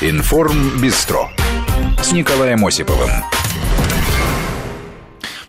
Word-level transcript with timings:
Информ 0.00 0.80
Бистро 0.80 1.28
с 2.02 2.12
Николаем 2.12 2.64
Осиповым. 2.64 3.35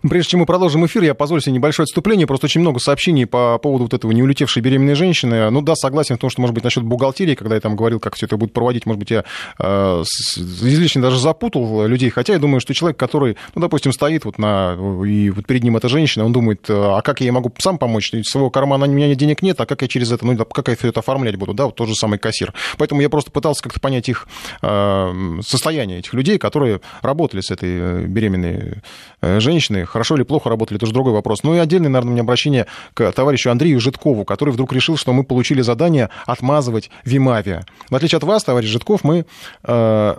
Прежде 0.09 0.31
чем 0.31 0.41
мы 0.41 0.45
продолжим 0.45 0.85
эфир, 0.85 1.03
я 1.03 1.13
позволю 1.13 1.41
себе 1.41 1.53
небольшое 1.53 1.85
отступление. 1.85 2.27
Просто 2.27 2.45
очень 2.45 2.61
много 2.61 2.79
сообщений 2.79 3.25
по 3.25 3.57
поводу 3.57 3.85
вот 3.85 3.93
этого 3.93 4.11
не 4.11 4.23
улетевшей 4.23 4.61
беременной 4.61 4.95
женщины. 4.95 5.49
Ну 5.49 5.61
да, 5.61 5.75
согласен 5.75 6.15
в 6.15 6.19
том, 6.19 6.29
что, 6.29 6.41
может 6.41 6.53
быть, 6.53 6.63
насчет 6.63 6.83
бухгалтерии, 6.83 7.35
когда 7.35 7.55
я 7.55 7.61
там 7.61 7.75
говорил, 7.75 7.99
как 7.99 8.15
все 8.15 8.25
это 8.25 8.37
будет 8.37 8.53
проводить, 8.53 8.85
может 8.85 8.99
быть, 8.99 9.11
я 9.11 9.23
э, 9.59 10.03
излишне 10.37 11.01
даже 11.01 11.19
запутал 11.19 11.85
людей. 11.87 12.09
Хотя 12.09 12.33
я 12.33 12.39
думаю, 12.39 12.59
что 12.59 12.73
человек, 12.73 12.97
который, 12.97 13.37
ну, 13.55 13.61
допустим, 13.61 13.91
стоит 13.91 14.25
вот 14.25 14.37
на... 14.37 14.77
И 15.05 15.29
вот 15.29 15.45
перед 15.45 15.63
ним 15.63 15.77
эта 15.77 15.89
женщина, 15.89 16.25
он 16.25 16.33
думает, 16.33 16.65
а 16.69 17.01
как 17.01 17.21
я 17.21 17.31
могу 17.31 17.51
сам 17.57 17.77
помочь? 17.77 18.13
Из 18.13 18.25
своего 18.25 18.49
кармана 18.49 18.85
у 18.85 18.89
меня 18.89 19.13
денег 19.15 19.41
нет, 19.41 19.59
а 19.59 19.65
как 19.65 19.81
я 19.81 19.87
через 19.87 20.11
это, 20.11 20.25
ну, 20.25 20.37
как 20.37 20.67
я 20.67 20.75
все 20.75 20.89
это 20.89 20.99
оформлять 20.99 21.35
буду? 21.35 21.53
Да, 21.53 21.65
вот 21.65 21.75
тот 21.75 21.87
же 21.87 21.95
самый 21.95 22.19
кассир. 22.19 22.53
Поэтому 22.77 23.01
я 23.01 23.09
просто 23.09 23.31
пытался 23.31 23.63
как-то 23.63 23.79
понять 23.79 24.09
их 24.09 24.27
э, 24.61 25.39
состояние, 25.45 25.99
этих 25.99 26.13
людей, 26.13 26.37
которые 26.37 26.81
работали 27.01 27.41
с 27.41 27.51
этой 27.51 27.69
э, 27.69 28.05
беременной 28.05 28.81
э, 29.21 29.39
женщиной, 29.39 29.85
хорошо 29.97 30.15
или 30.15 30.23
плохо 30.23 30.49
работали, 30.49 30.77
это 30.77 30.85
уже 30.85 30.93
другой 30.93 31.13
вопрос. 31.13 31.41
Ну 31.43 31.55
и 31.55 31.57
отдельное, 31.57 31.89
наверное, 31.89 32.11
меня 32.11 32.21
обращение 32.21 32.67
к 32.93 33.11
товарищу 33.13 33.49
Андрею 33.49 33.79
Житкову, 33.79 34.25
который 34.25 34.51
вдруг 34.51 34.71
решил, 34.71 34.95
что 34.95 35.11
мы 35.11 35.23
получили 35.23 35.61
задание 35.61 36.09
отмазывать 36.27 36.91
Вимавия. 37.03 37.65
В 37.89 37.95
отличие 37.95 38.17
от 38.17 38.23
вас, 38.23 38.43
товарищ 38.43 38.69
Житков, 38.69 39.03
мы 39.03 39.25
э, 39.63 40.15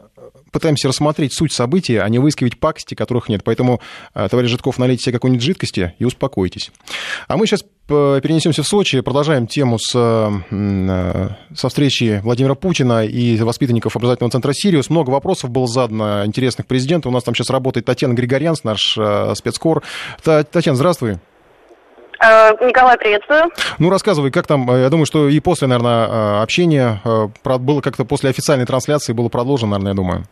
пытаемся 0.50 0.88
рассмотреть 0.88 1.32
суть 1.32 1.52
событий, 1.52 1.96
а 1.96 2.08
не 2.08 2.18
выискивать 2.18 2.58
пакости, 2.58 2.94
которых 2.94 3.28
нет. 3.28 3.42
Поэтому, 3.44 3.80
э, 4.14 4.28
товарищ 4.28 4.50
Житков, 4.50 4.78
налейте 4.78 5.04
себе 5.04 5.12
какой-нибудь 5.14 5.42
жидкости 5.42 5.94
и 5.98 6.04
успокойтесь. 6.04 6.70
А 7.26 7.36
мы 7.36 7.46
сейчас 7.46 7.64
перенесемся 7.88 8.62
в 8.62 8.68
Сочи, 8.68 9.00
продолжаем 9.00 9.46
тему 9.46 9.78
с, 9.78 9.94
э, 10.50 11.28
со 11.54 11.68
встречи 11.68 12.20
Владимира 12.22 12.54
Путина 12.54 13.06
и 13.06 13.38
воспитанников 13.38 13.96
образовательного 13.96 14.30
центра 14.30 14.52
«Сириус». 14.52 14.90
Много 14.90 15.10
вопросов 15.10 15.50
было 15.50 15.66
задано 15.66 16.26
интересных 16.26 16.66
президенту. 16.66 17.08
У 17.08 17.12
нас 17.12 17.24
там 17.24 17.34
сейчас 17.34 17.48
работает 17.48 17.86
Татьяна 17.86 18.12
Григорянс, 18.12 18.62
наш 18.62 18.96
э, 18.98 19.32
спецкор. 19.34 19.82
Татьяна, 20.22 20.76
здравствуй. 20.76 21.18
Николай, 22.20 22.98
приветствую. 22.98 23.50
Ну, 23.78 23.90
рассказывай, 23.90 24.30
как 24.30 24.46
там, 24.46 24.68
я 24.76 24.88
думаю, 24.90 25.06
что 25.06 25.28
и 25.28 25.38
после, 25.40 25.68
наверное, 25.68 26.42
общения, 26.42 27.00
было 27.44 27.80
как-то 27.80 28.04
после 28.04 28.30
официальной 28.30 28.66
трансляции, 28.66 29.12
было 29.12 29.28
продолжено, 29.28 29.72
наверное, 29.72 29.92
я 29.92 29.96
думаю. 29.96 30.24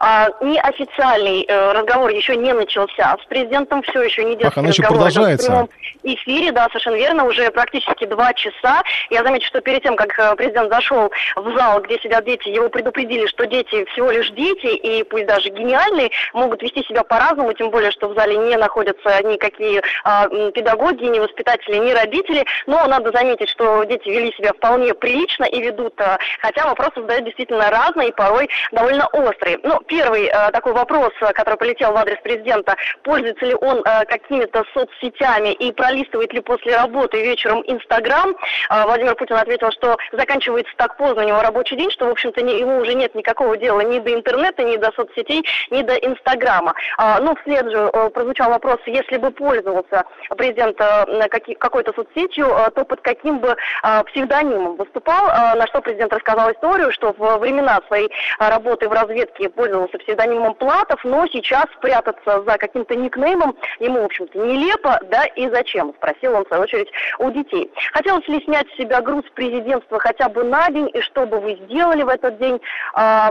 А, 0.00 0.28
неофициальный 0.40 1.44
э, 1.46 1.72
разговор 1.72 2.10
еще 2.10 2.36
не 2.36 2.52
начался. 2.52 3.16
С 3.22 3.26
президентом 3.26 3.82
все 3.82 4.02
еще 4.02 4.24
не 4.24 4.34
идет 4.34 4.46
Ах, 4.46 4.58
она 4.58 4.68
еще 4.68 4.82
продолжается. 4.82 5.46
в 5.46 5.50
прямом 5.50 5.68
эфире, 6.02 6.52
да, 6.52 6.66
совершенно 6.66 6.96
верно, 6.96 7.24
уже 7.24 7.50
практически 7.50 8.04
два 8.06 8.32
часа. 8.34 8.82
Я 9.10 9.22
замечу, 9.22 9.46
что 9.46 9.60
перед 9.60 9.82
тем, 9.82 9.96
как 9.96 10.18
э, 10.18 10.36
президент 10.36 10.72
зашел 10.72 11.10
в 11.36 11.56
зал, 11.56 11.80
где 11.80 11.98
сидят 11.98 12.24
дети, 12.24 12.48
его 12.48 12.68
предупредили, 12.68 13.26
что 13.26 13.46
дети 13.46 13.84
всего 13.92 14.10
лишь 14.10 14.30
дети, 14.30 14.74
и 14.74 15.02
пусть 15.04 15.26
даже 15.26 15.48
гениальные, 15.48 16.10
могут 16.32 16.62
вести 16.62 16.82
себя 16.84 17.02
по-разному, 17.02 17.52
тем 17.52 17.70
более, 17.70 17.90
что 17.90 18.08
в 18.08 18.14
зале 18.14 18.36
не 18.36 18.56
находятся 18.56 19.22
никакие 19.22 19.82
а, 20.04 20.28
педагоги, 20.50 21.04
ни 21.04 21.18
воспитатели, 21.18 21.76
ни 21.76 21.92
родители. 21.92 22.44
Но 22.66 22.86
надо 22.86 23.10
заметить, 23.12 23.48
что 23.48 23.84
дети 23.84 24.08
вели 24.08 24.32
себя 24.32 24.52
вполне 24.52 24.94
прилично 24.94 25.44
и 25.44 25.60
ведут, 25.60 26.00
а, 26.00 26.18
хотя 26.40 26.66
вопросы 26.66 27.00
задают 27.00 27.24
действительно 27.24 27.70
разные 27.70 28.08
и 28.08 28.12
порой 28.12 28.48
довольно 28.72 29.06
острые. 29.08 29.58
Ну, 29.62 29.80
первый 29.86 30.26
э, 30.26 30.50
такой 30.52 30.72
вопрос, 30.72 31.12
э, 31.20 31.32
который 31.32 31.56
полетел 31.56 31.92
в 31.92 31.96
адрес 31.96 32.18
президента, 32.22 32.76
пользуется 33.02 33.46
ли 33.46 33.54
он 33.54 33.82
э, 33.84 34.04
какими-то 34.06 34.64
соцсетями 34.74 35.52
и 35.52 35.72
пролистывает 35.72 36.32
ли 36.32 36.40
после 36.40 36.76
работы 36.76 37.22
вечером 37.22 37.62
Инстаграм. 37.66 38.36
Э, 38.70 38.84
Владимир 38.84 39.14
Путин 39.14 39.36
ответил, 39.36 39.70
что 39.72 39.96
заканчивается 40.12 40.72
так 40.76 40.96
поздно 40.96 41.24
у 41.24 41.26
него 41.26 41.40
рабочий 41.40 41.76
день, 41.76 41.90
что, 41.90 42.06
в 42.06 42.10
общем-то, 42.10 42.42
не, 42.42 42.58
ему 42.58 42.78
уже 42.78 42.94
нет 42.94 43.14
никакого 43.14 43.56
дела 43.56 43.80
ни 43.80 43.98
до 43.98 44.12
интернета, 44.12 44.62
ни 44.62 44.76
до 44.76 44.92
соцсетей, 44.92 45.44
ни 45.70 45.82
до 45.82 45.94
Инстаграма. 45.94 46.74
Э, 46.98 47.18
ну, 47.20 47.36
вслед 47.36 47.70
же 47.70 47.90
э, 47.92 48.10
прозвучал 48.10 48.50
вопрос, 48.50 48.78
если 48.86 49.16
бы 49.18 49.30
пользовался 49.30 50.04
президент 50.36 50.80
э, 50.80 51.28
каки, 51.28 51.54
какой-то 51.54 51.92
соцсетью, 51.92 52.48
э, 52.48 52.70
то 52.70 52.84
под 52.84 53.00
каким 53.00 53.38
бы 53.38 53.56
э, 53.82 54.04
псевдонимом 54.04 54.76
выступал, 54.76 55.28
э, 55.28 55.56
на 55.56 55.66
что 55.66 55.80
президент 55.80 56.12
рассказал 56.12 56.52
историю, 56.52 56.92
что 56.92 57.14
в 57.16 57.38
времена 57.38 57.80
своей 57.86 58.08
э, 58.08 58.48
работы 58.48 58.88
в 58.88 58.92
разведке 58.92 59.48
пользовался 59.48 59.75
пользовался 59.76 59.98
псевдонимом 59.98 60.54
Платов, 60.54 61.04
но 61.04 61.26
сейчас 61.26 61.64
спрятаться 61.76 62.42
за 62.42 62.58
каким-то 62.58 62.94
никнеймом 62.94 63.56
ему, 63.78 64.02
в 64.02 64.04
общем-то, 64.06 64.38
нелепо, 64.38 64.98
да 65.10 65.24
и 65.36 65.48
зачем, 65.48 65.92
спросил 65.96 66.34
он, 66.34 66.44
в 66.44 66.48
свою 66.48 66.62
очередь, 66.62 66.90
у 67.18 67.30
детей. 67.30 67.70
Хотелось 67.92 68.26
ли 68.28 68.42
снять 68.44 68.66
с 68.70 68.76
себя 68.76 69.00
груз 69.02 69.24
президентства 69.34 69.98
хотя 69.98 70.28
бы 70.28 70.44
на 70.44 70.70
день, 70.70 70.90
и 70.94 71.00
что 71.00 71.26
бы 71.26 71.40
вы 71.40 71.56
сделали 71.64 72.02
в 72.02 72.08
этот 72.08 72.38
день? 72.38 72.60
А, 72.94 73.30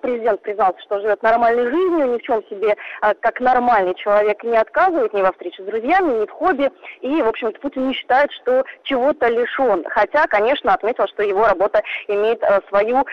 президент 0.00 0.42
признался, 0.42 0.80
что 0.82 1.00
живет 1.00 1.22
нормальной 1.22 1.64
жизнью, 1.64 2.12
ни 2.12 2.18
в 2.18 2.22
чем 2.22 2.42
себе, 2.48 2.76
а, 3.00 3.14
как 3.14 3.40
нормальный 3.40 3.94
человек, 3.94 4.42
не 4.42 4.56
отказывает 4.56 5.12
ни 5.14 5.22
во 5.22 5.32
встрече 5.32 5.62
с 5.62 5.66
друзьями, 5.66 6.20
ни 6.20 6.26
в 6.26 6.30
хобби, 6.30 6.70
и, 7.00 7.22
в 7.22 7.28
общем-то, 7.28 7.60
Путин 7.60 7.88
не 7.88 7.94
считает, 7.94 8.32
что 8.32 8.64
чего-то 8.82 9.28
лишен. 9.28 9.84
Хотя, 9.88 10.26
конечно, 10.26 10.74
отметил, 10.74 11.06
что 11.06 11.22
его 11.22 11.46
работа 11.46 11.82
имеет 12.08 12.42
а, 12.42 12.60
свою 12.68 13.06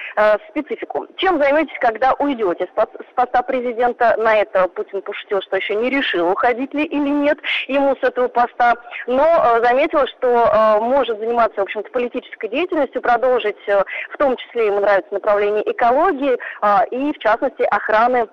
специфику. 0.49 1.07
Чем 1.17 1.41
займетесь, 1.41 1.77
когда 1.79 2.13
уйдете? 2.13 2.67
С 2.75 3.13
поста 3.15 3.41
президента. 3.41 4.15
На 4.17 4.37
это 4.37 4.67
Путин 4.67 5.01
пошутил, 5.01 5.41
что 5.41 5.57
еще 5.57 5.75
не 5.75 5.89
решил, 5.89 6.29
уходить 6.29 6.73
ли 6.73 6.83
или 6.83 7.09
нет 7.09 7.39
ему 7.67 7.95
с 7.95 8.03
этого 8.03 8.27
поста. 8.27 8.75
Но 9.07 9.23
э, 9.23 9.63
заметил, 9.63 10.05
что 10.07 10.27
э, 10.27 10.79
может 10.81 11.19
заниматься, 11.19 11.59
в 11.59 11.63
общем-то, 11.63 11.89
политической 11.91 12.49
деятельностью, 12.49 13.01
продолжить, 13.01 13.57
э, 13.67 13.83
в 14.11 14.17
том 14.17 14.35
числе 14.37 14.67
ему 14.67 14.79
нравится 14.79 15.13
направление 15.13 15.69
экологии 15.71 16.37
и, 16.91 17.13
в 17.13 17.19
частности, 17.19 17.63
охраны 17.63 18.27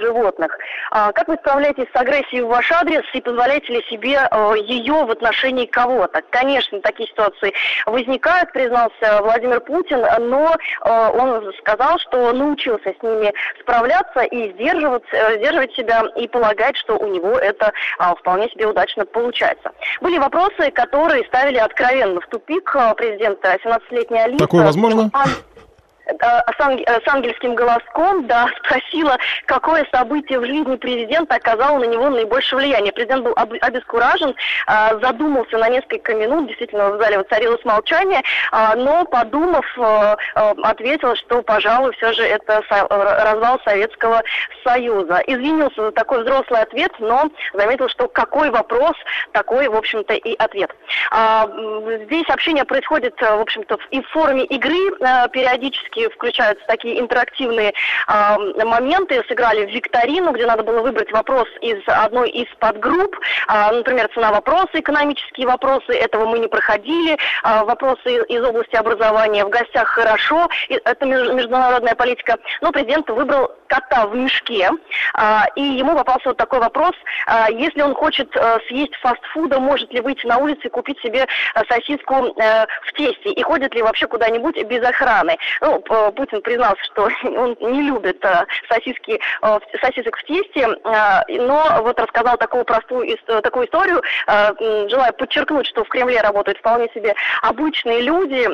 животных. 0.00 0.56
А, 0.90 1.12
как 1.12 1.28
вы 1.28 1.36
справляетесь 1.36 1.86
с 1.92 1.96
агрессией 1.96 2.42
в 2.42 2.48
ваш 2.48 2.70
адрес 2.72 3.02
и 3.12 3.20
позволяете 3.20 3.72
ли 3.72 3.82
себе 3.88 4.28
э, 4.30 4.54
ее 4.64 5.04
в 5.04 5.10
отношении 5.10 5.66
кого-то? 5.66 6.22
Конечно, 6.30 6.80
такие 6.80 7.08
ситуации 7.08 7.52
возникают, 7.86 8.52
признался 8.52 9.22
Владимир 9.22 9.60
Путин, 9.60 10.04
но 10.28 10.54
э, 10.84 11.10
он 11.14 11.52
сказал, 11.58 11.98
что 11.98 12.32
научился 12.32 12.94
с 12.98 13.02
ними 13.02 13.32
справляться 13.60 14.20
и 14.22 14.52
сдерживать, 14.52 15.04
э, 15.12 15.38
сдерживать 15.38 15.72
себя 15.74 16.02
и 16.16 16.28
полагать, 16.28 16.76
что 16.76 16.96
у 16.96 17.06
него 17.06 17.38
это 17.38 17.72
а, 17.98 18.14
вполне 18.14 18.48
себе 18.50 18.66
удачно 18.66 19.04
получается. 19.06 19.70
Были 20.00 20.18
вопросы, 20.18 20.70
которые 20.70 21.24
ставили 21.24 21.58
откровенно 21.58 22.20
в 22.20 22.26
тупик 22.26 22.76
президента 22.96 23.56
17-летняя 23.64 24.24
Алиса. 24.24 24.38
Такое 24.38 24.64
возможно? 24.64 25.10
Э, 26.08 26.40
с 27.04 27.08
ангельским 27.08 27.54
голоском, 27.54 28.26
да, 28.26 28.48
спросила, 28.64 29.18
какое 29.44 29.86
событие 29.92 30.40
в 30.40 30.46
жизни 30.46 30.76
президента 30.76 31.34
оказало 31.34 31.78
на 31.78 31.84
него 31.84 32.08
наибольшее 32.08 32.60
влияние. 32.60 32.92
Президент 32.92 33.24
был 33.24 33.34
обескуражен, 33.36 34.34
а, 34.66 34.98
задумался 35.00 35.58
на 35.58 35.68
несколько 35.68 36.14
минут, 36.14 36.46
действительно 36.48 36.92
в 36.92 36.98
зале 36.98 37.18
воцарилось 37.18 37.62
молчание, 37.64 38.22
а, 38.52 38.74
но, 38.74 39.04
подумав, 39.04 39.66
э, 39.76 40.16
э, 40.34 40.54
ответил, 40.62 41.14
что, 41.16 41.42
пожалуй, 41.42 41.92
все 41.92 42.12
же 42.14 42.22
это 42.22 42.62
развал 42.68 43.60
Советского 43.64 44.22
Союза. 44.64 45.22
Извинился 45.26 45.86
за 45.86 45.92
такой 45.92 46.22
взрослый 46.22 46.62
ответ, 46.62 46.92
но 47.00 47.30
заметил, 47.52 47.88
что 47.88 48.08
какой 48.08 48.50
вопрос, 48.50 48.94
такой, 49.32 49.68
в 49.68 49.76
общем-то, 49.76 50.14
и 50.14 50.34
ответ. 50.36 50.74
А, 51.10 51.46
здесь 52.06 52.28
общение 52.28 52.64
происходит, 52.64 53.14
в 53.20 53.40
общем-то, 53.40 53.78
и 53.90 54.00
в 54.00 54.08
форме 54.08 54.44
игры 54.44 54.90
периодически 55.32 55.97
периодически 55.98 56.08
включаются 56.14 56.64
такие 56.66 57.00
интерактивные 57.00 57.72
э, 58.08 58.64
моменты. 58.64 59.22
Сыграли 59.28 59.66
в 59.66 59.70
викторину, 59.70 60.32
где 60.32 60.46
надо 60.46 60.62
было 60.62 60.82
выбрать 60.82 61.10
вопрос 61.12 61.46
из 61.60 61.82
одной 61.86 62.30
из 62.30 62.46
подгрупп. 62.58 63.16
Э, 63.48 63.72
например, 63.72 64.08
цена 64.14 64.30
вопроса, 64.30 64.70
экономические 64.74 65.46
вопросы. 65.46 65.92
Этого 65.92 66.26
мы 66.26 66.38
не 66.38 66.48
проходили. 66.48 67.16
Э, 67.44 67.64
вопросы 67.64 68.24
из 68.28 68.42
области 68.42 68.76
образования 68.76 69.44
в 69.44 69.50
гостях 69.50 69.88
хорошо. 69.88 70.48
Это 70.68 71.06
международная 71.06 71.94
политика. 71.94 72.36
Но 72.60 72.72
президент 72.72 73.08
выбрал 73.10 73.52
кота 73.68 74.06
в 74.06 74.14
мешке. 74.14 74.70
Э, 75.14 75.40
и 75.56 75.62
ему 75.62 75.96
попался 75.96 76.28
вот 76.28 76.36
такой 76.36 76.60
вопрос. 76.60 76.92
Э, 77.26 77.46
если 77.50 77.82
он 77.82 77.94
хочет 77.94 78.34
э, 78.36 78.58
съесть 78.68 78.94
фастфуда, 78.96 79.60
может 79.60 79.92
ли 79.92 80.00
выйти 80.00 80.26
на 80.26 80.38
улицу 80.38 80.60
и 80.64 80.70
купить 80.70 81.00
себе 81.00 81.26
сосиску 81.68 82.14
э, 82.14 82.66
в 82.86 82.92
тесте? 82.96 83.30
И 83.30 83.42
ходит 83.42 83.74
ли 83.74 83.82
вообще 83.82 84.06
куда-нибудь 84.06 84.62
без 84.64 84.82
охраны? 84.82 85.36
Ну, 85.60 85.80
Путин 85.88 86.42
признался, 86.42 86.82
что 86.84 87.08
он 87.24 87.56
не 87.60 87.82
любит 87.82 88.24
сосиски, 88.68 89.20
сосисок 89.80 90.16
в 90.16 90.24
тесте, 90.24 90.68
но 91.28 91.82
вот 91.82 91.98
рассказал 91.98 92.36
такую 92.36 92.64
простую 92.64 93.16
такую 93.42 93.66
историю, 93.66 94.02
желая 94.88 95.12
подчеркнуть, 95.12 95.66
что 95.66 95.84
в 95.84 95.88
Кремле 95.88 96.20
работают 96.20 96.58
вполне 96.58 96.88
себе 96.94 97.14
обычные 97.42 98.02
люди, 98.02 98.48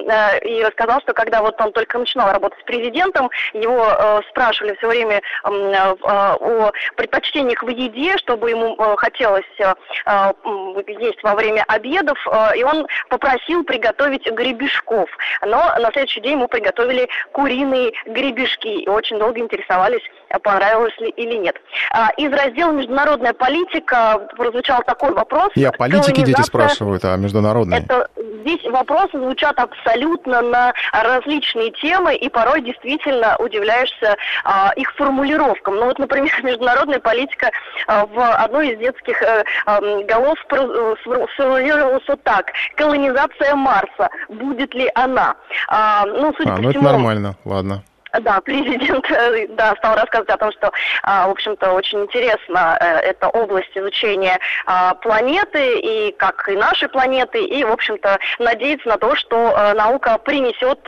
и 0.47 0.63
рассказал, 0.65 1.01
что 1.01 1.13
когда 1.13 1.43
вот 1.43 1.61
он 1.61 1.73
только 1.73 1.99
начинал 1.99 2.33
работать 2.33 2.61
с 2.61 2.65
президентом, 2.65 3.31
его 3.53 4.23
спрашивали 4.31 4.75
все 4.77 4.89
время 4.89 5.23
о 5.43 6.73
предпочтениях 6.97 7.63
в 7.63 7.69
еде, 7.69 8.17
чтобы 8.19 8.51
ему 8.51 8.77
хотелось 8.97 9.45
есть 9.57 11.23
во 11.23 11.35
время 11.35 11.65
обедов, 11.69 12.19
и 12.57 12.63
он 12.63 12.87
попросил 13.09 13.65
приготовить 13.65 14.31
гребешков. 14.31 15.09
Но 15.43 15.75
на 15.79 15.91
следующий 15.93 16.21
день 16.21 16.33
ему 16.33 16.49
приготовили 16.49 17.09
куриные 17.33 17.93
гребешки. 18.07 18.89
Очень 18.89 19.19
долго 19.19 19.41
интересовались, 19.41 20.03
понравилось 20.43 20.97
ли 20.99 21.09
или 21.11 21.37
нет. 21.37 21.57
А, 21.91 22.11
из 22.17 22.33
раздела 22.33 22.73
«Международная 22.73 23.33
политика» 23.33 24.27
прозвучал 24.37 24.83
такой 24.83 25.13
вопрос. 25.13 25.51
Я 25.55 25.73
политики 25.73 26.23
дети 26.23 26.43
спрашивают, 26.43 27.05
а 27.05 27.17
международные? 27.17 27.81
Это, 27.81 28.09
здесь 28.41 28.65
вопросы 28.71 29.19
звучат 29.19 29.59
абсолютно 29.59 30.43
на 30.43 30.73
различные 30.93 31.71
темы, 31.73 32.15
и 32.15 32.29
порой 32.29 32.63
действительно 32.63 33.37
удивляешься 33.39 34.17
а, 34.45 34.73
их 34.77 34.93
формулировкам. 34.95 35.77
Ну 35.77 35.87
вот, 35.87 35.99
например, 35.99 36.33
международная 36.43 37.01
политика 37.01 37.51
а, 37.87 38.07
в 38.07 38.35
одной 38.37 38.71
из 38.71 38.79
детских 38.79 39.23
а, 39.67 39.81
голов 39.81 40.39
сформулировалась 40.49 42.05
вот 42.07 42.23
так. 42.23 42.53
Колонизация 42.77 43.55
Марса. 43.55 44.09
Будет 44.29 44.75
ли 44.75 44.91
она? 44.95 45.35
А, 45.69 46.05
ну, 46.07 46.33
судя 46.37 46.53
а, 46.53 46.57
по 46.57 46.63
ну 46.63 46.71
всему... 46.71 46.85
это 46.85 46.93
нормально, 46.93 47.37
ладно. 47.45 47.83
Да, 48.21 48.41
президент 48.41 49.11
э, 49.11 49.47
да, 49.49 49.75
стал 49.77 49.97
рассказывать 49.97 50.31
о 50.31 50.37
том, 50.37 50.53
что, 50.53 50.73
а, 51.03 51.27
в 51.29 51.33
общем-то, 51.33 51.73
очень 51.73 52.03
интересна 52.03 52.79
э, 52.81 53.11
эта 53.11 53.29
область 53.29 53.71
изучения 53.75 54.39
а, 54.67 54.95
планеты, 54.95 55.79
и 55.81 56.13
как 56.13 56.49
и 56.49 56.57
нашей 56.57 56.89
планеты, 56.89 57.45
и, 57.45 57.65
в 57.65 57.73
общем-то, 57.73 58.19
надеется 58.39 58.89
на 58.89 58.99
то, 58.99 59.17
что 59.17 59.37
э, 59.37 59.75
наука 59.75 60.19
принесет 60.19 60.79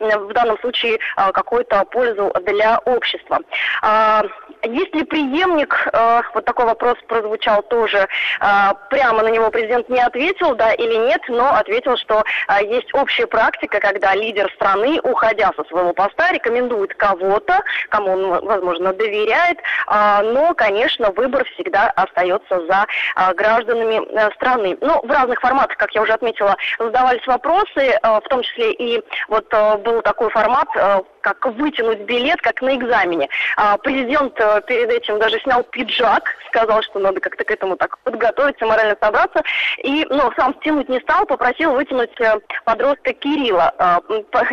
в 0.00 0.32
данном 0.32 0.58
случае 0.60 0.98
какую-то 1.16 1.84
пользу 1.86 2.32
для 2.42 2.78
общества. 2.84 3.38
А, 3.82 4.22
есть 4.62 4.94
ли 4.94 5.04
преемник, 5.04 5.88
вот 6.34 6.44
такой 6.44 6.64
вопрос 6.64 6.96
прозвучал 7.06 7.62
тоже, 7.62 8.08
прямо 8.88 9.22
на 9.22 9.28
него 9.28 9.50
президент 9.50 9.88
не 9.88 10.00
ответил, 10.00 10.54
да 10.54 10.72
или 10.72 10.94
нет, 10.94 11.20
но 11.28 11.54
ответил, 11.54 11.96
что 11.98 12.24
есть 12.62 12.92
общая 12.94 13.26
практика, 13.26 13.78
когда 13.78 14.14
лидер 14.14 14.50
страны, 14.54 15.00
уходя 15.02 15.50
со 15.56 15.64
своего 15.64 15.92
поста, 15.92 16.32
рекомендует 16.32 16.73
рекомендует 16.74 16.94
кого-то, 16.94 17.60
кому 17.90 18.12
он, 18.12 18.44
возможно, 18.44 18.92
доверяет, 18.92 19.58
а, 19.86 20.22
но, 20.22 20.54
конечно, 20.54 21.10
выбор 21.10 21.44
всегда 21.54 21.90
остается 21.90 22.66
за 22.66 22.86
а, 23.14 23.34
гражданами 23.34 24.02
э, 24.10 24.30
страны. 24.34 24.76
Ну, 24.80 25.00
в 25.02 25.10
разных 25.10 25.40
форматах, 25.40 25.76
как 25.76 25.94
я 25.94 26.02
уже 26.02 26.12
отметила, 26.12 26.56
задавались 26.78 27.26
вопросы, 27.26 27.66
э, 27.76 27.98
в 28.02 28.28
том 28.28 28.42
числе 28.42 28.72
и 28.72 29.02
вот 29.28 29.46
э, 29.52 29.76
был 29.78 30.02
такой 30.02 30.30
формат, 30.30 30.68
как 31.24 31.46
вытянуть 31.46 32.00
билет, 32.00 32.40
как 32.40 32.60
на 32.62 32.74
экзамене. 32.76 33.28
А, 33.56 33.76
президент 33.78 34.34
перед 34.66 34.90
этим 34.90 35.18
даже 35.18 35.38
снял 35.40 35.62
пиджак, 35.62 36.34
сказал, 36.48 36.82
что 36.82 36.98
надо 36.98 37.20
как-то 37.20 37.44
к 37.44 37.50
этому 37.50 37.76
так 37.76 37.98
подготовиться, 38.00 38.66
морально 38.66 38.96
собраться, 39.00 39.42
и, 39.78 40.06
ну, 40.10 40.32
сам 40.36 40.54
стянуть 40.60 40.88
не 40.88 41.00
стал, 41.00 41.26
попросил 41.26 41.72
вытянуть 41.72 42.10
подростка 42.64 43.12
Кирилла. 43.12 43.72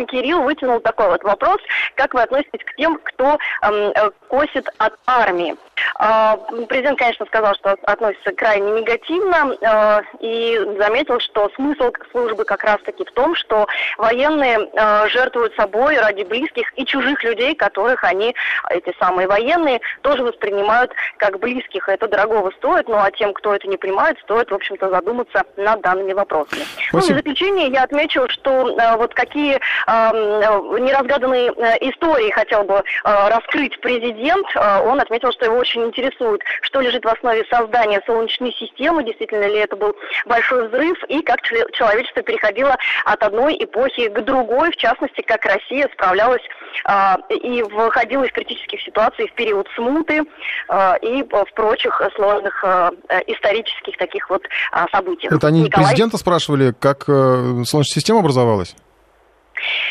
Кирилл 0.08 0.42
вытянул 0.42 0.80
такой 0.80 1.08
вот 1.08 1.22
вопрос, 1.24 1.58
как 1.94 2.12
как 2.12 2.14
вы 2.14 2.22
относитесь 2.22 2.64
к 2.64 2.76
тем, 2.76 2.98
кто 3.02 3.38
эм, 3.62 3.92
э, 3.94 4.10
косит 4.28 4.68
от 4.78 4.94
армии? 5.06 5.56
Э, 5.98 6.36
президент, 6.68 6.98
конечно, 6.98 7.26
сказал, 7.26 7.54
что 7.54 7.76
относится 7.82 8.32
крайне 8.32 8.80
негативно 8.80 9.56
э, 9.60 10.02
и 10.20 10.58
заметил, 10.78 11.20
что 11.20 11.50
смысл 11.54 11.92
службы 12.10 12.44
как 12.44 12.64
раз-таки 12.64 13.04
в 13.04 13.12
том, 13.12 13.34
что 13.34 13.66
военные 13.98 14.68
э, 14.72 15.08
жертвуют 15.08 15.54
собой 15.54 15.98
ради 15.98 16.22
близких 16.24 16.72
и 16.76 16.84
чужих 16.84 17.22
людей, 17.24 17.54
которых 17.54 18.04
они, 18.04 18.34
эти 18.70 18.94
самые 18.98 19.28
военные, 19.28 19.80
тоже 20.02 20.22
воспринимают 20.22 20.92
как 21.16 21.38
близких. 21.38 21.88
Это 21.88 22.08
дорогого 22.08 22.50
стоит, 22.58 22.88
ну 22.88 22.96
а 22.96 23.10
тем, 23.10 23.32
кто 23.32 23.54
это 23.54 23.68
не 23.68 23.76
понимает, 23.76 24.18
стоит, 24.20 24.50
в 24.50 24.54
общем-то, 24.54 24.90
задуматься 24.90 25.44
над 25.56 25.80
данными 25.80 26.12
вопросами. 26.12 26.62
Спасибо. 26.88 26.92
Ну 26.92 26.98
и 26.98 27.12
в 27.12 27.16
заключение 27.16 27.68
я 27.68 27.84
отмечу, 27.84 28.28
что 28.28 28.76
вот 28.96 29.14
какие 29.14 29.60
неразгаданные 29.86 31.52
э, 31.56 31.90
истории 31.90 32.30
хотел 32.30 32.64
бы 32.64 32.82
раскрыть 33.04 33.80
президент. 33.80 34.46
Он 34.56 35.00
отметил, 35.00 35.32
что 35.32 35.46
его 35.46 35.56
очень 35.56 35.71
интересует, 35.80 36.42
что 36.62 36.80
лежит 36.80 37.04
в 37.04 37.08
основе 37.08 37.44
создания 37.50 38.02
Солнечной 38.06 38.52
системы, 38.52 39.04
действительно 39.04 39.46
ли 39.46 39.58
это 39.58 39.76
был 39.76 39.94
большой 40.26 40.68
взрыв, 40.68 41.02
и 41.08 41.22
как 41.22 41.42
человечество 41.42 42.22
переходило 42.22 42.76
от 43.04 43.22
одной 43.22 43.56
эпохи 43.58 44.08
к 44.08 44.20
другой, 44.22 44.70
в 44.70 44.76
частности, 44.76 45.22
как 45.22 45.44
Россия 45.44 45.88
справлялась 45.92 46.42
э, 46.88 47.34
и 47.36 47.62
выходила 47.62 48.24
из 48.24 48.32
критических 48.32 48.80
ситуаций 48.80 49.28
в 49.28 49.34
период 49.34 49.68
смуты 49.74 50.22
э, 50.68 50.98
и 51.02 51.22
в 51.22 51.46
прочих 51.54 52.00
сложных 52.14 52.64
э, 52.64 52.90
исторических 53.26 53.96
таких 53.96 54.28
вот 54.30 54.42
событиях. 54.90 55.32
Это 55.32 55.46
они 55.46 55.62
Николай... 55.62 55.86
президента 55.86 56.18
спрашивали, 56.18 56.72
как 56.78 57.04
э, 57.08 57.62
Солнечная 57.64 58.00
система 58.00 58.20
образовалась? 58.20 58.74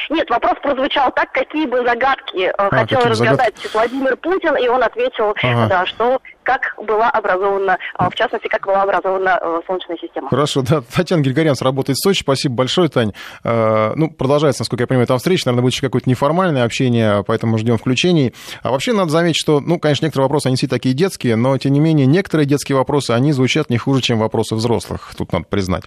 Нет, 0.10 0.30
вопрос 0.30 0.56
прозвучал 0.62 1.12
так, 1.12 1.32
какие 1.32 1.66
бы 1.66 1.84
загадки 1.86 2.48
э, 2.48 2.52
а, 2.58 2.70
хотел 2.70 3.02
разгадать 3.02 3.56
загад... 3.58 3.74
Владимир 3.74 4.18
Путин, 4.18 4.56
и 4.58 4.68
он 4.68 4.84
ответил, 4.84 5.36
ага. 5.42 5.68
да, 5.68 5.86
что 5.86 6.22
как 6.44 6.76
была 6.78 7.10
образована, 7.10 7.78
а, 7.96 8.10
в 8.10 8.16
частности, 8.16 8.48
как 8.48 8.66
была 8.66 8.84
образована 8.84 9.40
э, 9.42 9.62
Солнечная 9.68 9.98
система. 9.98 10.30
Хорошо, 10.30 10.62
да. 10.62 10.82
Татьяна 10.82 11.22
Григорянс 11.22 11.62
работает 11.62 11.98
в 11.98 12.04
Сочи. 12.04 12.22
Спасибо 12.22 12.56
большое, 12.56 12.90
Тань. 12.90 13.14
Э, 13.44 13.94
ну, 13.96 14.10
продолжается, 14.10 14.62
насколько 14.62 14.84
я 14.84 14.88
понимаю, 14.88 15.08
там 15.08 15.18
встреча. 15.18 15.44
Наверное, 15.46 15.64
будет 15.64 15.74
еще 15.74 15.82
какое-то 15.82 16.10
неформальное 16.10 16.64
общение, 16.64 17.24
поэтому 17.26 17.58
ждем 17.58 17.78
включений. 17.78 18.34
А 18.64 18.72
вообще 18.72 18.94
надо 18.94 19.12
заметить, 19.12 19.40
что, 19.40 19.60
ну, 19.60 19.80
конечно, 19.80 20.06
некоторые 20.06 20.26
вопросы, 20.26 20.48
они 20.48 20.56
все 20.56 20.68
такие 20.68 20.96
детские, 20.96 21.36
но, 21.36 21.58
тем 21.58 21.74
не 21.74 21.80
менее, 21.80 22.06
некоторые 22.06 22.46
детские 22.48 22.78
вопросы, 22.78 23.12
они 23.12 23.32
звучат 23.32 23.70
не 23.70 23.78
хуже, 23.78 24.02
чем 24.02 24.20
вопросы 24.20 24.56
взрослых. 24.56 25.14
Тут 25.18 25.32
надо 25.34 25.46
признать. 25.46 25.84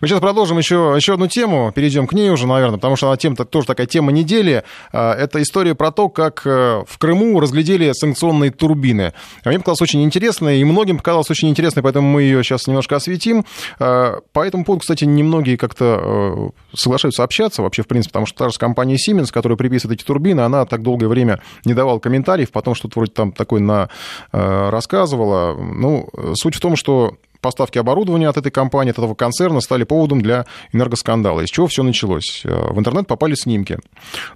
Мы 0.00 0.08
сейчас 0.08 0.20
продолжим 0.20 0.58
еще, 0.58 0.94
еще 0.96 1.14
одну 1.14 1.28
тему, 1.28 1.72
перейдем 1.74 2.06
к 2.06 2.12
ней 2.12 2.30
уже, 2.30 2.46
наверное, 2.46 2.76
потому 2.76 2.96
что 2.96 3.08
она 3.08 3.16
тема 3.16 3.36
тоже 3.36 3.66
такая 3.66 3.86
тема 3.86 4.12
недели. 4.12 4.64
Э, 4.92 5.12
это 5.12 5.40
история 5.42 5.74
про 5.74 5.92
то, 5.92 6.08
как 6.08 6.44
в 6.44 6.98
Крыму 6.98 7.38
разглядели 7.40 7.92
санкционные 7.92 8.50
турбины. 8.50 9.12
А 9.44 9.48
мне 9.48 9.58
показалось 9.58 9.82
очень 9.82 9.91
интересная, 10.00 10.56
и 10.56 10.64
многим 10.64 10.98
показалось 10.98 11.30
очень 11.30 11.48
интересной, 11.48 11.82
поэтому 11.82 12.08
мы 12.08 12.22
ее 12.22 12.42
сейчас 12.42 12.66
немножко 12.66 12.96
осветим. 12.96 13.44
А, 13.78 14.20
по 14.32 14.46
этому 14.46 14.64
поводу, 14.64 14.80
кстати, 14.80 15.04
немногие 15.04 15.58
как-то 15.58 16.52
э, 16.72 16.76
соглашаются 16.76 17.24
общаться 17.24 17.62
вообще, 17.62 17.82
в 17.82 17.86
принципе, 17.88 18.12
потому 18.12 18.26
что 18.26 18.44
та 18.44 18.48
же 18.48 18.58
компания 18.58 18.96
Siemens, 18.96 19.32
которая 19.32 19.56
приписывает 19.56 20.00
эти 20.00 20.06
турбины, 20.06 20.40
она 20.40 20.64
так 20.64 20.82
долгое 20.82 21.08
время 21.08 21.40
не 21.64 21.74
давала 21.74 21.98
комментариев, 21.98 22.50
потом 22.50 22.74
что-то 22.74 23.00
вроде 23.00 23.12
там 23.12 23.32
такое 23.32 23.60
на, 23.60 23.88
э, 24.32 24.70
рассказывала. 24.70 25.56
Ну, 25.56 26.08
суть 26.34 26.54
в 26.54 26.60
том, 26.60 26.76
что 26.76 27.16
поставки 27.42 27.76
оборудования 27.76 28.28
от 28.28 28.38
этой 28.38 28.50
компании, 28.50 28.92
от 28.92 28.98
этого 28.98 29.14
концерна 29.14 29.60
стали 29.60 29.84
поводом 29.84 30.22
для 30.22 30.46
энергоскандала. 30.72 31.42
Из 31.42 31.50
чего 31.50 31.66
все 31.66 31.82
началось? 31.82 32.42
Э, 32.44 32.72
в 32.72 32.78
интернет 32.78 33.06
попали 33.06 33.34
снимки. 33.34 33.78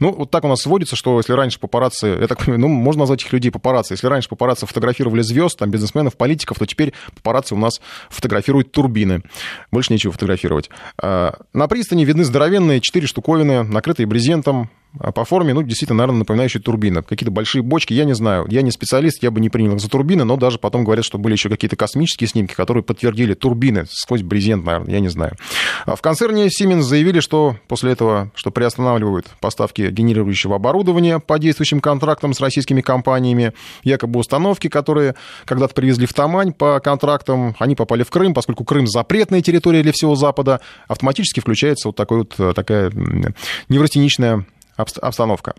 Ну, 0.00 0.12
вот 0.12 0.30
так 0.30 0.44
у 0.44 0.48
нас 0.48 0.60
сводится, 0.60 0.96
что 0.96 1.16
если 1.16 1.32
раньше 1.32 1.58
папарацци, 1.58 2.18
я 2.20 2.26
так 2.26 2.38
понимаю, 2.38 2.60
ну, 2.60 2.68
можно 2.68 3.00
назвать 3.00 3.22
их 3.22 3.32
людей 3.32 3.50
папарацци. 3.50 3.94
Если 3.94 4.06
раньше 4.08 4.28
папарацци 4.28 4.66
фотографировали 4.66 5.22
звезд, 5.22 5.58
там, 5.58 5.70
бизнесменов, 5.70 6.16
политиков, 6.16 6.58
то 6.58 6.66
теперь 6.66 6.92
папарацци 7.14 7.54
у 7.54 7.58
нас 7.58 7.80
фотографируют 8.10 8.72
турбины. 8.72 9.22
Больше 9.70 9.92
нечего 9.92 10.12
фотографировать. 10.12 10.68
Э, 11.00 11.30
на 11.52 11.68
пристани 11.68 12.04
видны 12.04 12.24
здоровенные 12.24 12.80
четыре 12.80 13.06
штуковины, 13.06 13.62
накрытые 13.62 14.06
брезентом, 14.06 14.68
а 14.98 15.12
по 15.12 15.24
форме, 15.24 15.52
ну, 15.52 15.62
действительно, 15.62 15.98
наверное, 15.98 16.20
напоминающие 16.20 16.62
турбины. 16.62 17.02
Какие-то 17.02 17.30
большие 17.30 17.62
бочки, 17.62 17.92
я 17.92 18.04
не 18.04 18.14
знаю. 18.14 18.46
Я 18.48 18.62
не 18.62 18.70
специалист, 18.70 19.22
я 19.22 19.30
бы 19.30 19.40
не 19.40 19.50
принял 19.50 19.74
их 19.74 19.80
за 19.80 19.90
турбины, 19.90 20.24
но 20.24 20.36
даже 20.36 20.58
потом 20.58 20.84
говорят, 20.84 21.04
что 21.04 21.18
были 21.18 21.34
еще 21.34 21.48
какие-то 21.48 21.76
космические 21.76 22.28
снимки, 22.28 22.54
которые 22.54 22.82
подтвердили 22.82 23.34
турбины 23.34 23.86
сквозь 23.90 24.22
брезент, 24.22 24.64
наверное, 24.64 24.92
я 24.92 25.00
не 25.00 25.08
знаю. 25.08 25.36
А 25.84 25.96
в 25.96 26.02
концерне 26.02 26.46
Siemens 26.46 26.82
заявили, 26.82 27.20
что 27.20 27.56
после 27.68 27.92
этого, 27.92 28.30
что 28.34 28.50
приостанавливают 28.50 29.26
поставки 29.40 29.90
генерирующего 29.90 30.56
оборудования 30.56 31.18
по 31.18 31.38
действующим 31.38 31.80
контрактам 31.80 32.32
с 32.32 32.40
российскими 32.40 32.80
компаниями. 32.80 33.52
Якобы 33.82 34.20
установки, 34.20 34.68
которые 34.68 35.14
когда-то 35.44 35.74
привезли 35.74 36.06
в 36.06 36.14
Тамань 36.14 36.52
по 36.52 36.80
контрактам, 36.80 37.54
они 37.58 37.74
попали 37.74 38.02
в 38.02 38.10
Крым, 38.10 38.32
поскольку 38.32 38.64
Крым 38.64 38.86
запретная 38.86 39.42
территория 39.42 39.82
для 39.82 39.92
всего 39.92 40.16
Запада, 40.16 40.60
автоматически 40.88 41.40
включается 41.40 41.88
вот 41.88 41.96
такой 41.96 42.18
вот, 42.18 42.54
такая 42.54 42.90
неврастеничная 43.68 44.46
обстановка. 44.76 45.54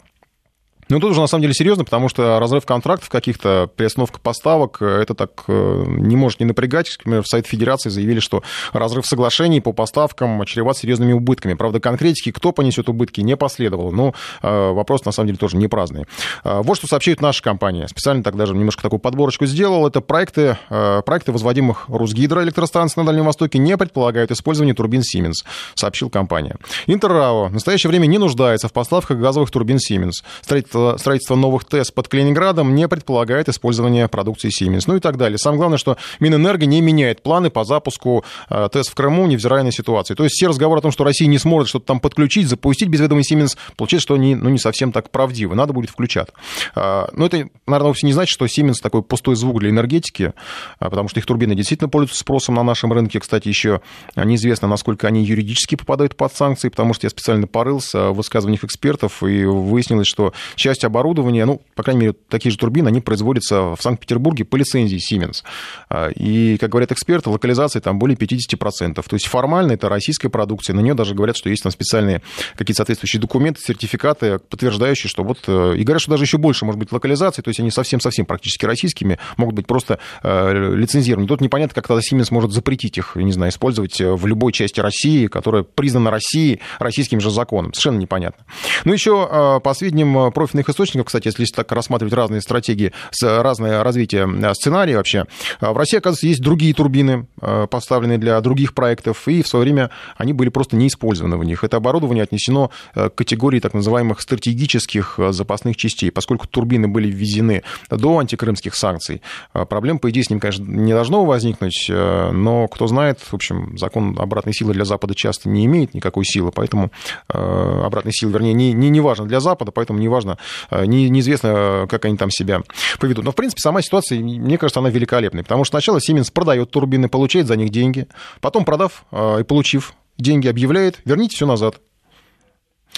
Ну, 0.89 0.99
тут 0.99 1.11
уже 1.11 1.21
на 1.21 1.27
самом 1.27 1.41
деле 1.41 1.53
серьезно, 1.53 1.83
потому 1.83 2.09
что 2.09 2.39
разрыв 2.39 2.65
контрактов 2.65 3.09
каких-то, 3.09 3.69
приостановка 3.75 4.19
поставок, 4.19 4.81
это 4.81 5.13
так 5.13 5.43
не 5.47 6.15
может 6.15 6.39
не 6.39 6.45
напрягать. 6.45 6.95
Например, 6.99 7.23
в 7.23 7.27
Совет 7.27 7.47
Федерации 7.47 7.89
заявили, 7.89 8.19
что 8.19 8.43
разрыв 8.73 9.05
соглашений 9.05 9.61
по 9.61 9.73
поставкам 9.73 10.43
чреват 10.45 10.77
серьезными 10.77 11.13
убытками. 11.13 11.53
Правда, 11.55 11.79
конкретики, 11.79 12.31
кто 12.31 12.51
понесет 12.51 12.89
убытки, 12.89 13.21
не 13.21 13.35
последовало. 13.35 13.91
Но 13.91 14.13
вопрос, 14.41 15.05
на 15.05 15.11
самом 15.11 15.27
деле, 15.27 15.37
тоже 15.37 15.57
не 15.57 15.67
праздный. 15.67 16.05
Вот 16.43 16.77
что 16.77 16.87
сообщает 16.87 17.21
наша 17.21 17.43
компания. 17.43 17.87
Специально 17.87 18.23
так 18.23 18.35
даже 18.35 18.53
немножко 18.53 18.81
такую 18.81 18.99
подборочку 18.99 19.45
сделал. 19.45 19.87
Это 19.87 20.01
проекты, 20.01 20.57
проекты 20.69 21.31
возводимых 21.31 21.85
Русгидроэлектростанций 21.87 23.01
на 23.01 23.05
Дальнем 23.05 23.25
Востоке 23.25 23.59
не 23.59 23.75
предполагают 23.77 24.31
использование 24.31 24.73
турбин 24.73 25.01
Siemens, 25.01 25.45
сообщил 25.75 26.09
компания. 26.09 26.55
Интеррао 26.85 27.47
в 27.47 27.53
настоящее 27.53 27.89
время 27.89 28.05
не 28.05 28.17
нуждается 28.17 28.67
в 28.67 28.73
поставках 28.73 29.17
газовых 29.17 29.51
турбин 29.51 29.77
Siemens. 29.77 30.23
Строительство, 30.41 30.76
строительство 30.97 31.35
новых 31.35 31.65
ТЭС 31.65 31.91
под 31.91 32.07
Калининградом 32.07 32.75
не 32.75 32.87
предполагает 32.87 33.49
использование 33.49 34.07
продукции 34.07 34.49
Siemens. 34.49 34.83
Ну 34.87 34.95
и 34.95 34.99
так 34.99 35.17
далее. 35.17 35.37
Самое 35.37 35.59
главное, 35.59 35.77
что 35.77 35.97
Минэнерго 36.19 36.65
не 36.65 36.81
меняет 36.81 37.21
планы 37.21 37.49
по 37.49 37.63
запуску 37.63 38.23
э, 38.49 38.69
ТЭС 38.71 38.87
в 38.87 38.95
Крыму, 38.95 39.27
невзирая 39.27 39.63
на 39.63 39.71
ситуацию. 39.71 40.15
То 40.17 40.23
есть 40.23 40.35
все 40.35 40.47
разговоры 40.47 40.79
о 40.79 40.81
том, 40.81 40.91
что 40.91 41.03
Россия 41.03 41.27
не 41.27 41.37
сможет 41.37 41.69
что-то 41.69 41.85
там 41.85 41.99
подключить, 41.99 42.47
запустить 42.47 42.89
без 42.89 42.99
ведома 42.99 43.21
Siemens, 43.21 43.57
получается, 43.75 44.03
что 44.03 44.13
они 44.15 44.35
ну, 44.35 44.49
не 44.49 44.59
совсем 44.59 44.91
так 44.91 45.09
правдивы. 45.09 45.55
Надо 45.55 45.73
будет 45.73 45.89
включать. 45.89 46.29
А, 46.75 47.09
но 47.13 47.25
это, 47.25 47.49
наверное, 47.65 47.89
вовсе 47.89 48.05
не 48.07 48.13
значит, 48.13 48.33
что 48.33 48.45
Siemens 48.45 48.81
такой 48.81 49.03
пустой 49.03 49.35
звук 49.35 49.59
для 49.59 49.69
энергетики, 49.69 50.33
а, 50.79 50.89
потому 50.89 51.09
что 51.09 51.19
их 51.19 51.25
турбины 51.25 51.55
действительно 51.55 51.89
пользуются 51.89 52.19
спросом 52.19 52.55
на 52.55 52.63
нашем 52.63 52.93
рынке. 52.93 53.19
Кстати, 53.19 53.47
еще 53.47 53.81
неизвестно, 54.15 54.67
насколько 54.67 55.07
они 55.07 55.23
юридически 55.23 55.75
попадают 55.75 56.15
под 56.15 56.33
санкции, 56.33 56.69
потому 56.69 56.93
что 56.93 57.05
я 57.05 57.09
специально 57.09 57.47
порылся 57.47 58.11
в 58.11 58.15
высказываниях 58.15 58.63
экспертов, 58.63 59.23
и 59.23 59.45
выяснилось, 59.45 60.07
что 60.07 60.33
часть 60.67 60.83
оборудования, 60.83 61.45
ну, 61.45 61.61
по 61.75 61.83
крайней 61.83 62.01
мере, 62.01 62.15
такие 62.27 62.51
же 62.51 62.57
турбины, 62.57 62.89
они 62.89 62.99
производятся 62.99 63.75
в 63.75 63.77
Санкт-Петербурге 63.79 64.43
по 64.43 64.57
лицензии 64.57 64.99
Siemens. 64.99 65.43
А, 65.89 66.09
и, 66.09 66.57
как 66.57 66.71
говорят 66.71 66.91
эксперты, 66.91 67.29
локализация 67.29 67.81
там 67.81 67.99
более 67.99 68.17
50%. 68.17 68.95
То 68.95 69.03
есть 69.13 69.27
формально 69.27 69.71
это 69.73 69.87
российская 69.87 70.27
продукция, 70.27 70.73
на 70.73 70.81
нее 70.81 70.93
даже 70.93 71.15
говорят, 71.15 71.37
что 71.37 71.49
есть 71.49 71.63
там 71.63 71.71
специальные 71.71 72.21
какие-то 72.55 72.79
соответствующие 72.79 73.21
документы, 73.21 73.61
сертификаты, 73.61 74.39
подтверждающие, 74.39 75.09
что 75.09 75.23
вот... 75.23 75.39
Э, 75.47 75.75
и 75.77 75.83
говорят, 75.83 76.01
что 76.01 76.11
даже 76.11 76.25
еще 76.25 76.37
больше 76.37 76.65
может 76.65 76.79
быть 76.79 76.91
локализации, 76.91 77.41
то 77.41 77.49
есть 77.49 77.61
они 77.61 77.71
совсем-совсем 77.71 78.25
практически 78.25 78.65
российскими, 78.65 79.19
могут 79.37 79.55
быть 79.55 79.67
просто 79.67 79.99
э, 80.21 80.73
лицензированы. 80.75 81.29
Тут 81.29 81.39
непонятно, 81.39 81.75
как 81.75 81.87
тогда 81.87 82.01
Siemens 82.01 82.27
может 82.31 82.51
запретить 82.51 82.97
их, 82.97 83.15
не 83.15 83.31
знаю, 83.31 83.51
использовать 83.51 84.01
э, 84.01 84.11
в 84.13 84.25
любой 84.25 84.51
части 84.51 84.81
России, 84.81 85.27
которая 85.27 85.63
признана 85.63 86.11
Россией 86.11 86.59
российским 86.79 87.21
же 87.21 87.31
законом. 87.31 87.73
Совершенно 87.73 87.99
непонятно. 87.99 88.43
Ну, 88.83 88.91
еще 88.91 89.61
по 89.63 89.73
сведениям 89.73 90.31
профильных 90.57 90.69
источников, 90.69 91.07
кстати, 91.07 91.27
если 91.27 91.45
так 91.45 91.71
рассматривать 91.71 92.13
разные 92.13 92.41
стратегии, 92.41 92.91
разное 93.21 93.83
развитие 93.83 94.27
сценария 94.53 94.97
вообще, 94.97 95.25
в 95.61 95.77
России, 95.77 95.97
оказывается, 95.97 96.27
есть 96.27 96.41
другие 96.41 96.73
турбины, 96.73 97.27
поставленные 97.69 98.17
для 98.17 98.39
других 98.41 98.73
проектов, 98.73 99.27
и 99.27 99.41
в 99.41 99.47
свое 99.47 99.63
время 99.63 99.89
они 100.17 100.33
были 100.33 100.49
просто 100.49 100.75
не 100.75 100.87
использованы 100.87 101.37
в 101.37 101.43
них. 101.43 101.63
Это 101.63 101.77
оборудование 101.77 102.23
отнесено 102.23 102.71
к 102.93 103.09
категории 103.09 103.59
так 103.59 103.73
называемых 103.73 104.21
стратегических 104.21 105.19
запасных 105.29 105.77
частей, 105.77 106.11
поскольку 106.11 106.47
турбины 106.47 106.87
были 106.87 107.09
ввезены 107.09 107.63
до 107.89 108.19
антикрымских 108.19 108.75
санкций. 108.75 109.21
Проблем, 109.53 109.99
по 109.99 110.09
идее, 110.09 110.23
с 110.23 110.29
ним, 110.29 110.39
конечно, 110.39 110.63
не 110.63 110.93
должно 110.93 111.25
возникнуть, 111.25 111.87
но 111.89 112.67
кто 112.67 112.87
знает, 112.87 113.19
в 113.19 113.33
общем, 113.33 113.77
закон 113.77 114.17
обратной 114.19 114.53
силы 114.53 114.73
для 114.73 114.85
Запада 114.85 115.15
часто 115.15 115.49
не 115.49 115.65
имеет 115.65 115.93
никакой 115.93 116.25
силы, 116.25 116.51
поэтому 116.51 116.91
э, 117.29 117.81
обратной 117.85 118.13
силы, 118.13 118.31
вернее, 118.31 118.53
не, 118.53 118.73
не, 118.73 118.89
не 118.89 118.99
важно 118.99 119.25
для 119.25 119.39
Запада, 119.39 119.71
поэтому 119.71 119.99
не 119.99 120.07
важно, 120.07 120.31
э, 120.31 120.35
не, 120.71 121.09
неизвестно, 121.09 121.87
как 121.89 122.05
они 122.05 122.17
там 122.17 122.29
себя 122.29 122.61
поведут. 122.99 123.25
Но, 123.25 123.31
в 123.31 123.35
принципе, 123.35 123.61
сама 123.61 123.81
ситуация, 123.81 124.19
мне 124.19 124.57
кажется, 124.57 124.79
она 124.79 124.89
великолепная, 124.89 125.43
потому 125.43 125.63
что 125.63 125.71
сначала 125.71 125.99
Siemens 125.99 126.31
продает 126.31 126.71
турбины, 126.71 127.09
получает 127.09 127.47
за 127.47 127.55
них 127.55 127.69
деньги, 127.69 128.07
потом, 128.41 128.65
продав 128.65 129.05
э, 129.11 129.41
и 129.41 129.43
получив 129.43 129.93
деньги, 130.17 130.47
объявляет, 130.47 130.99
верните 131.05 131.35
все 131.35 131.45
назад. 131.45 131.79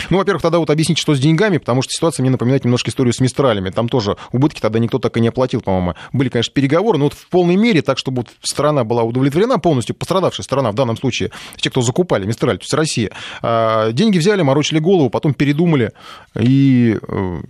Ну, 0.10 0.18
во-первых, 0.18 0.42
тогда 0.42 0.60
вот 0.60 0.70
объясните, 0.70 1.02
что 1.02 1.16
с 1.16 1.20
деньгами, 1.20 1.58
потому 1.58 1.82
что 1.82 1.92
ситуация 1.92 2.24
мне 2.24 2.32
напоминает 2.32 2.64
немножко 2.64 2.90
историю 2.90 3.14
с 3.14 3.20
Мистралями. 3.20 3.70
Там 3.70 3.90
тоже 3.90 4.18
убытки 4.32 4.62
тогда 4.62 4.80
никто 4.80 5.00
так 5.00 5.16
и 5.18 5.20
не 5.20 5.28
оплатил, 5.28 5.62
по-моему. 5.62 5.96
Были, 6.14 6.30
конечно, 6.30 6.54
переговоры, 6.54 6.98
но 6.98 7.06
вот 7.06 7.14
в 7.14 7.28
полной 7.30 7.56
мере, 7.56 7.82
так, 7.82 7.98
чтобы 7.98 8.22
вот 8.22 8.30
страна 8.42 8.84
была 8.84 9.04
удовлетворена 9.04 9.60
полностью, 9.60 9.96
пострадавшая 9.96 10.44
страна 10.44 10.72
в 10.72 10.76
данном 10.76 10.98
случае, 10.98 11.32
те, 11.58 11.70
кто 11.70 11.82
закупали 11.82 12.26
Мистраль, 12.26 12.58
то 12.58 12.64
есть 12.64 12.74
Россия, 12.74 13.12
а, 13.42 13.92
деньги 13.92 14.18
взяли, 14.18 14.42
морочили 14.42 14.80
голову, 14.80 15.10
потом 15.10 15.34
передумали 15.34 15.92
и 16.40 16.98
э, 17.02 17.42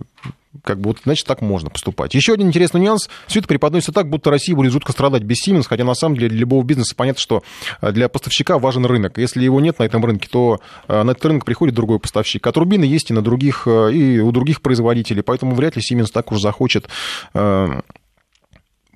как 0.64 0.80
бы 0.80 0.88
вот, 0.88 0.98
значит, 1.04 1.26
так 1.26 1.42
можно 1.42 1.70
поступать. 1.70 2.14
Еще 2.14 2.32
один 2.32 2.48
интересный 2.48 2.80
нюанс. 2.80 3.08
Все 3.26 3.38
это 3.38 3.48
преподносится 3.48 3.92
так, 3.92 4.08
будто 4.08 4.30
Россия 4.30 4.56
будет 4.56 4.72
жутко 4.72 4.92
страдать 4.92 5.22
без 5.22 5.46
Siemens, 5.46 5.66
хотя 5.68 5.84
на 5.84 5.94
самом 5.94 6.16
деле 6.16 6.28
для 6.28 6.38
любого 6.40 6.64
бизнеса 6.64 6.94
понятно, 6.96 7.20
что 7.20 7.42
э, 7.80 7.92
для 7.92 8.08
поставщика 8.08 8.58
важен 8.58 8.84
рынок. 8.84 9.18
Если 9.18 9.42
его 9.42 9.60
нет 9.60 9.78
на 9.78 9.84
этом 9.84 10.04
рынке, 10.04 10.28
то 10.30 10.60
э, 10.88 11.02
на 11.02 11.12
этот 11.12 11.24
рынок 11.24 11.44
приходит 11.44 11.74
другой 11.74 12.00
поставщик. 12.00 12.46
А 12.46 12.52
турбины 12.52 12.84
есть 12.84 13.10
и 13.10 13.14
на 13.14 13.22
других, 13.22 13.62
э, 13.66 13.92
и 13.92 14.18
у 14.20 14.32
других 14.32 14.60
производителей, 14.60 15.22
поэтому 15.22 15.54
вряд 15.54 15.76
ли 15.76 15.82
Siemens 15.82 16.10
так 16.12 16.32
уж 16.32 16.40
захочет 16.40 16.88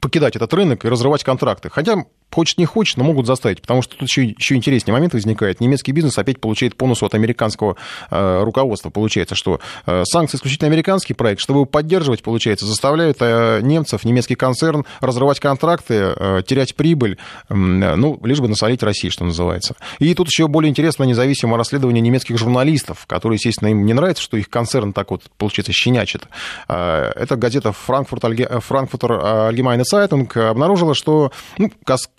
покидать 0.04 0.36
этот 0.36 0.52
рынок 0.52 0.84
и 0.84 0.88
разрывать 0.88 1.24
контракты. 1.24 1.70
Хотя 1.70 2.04
хочет 2.34 2.58
не 2.58 2.66
хочет, 2.66 2.96
но 2.96 3.04
могут 3.04 3.26
заставить, 3.26 3.60
потому 3.60 3.82
что 3.82 3.96
тут 3.96 4.08
еще, 4.08 4.24
еще 4.24 4.56
интересный 4.56 4.92
момент 4.92 5.14
возникает. 5.14 5.60
Немецкий 5.60 5.92
бизнес 5.92 6.18
опять 6.18 6.40
получает 6.40 6.76
бонус 6.76 7.02
от 7.02 7.14
американского 7.14 7.76
э, 8.10 8.42
руководства. 8.42 8.90
Получается, 8.90 9.34
что 9.34 9.60
э, 9.86 10.02
санкции 10.04 10.36
исключительно 10.36 10.68
американский 10.68 11.14
проект, 11.14 11.40
чтобы 11.40 11.60
его 11.60 11.64
поддерживать, 11.64 12.22
получается, 12.22 12.66
заставляют 12.66 13.18
э, 13.20 13.60
немцев, 13.62 14.04
немецкий 14.04 14.34
концерн 14.34 14.84
разрывать 15.00 15.38
контракты, 15.38 15.94
э, 15.94 16.42
терять 16.46 16.74
прибыль, 16.74 17.18
э, 17.48 17.54
ну, 17.54 18.18
лишь 18.24 18.40
бы 18.40 18.48
насолить 18.48 18.82
России, 18.82 19.10
что 19.10 19.24
называется. 19.24 19.76
И 20.00 20.12
тут 20.14 20.28
еще 20.28 20.48
более 20.48 20.70
интересно 20.70 21.04
независимое 21.04 21.56
расследование 21.56 22.00
немецких 22.00 22.36
журналистов, 22.38 23.06
которые, 23.06 23.36
естественно, 23.36 23.68
им 23.68 23.86
не 23.86 23.92
нравится, 23.92 24.22
что 24.22 24.36
их 24.36 24.50
концерн 24.50 24.92
так 24.92 25.10
вот, 25.12 25.22
получается, 25.38 25.72
щенячит. 25.72 26.24
Э, 26.68 27.12
это 27.14 27.36
газета 27.36 27.72
Frankfurt, 27.86 28.22
Frankfurter 28.68 29.50
Allgemeine 29.50 29.84
Zeitung 29.84 30.36
обнаружила, 30.36 30.94
что 30.94 31.30
ну, 31.58 31.70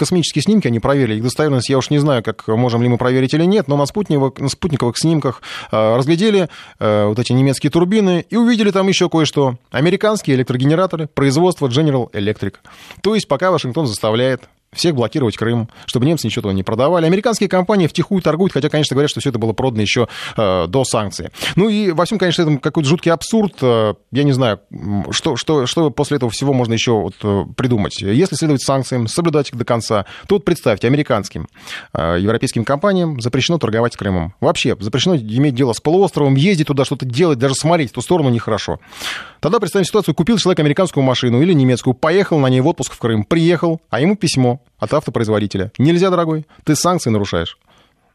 космические 0.05 0.43
снимки 0.43 0.67
они 0.67 0.79
проверили. 0.79 1.15
Их 1.15 1.23
достоверность 1.23 1.67
я 1.67 1.79
уж 1.79 1.89
не 1.89 1.97
знаю, 1.97 2.21
как 2.21 2.47
можем 2.47 2.83
ли 2.83 2.87
мы 2.87 2.99
проверить 2.99 3.33
или 3.33 3.43
нет, 3.43 3.67
но 3.67 3.75
на 3.75 3.87
спутниковых, 3.87 4.39
на 4.39 4.49
спутниковых 4.49 4.95
снимках 4.99 5.41
э, 5.71 5.95
разглядели 5.95 6.47
э, 6.79 7.05
вот 7.07 7.17
эти 7.17 7.33
немецкие 7.33 7.71
турбины 7.71 8.23
и 8.29 8.35
увидели 8.35 8.69
там 8.69 8.87
еще 8.87 9.09
кое-что. 9.09 9.57
Американские 9.71 10.35
электрогенераторы 10.35 11.07
производства 11.07 11.67
General 11.67 12.11
Electric. 12.11 12.55
То 13.01 13.15
есть 13.15 13.27
пока 13.27 13.49
Вашингтон 13.49 13.87
заставляет 13.87 14.43
всех 14.75 14.95
блокировать 14.95 15.37
Крым, 15.37 15.69
чтобы 15.85 16.05
немцы 16.05 16.27
ничего 16.27 16.51
не 16.51 16.63
продавали. 16.63 17.05
Американские 17.05 17.49
компании 17.49 17.87
втихую 17.87 18.21
торгуют, 18.21 18.53
хотя, 18.53 18.69
конечно, 18.69 18.93
говорят, 18.93 19.09
что 19.09 19.19
все 19.19 19.29
это 19.29 19.39
было 19.39 19.53
продано 19.53 19.81
еще 19.81 20.07
э, 20.37 20.67
до 20.67 20.83
санкций. 20.83 21.29
Ну 21.55 21.69
и 21.69 21.91
во 21.91 22.05
всем, 22.05 22.17
конечно, 22.17 22.43
это 22.43 22.57
какой-то 22.57 22.89
жуткий 22.89 23.11
абсурд. 23.11 23.55
Э, 23.61 23.93
я 24.11 24.23
не 24.23 24.31
знаю, 24.31 24.59
что, 25.11 25.35
что, 25.35 25.65
что 25.65 25.89
после 25.89 26.17
этого 26.17 26.31
всего 26.31 26.53
можно 26.53 26.73
еще 26.73 26.91
вот, 26.91 27.15
э, 27.23 27.45
придумать. 27.55 28.01
Если 28.01 28.35
следовать 28.35 28.61
санкциям, 28.61 29.07
соблюдать 29.07 29.49
их 29.49 29.55
до 29.55 29.65
конца, 29.65 30.05
то 30.27 30.35
вот 30.35 30.45
представьте, 30.45 30.87
американским, 30.87 31.47
э, 31.93 32.17
европейским 32.19 32.65
компаниям 32.65 33.21
запрещено 33.21 33.57
торговать 33.57 33.95
Крымом. 33.95 34.33
Вообще, 34.39 34.75
запрещено 34.79 35.15
иметь 35.15 35.55
дело 35.55 35.73
с 35.73 35.79
полуостровом, 35.79 36.35
ездить 36.35 36.67
туда, 36.67 36.85
что-то 36.85 37.05
делать, 37.05 37.39
даже 37.39 37.55
смотреть 37.55 37.91
в 37.91 37.93
ту 37.93 38.01
сторону 38.01 38.29
нехорошо. 38.29 38.79
Тогда 39.39 39.59
представим 39.59 39.85
ситуацию, 39.85 40.15
купил 40.15 40.37
человек 40.37 40.59
американскую 40.59 41.03
машину 41.03 41.41
или 41.41 41.53
немецкую, 41.53 41.93
поехал 41.93 42.39
на 42.39 42.47
ней 42.47 42.61
в 42.61 42.67
отпуск 42.67 42.93
в 42.93 42.97
Крым, 42.97 43.23
приехал, 43.23 43.79
а 43.89 43.99
ему 43.99 44.15
письмо 44.15 44.59
от 44.77 44.93
автопроизводителя. 44.93 45.71
Нельзя, 45.77 46.09
дорогой, 46.09 46.45
ты 46.63 46.75
санкции 46.75 47.09
нарушаешь. 47.09 47.57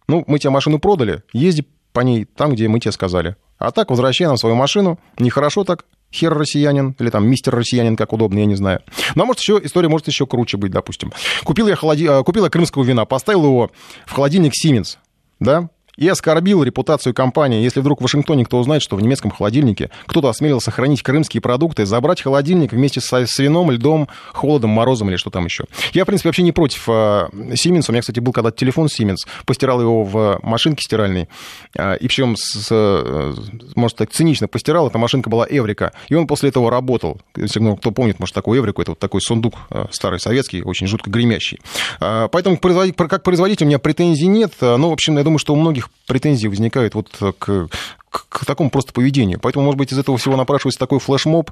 Ну, 0.09 0.25
мы 0.27 0.39
тебе 0.39 0.51
машину 0.51 0.79
продали, 0.79 1.23
езди 1.33 1.67
по 1.93 2.01
ней 2.01 2.25
там, 2.25 2.53
где 2.53 2.69
мы 2.69 2.81
тебе 2.81 2.93
сказали. 2.93 3.37
А 3.59 3.73
так, 3.73 3.91
возвращай 3.91 4.27
нам 4.27 4.37
свою 4.37 4.55
машину. 4.55 4.99
Нехорошо 5.19 5.65
так, 5.65 5.85
хер 6.13 6.33
россиянин, 6.33 6.97
или 6.99 7.11
там 7.11 7.29
мистер 7.29 7.55
россиянин, 7.55 7.97
как 7.97 8.13
удобно, 8.13 8.39
я 8.39 8.47
не 8.47 8.55
знаю. 8.55 8.81
Но 9.15 9.27
может 9.27 9.41
еще 9.41 9.61
история 9.63 9.89
может 9.89 10.09
еще 10.09 10.27
круче 10.27 10.57
быть, 10.57 10.73
допустим. 10.73 11.13
Купил 11.45 11.69
я, 11.69 11.77
холоди... 11.77 12.07
Э, 12.07 12.23
купил 12.25 12.45
я 12.45 12.51
крымского 12.51 12.85
вина, 12.85 13.05
поставил 13.05 13.45
его 13.45 13.71
в 14.07 14.13
холодильник 14.13 14.53
Siemens, 14.53 14.97
да, 15.41 15.69
и 16.01 16.09
оскорбил 16.09 16.65
репутацию 16.65 17.15
компании, 17.15 17.63
если 17.63 17.81
вдруг 17.81 18.01
в 18.01 18.03
Вашингтоне 18.03 18.47
кто 18.47 18.59
узнает, 18.59 18.83
что 18.83 18.97
в 18.97 19.03
немецком 19.03 19.31
холодильнике 19.31 19.91
кто-то 20.07 20.31
осмелился 20.31 20.71
хранить 20.71 21.03
крымские 21.03 21.43
продукты, 21.43 21.85
забрать 21.85 22.23
холодильник 22.23 22.73
вместе 22.73 23.01
с 23.03 23.39
вином, 23.39 23.71
льдом, 23.71 24.09
холодом, 24.33 24.71
морозом 24.71 25.11
или 25.11 25.17
что 25.17 25.29
там 25.29 25.45
еще. 25.45 25.65
Я, 25.93 26.05
в 26.05 26.07
принципе, 26.07 26.31
вообще 26.31 26.43
не 26.43 26.53
против 26.53 26.89
э, 26.89 27.29
Siemens. 27.53 27.85
У 27.89 27.93
меня, 27.93 28.01
кстати, 28.01 28.19
был 28.19 28.33
когда 28.33 28.51
телефон 28.51 28.87
Siemens, 28.87 29.27
постирал 29.45 29.81
его 29.81 30.03
в 30.05 30.41
машинке 30.43 30.83
стиральной, 30.83 31.29
э, 31.77 31.99
и 31.99 32.09
причем, 32.09 32.35
с, 32.35 32.69
э, 32.71 33.35
может, 33.77 33.99
так 33.99 34.11
цинично 34.11 34.49
постирал, 34.49 34.89
эта 34.89 34.97
машинка 34.97 35.29
была 35.29 35.47
Эврика, 35.49 35.93
и 36.09 36.15
он 36.15 36.27
после 36.27 36.49
этого 36.49 36.71
работал. 36.71 37.21
Если 37.37 37.61
ну, 37.61 37.77
кто 37.77 37.91
помнит, 37.91 38.19
может, 38.19 38.35
такую 38.35 38.59
Эврику, 38.59 38.81
это 38.81 38.93
вот 38.93 38.99
такой 38.99 39.21
сундук 39.21 39.55
старый 39.91 40.19
советский, 40.19 40.63
очень 40.63 40.87
жутко 40.87 41.11
гремящий. 41.11 41.61
Поэтому 41.99 42.57
как 42.57 43.23
производитель 43.23 43.67
у 43.67 43.69
меня 43.69 43.79
претензий 43.79 44.29
нет, 44.29 44.55
но, 44.63 44.89
в 44.89 44.93
общем, 44.95 45.19
я 45.19 45.25
думаю, 45.25 45.39
что 45.39 45.53
у 45.53 45.57
многих 45.57 45.90
претензии 46.07 46.49
возникают 46.49 46.95
вот 46.95 47.11
к, 47.11 47.33
к, 47.39 47.69
к 48.11 48.45
такому 48.45 48.71
просто 48.71 48.93
поведению. 48.93 49.41
Поэтому, 49.41 49.65
может 49.65 49.79
быть, 49.79 49.93
из 49.93 49.99
этого 49.99 50.19
всего 50.19 50.37
напрашивается 50.37 50.79
такой 50.79 50.99
флешмоб 50.99 51.51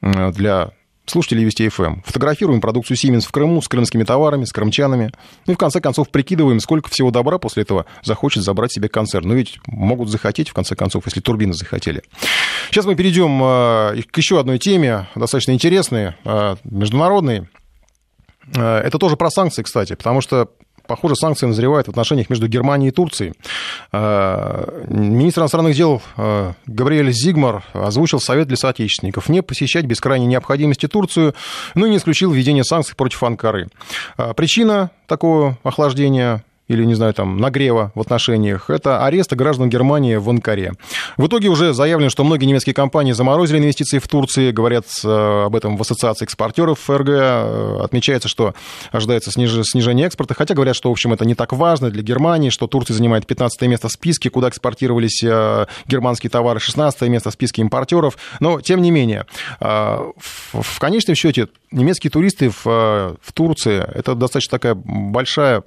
для 0.00 0.72
слушателей 1.10 1.44
Вести 1.44 1.68
ФМ. 1.68 1.82
Эм. 1.82 2.02
Фотографируем 2.06 2.60
продукцию 2.60 2.96
Siemens 2.96 3.26
в 3.26 3.30
Крыму 3.30 3.62
с 3.62 3.68
крымскими 3.68 4.04
товарами, 4.04 4.44
с 4.44 4.52
крымчанами. 4.52 5.12
Ну 5.46 5.52
и 5.52 5.56
в 5.56 5.58
конце 5.58 5.80
концов 5.80 6.10
прикидываем, 6.10 6.60
сколько 6.60 6.88
всего 6.88 7.10
добра 7.10 7.38
после 7.38 7.62
этого 7.62 7.86
захочет 8.02 8.42
забрать 8.42 8.72
себе 8.72 8.88
концерн. 8.88 9.28
Ну 9.28 9.34
ведь 9.34 9.58
могут 9.66 10.10
захотеть, 10.10 10.48
в 10.48 10.54
конце 10.54 10.76
концов, 10.76 11.04
если 11.06 11.20
турбины 11.20 11.52
захотели. 11.52 12.02
Сейчас 12.70 12.84
мы 12.84 12.94
перейдем 12.94 13.40
э, 13.42 14.02
к 14.10 14.16
еще 14.16 14.38
одной 14.38 14.58
теме, 14.58 15.08
достаточно 15.14 15.52
интересной, 15.52 16.14
э, 16.24 16.56
международной. 16.64 17.48
Э, 18.54 18.78
это 18.78 18.98
тоже 18.98 19.16
про 19.16 19.30
санкции, 19.30 19.62
кстати, 19.62 19.94
потому 19.94 20.20
что 20.20 20.50
похоже, 20.88 21.14
санкции 21.14 21.46
назревают 21.46 21.86
в 21.86 21.90
отношениях 21.90 22.30
между 22.30 22.48
Германией 22.48 22.88
и 22.88 22.92
Турцией. 22.92 23.34
Э, 23.92 24.84
министр 24.88 25.42
иностранных 25.42 25.76
дел 25.76 26.02
э, 26.16 26.52
Габриэль 26.66 27.12
Зигмар 27.12 27.62
озвучил 27.74 28.18
совет 28.18 28.48
для 28.48 28.56
соотечественников 28.56 29.28
не 29.28 29.42
посещать 29.42 29.84
без 29.84 30.00
крайней 30.00 30.26
необходимости 30.26 30.88
Турцию, 30.88 31.34
но 31.76 31.86
и 31.86 31.90
не 31.90 31.98
исключил 31.98 32.32
введение 32.32 32.64
санкций 32.64 32.96
против 32.96 33.22
Анкары. 33.22 33.68
Э, 34.16 34.34
причина 34.34 34.90
такого 35.06 35.58
охлаждения 35.62 36.42
или, 36.68 36.84
не 36.84 36.94
знаю, 36.94 37.14
там, 37.14 37.38
нагрева 37.38 37.92
в 37.94 38.00
отношениях, 38.00 38.70
это 38.70 39.04
ареста 39.04 39.36
граждан 39.36 39.70
Германии 39.70 40.16
в 40.16 40.28
Анкаре. 40.28 40.74
В 41.16 41.26
итоге 41.26 41.48
уже 41.48 41.72
заявлено, 41.72 42.10
что 42.10 42.24
многие 42.24 42.44
немецкие 42.44 42.74
компании 42.74 43.12
заморозили 43.12 43.58
инвестиции 43.58 43.98
в 43.98 44.06
Турции, 44.06 44.52
говорят 44.52 44.84
э, 45.02 45.44
об 45.46 45.56
этом 45.56 45.76
в 45.76 45.80
Ассоциации 45.80 46.24
экспортеров 46.24 46.78
ФРГ, 46.80 47.08
э, 47.08 47.80
отмечается, 47.82 48.28
что 48.28 48.54
ожидается 48.92 49.30
снижение 49.30 50.06
экспорта, 50.06 50.34
хотя 50.34 50.54
говорят, 50.54 50.76
что, 50.76 50.90
в 50.90 50.92
общем, 50.92 51.12
это 51.12 51.24
не 51.24 51.34
так 51.34 51.52
важно 51.52 51.90
для 51.90 52.02
Германии, 52.02 52.50
что 52.50 52.66
Турция 52.66 52.94
занимает 52.94 53.26
15 53.26 53.62
место 53.62 53.88
в 53.88 53.92
списке, 53.92 54.28
куда 54.28 54.48
экспортировались 54.48 55.22
э, 55.24 55.66
германские 55.86 56.30
товары, 56.30 56.60
16 56.60 57.02
место 57.08 57.30
в 57.30 57.32
списке 57.32 57.62
импортеров, 57.62 58.18
но, 58.40 58.60
тем 58.60 58.82
не 58.82 58.90
менее, 58.90 59.26
в 59.60 60.78
конечном 60.78 61.14
счете, 61.14 61.48
немецкие 61.70 62.10
туристы 62.10 62.50
в 62.64 63.16
Турции, 63.34 63.84
это 63.94 64.14
достаточно 64.14 64.58
такая 64.58 64.74
большая, 64.74 65.62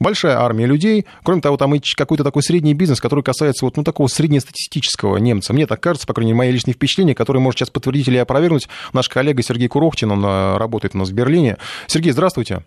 большая 0.00 0.31
большая 0.32 0.38
армия 0.38 0.66
людей. 0.66 1.06
Кроме 1.22 1.40
того, 1.40 1.56
там 1.56 1.74
и 1.74 1.80
какой-то 1.96 2.24
такой 2.24 2.42
средний 2.42 2.74
бизнес, 2.74 3.00
который 3.00 3.22
касается 3.22 3.64
вот 3.64 3.76
ну, 3.76 3.84
такого 3.84 4.08
среднестатистического 4.08 5.16
немца. 5.18 5.52
Мне 5.52 5.66
так 5.66 5.80
кажется, 5.80 6.06
по 6.06 6.14
крайней 6.14 6.32
мере, 6.32 6.38
мои 6.38 6.52
личные 6.52 6.74
впечатления, 6.74 7.14
которые 7.14 7.42
может 7.42 7.58
сейчас 7.58 7.70
подтвердить 7.70 8.08
или 8.08 8.16
опровергнуть 8.16 8.68
наш 8.92 9.08
коллега 9.08 9.42
Сергей 9.42 9.68
Курохтин, 9.68 10.10
он 10.10 10.24
э, 10.24 10.56
работает 10.56 10.94
у 10.94 10.98
нас 10.98 11.10
в 11.10 11.12
Берлине. 11.12 11.58
Сергей, 11.86 12.12
здравствуйте. 12.12 12.64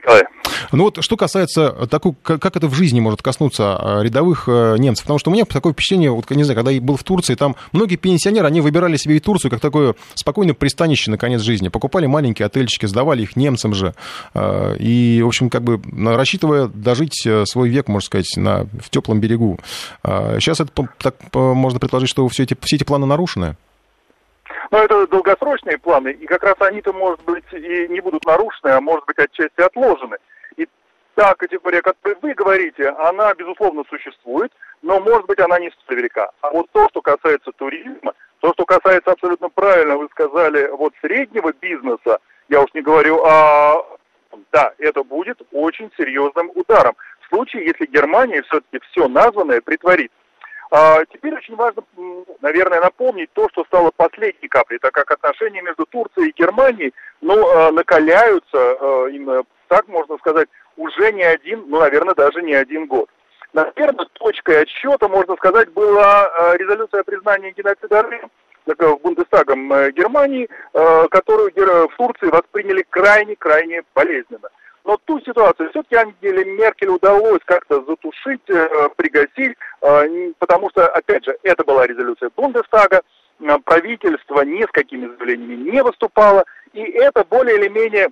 Николай. 0.00 0.24
Ну 0.72 0.84
вот, 0.84 1.02
что 1.02 1.16
касается 1.16 1.70
такой, 1.90 2.14
как 2.22 2.56
это 2.56 2.66
в 2.68 2.74
жизни 2.74 3.00
может 3.00 3.22
коснуться 3.22 3.76
а, 3.76 4.02
рядовых 4.02 4.44
э, 4.48 4.76
немцев, 4.78 5.04
потому 5.04 5.18
что 5.18 5.30
у 5.30 5.32
меня 5.32 5.44
такое 5.44 5.72
впечатление, 5.72 6.10
вот, 6.10 6.30
не 6.30 6.44
знаю, 6.44 6.56
когда 6.56 6.70
я 6.70 6.80
был 6.80 6.96
в 6.96 7.04
Турции, 7.04 7.34
там 7.34 7.56
многие 7.72 7.96
пенсионеры, 7.96 8.46
они 8.46 8.60
выбирали 8.60 8.96
себе 8.96 9.16
и 9.16 9.20
Турцию 9.20 9.50
как 9.50 9.60
такое 9.60 9.94
спокойное 10.14 10.54
пристанище 10.54 11.10
на 11.10 11.18
конец 11.18 11.42
жизни, 11.42 11.68
покупали 11.68 12.06
маленькие 12.06 12.46
отельчики, 12.46 12.86
сдавали 12.86 13.22
их 13.22 13.36
немцам 13.36 13.74
же, 13.74 13.94
а, 14.34 14.74
и, 14.74 15.20
в 15.22 15.26
общем, 15.26 15.50
как 15.50 15.62
бы 15.62 15.80
рассчитывая 16.14 16.68
дожить 16.68 17.26
э, 17.26 17.44
свой 17.46 17.68
век, 17.68 17.88
можно 17.88 18.06
сказать, 18.06 18.36
на, 18.36 18.66
в 18.80 18.90
теплом 18.90 19.20
берегу. 19.20 19.58
Сейчас 20.02 20.60
а, 20.60 20.64
это, 20.64 20.88
так, 20.98 21.14
можно 21.32 21.78
предположить, 21.78 22.10
что 22.10 22.26
все 22.28 22.44
эти, 22.44 22.56
все 22.62 22.76
эти 22.76 22.84
планы 22.84 23.06
нарушены. 23.06 23.56
Но 24.70 24.78
это 24.78 25.06
долгосрочные 25.08 25.78
планы, 25.78 26.10
и 26.10 26.26
как 26.26 26.44
раз 26.44 26.54
они-то, 26.60 26.92
может 26.92 27.22
быть, 27.24 27.44
и 27.52 27.88
не 27.88 28.00
будут 28.00 28.24
нарушены, 28.24 28.70
а 28.70 28.80
может 28.80 29.04
быть, 29.04 29.18
отчасти 29.18 29.60
отложены. 29.60 30.16
И 30.56 30.68
та 31.16 31.34
категория, 31.34 31.80
о 31.80 31.82
которой 31.82 32.16
вы 32.22 32.34
говорите, 32.34 32.88
она, 32.90 33.34
безусловно, 33.34 33.82
существует, 33.88 34.52
но, 34.82 35.00
может 35.00 35.26
быть, 35.26 35.40
она 35.40 35.58
не 35.58 35.70
столь 35.70 35.98
велика. 35.98 36.30
А 36.40 36.50
вот 36.50 36.70
то, 36.70 36.88
что 36.90 37.02
касается 37.02 37.50
туризма, 37.52 38.14
то, 38.38 38.52
что 38.52 38.64
касается 38.64 39.10
абсолютно 39.10 39.48
правильно, 39.48 39.96
вы 39.96 40.08
сказали, 40.12 40.68
вот 40.68 40.94
среднего 41.00 41.52
бизнеса, 41.52 42.18
я 42.48 42.60
уж 42.60 42.72
не 42.74 42.82
говорю 42.82 43.22
о... 43.24 43.84
Да, 44.52 44.72
это 44.78 45.02
будет 45.02 45.42
очень 45.50 45.90
серьезным 45.96 46.52
ударом. 46.54 46.94
В 47.22 47.34
случае, 47.34 47.66
если 47.66 47.86
Германия 47.86 48.42
все-таки 48.42 48.78
все 48.90 49.08
названное 49.08 49.60
притворит. 49.60 50.12
А, 50.70 51.04
теперь 51.06 51.34
очень 51.34 51.56
важно, 51.56 51.82
наверное, 52.40 52.80
напомнить 52.80 53.32
то, 53.32 53.48
что 53.50 53.64
стало 53.64 53.90
последней 53.90 54.48
каплей, 54.48 54.78
так 54.78 54.92
как 54.92 55.10
отношения 55.10 55.62
между 55.62 55.84
Турцией 55.86 56.28
и 56.28 56.40
Германией 56.40 56.94
ну, 57.20 57.34
а, 57.48 57.72
накаляются, 57.72 58.46
а, 58.54 59.06
именно 59.08 59.42
так 59.66 59.88
можно 59.88 60.16
сказать, 60.18 60.48
уже 60.76 61.12
не 61.12 61.24
один, 61.24 61.64
ну, 61.66 61.80
наверное, 61.80 62.14
даже 62.14 62.42
не 62.42 62.54
один 62.54 62.86
год. 62.86 63.08
Наверное, 63.52 64.06
точкой 64.12 64.62
отсчета, 64.62 65.08
можно 65.08 65.34
сказать, 65.36 65.72
была 65.72 66.54
резолюция 66.54 67.00
о 67.00 67.04
признании 67.04 67.52
геноцида 67.56 68.08
в 68.66 68.98
Бундестагом 69.02 69.72
э, 69.72 69.90
Германии, 69.90 70.48
которую 71.10 71.50
в 71.52 71.96
Турции 71.96 72.28
восприняли 72.28 72.84
крайне-крайне 72.88 73.82
болезненно. 73.94 74.48
Но 74.90 74.98
ту 75.04 75.20
ситуацию 75.20 75.70
все-таки 75.70 75.94
Ангеле 75.94 76.44
Меркель 76.44 76.88
удалось 76.88 77.38
как-то 77.44 77.84
затушить, 77.84 78.40
э, 78.48 78.88
пригасить, 78.96 79.56
э, 79.82 80.32
потому 80.40 80.68
что, 80.70 80.88
опять 80.88 81.24
же, 81.24 81.38
это 81.44 81.62
была 81.62 81.86
резолюция 81.86 82.28
Бундестага, 82.34 83.02
э, 83.38 83.58
правительство 83.64 84.40
ни 84.40 84.64
с 84.64 84.70
какими 84.72 85.06
заявлениями 85.06 85.70
не 85.70 85.80
выступало, 85.84 86.42
и 86.72 86.80
это 86.80 87.24
более 87.24 87.56
или 87.58 87.68
менее 87.68 88.08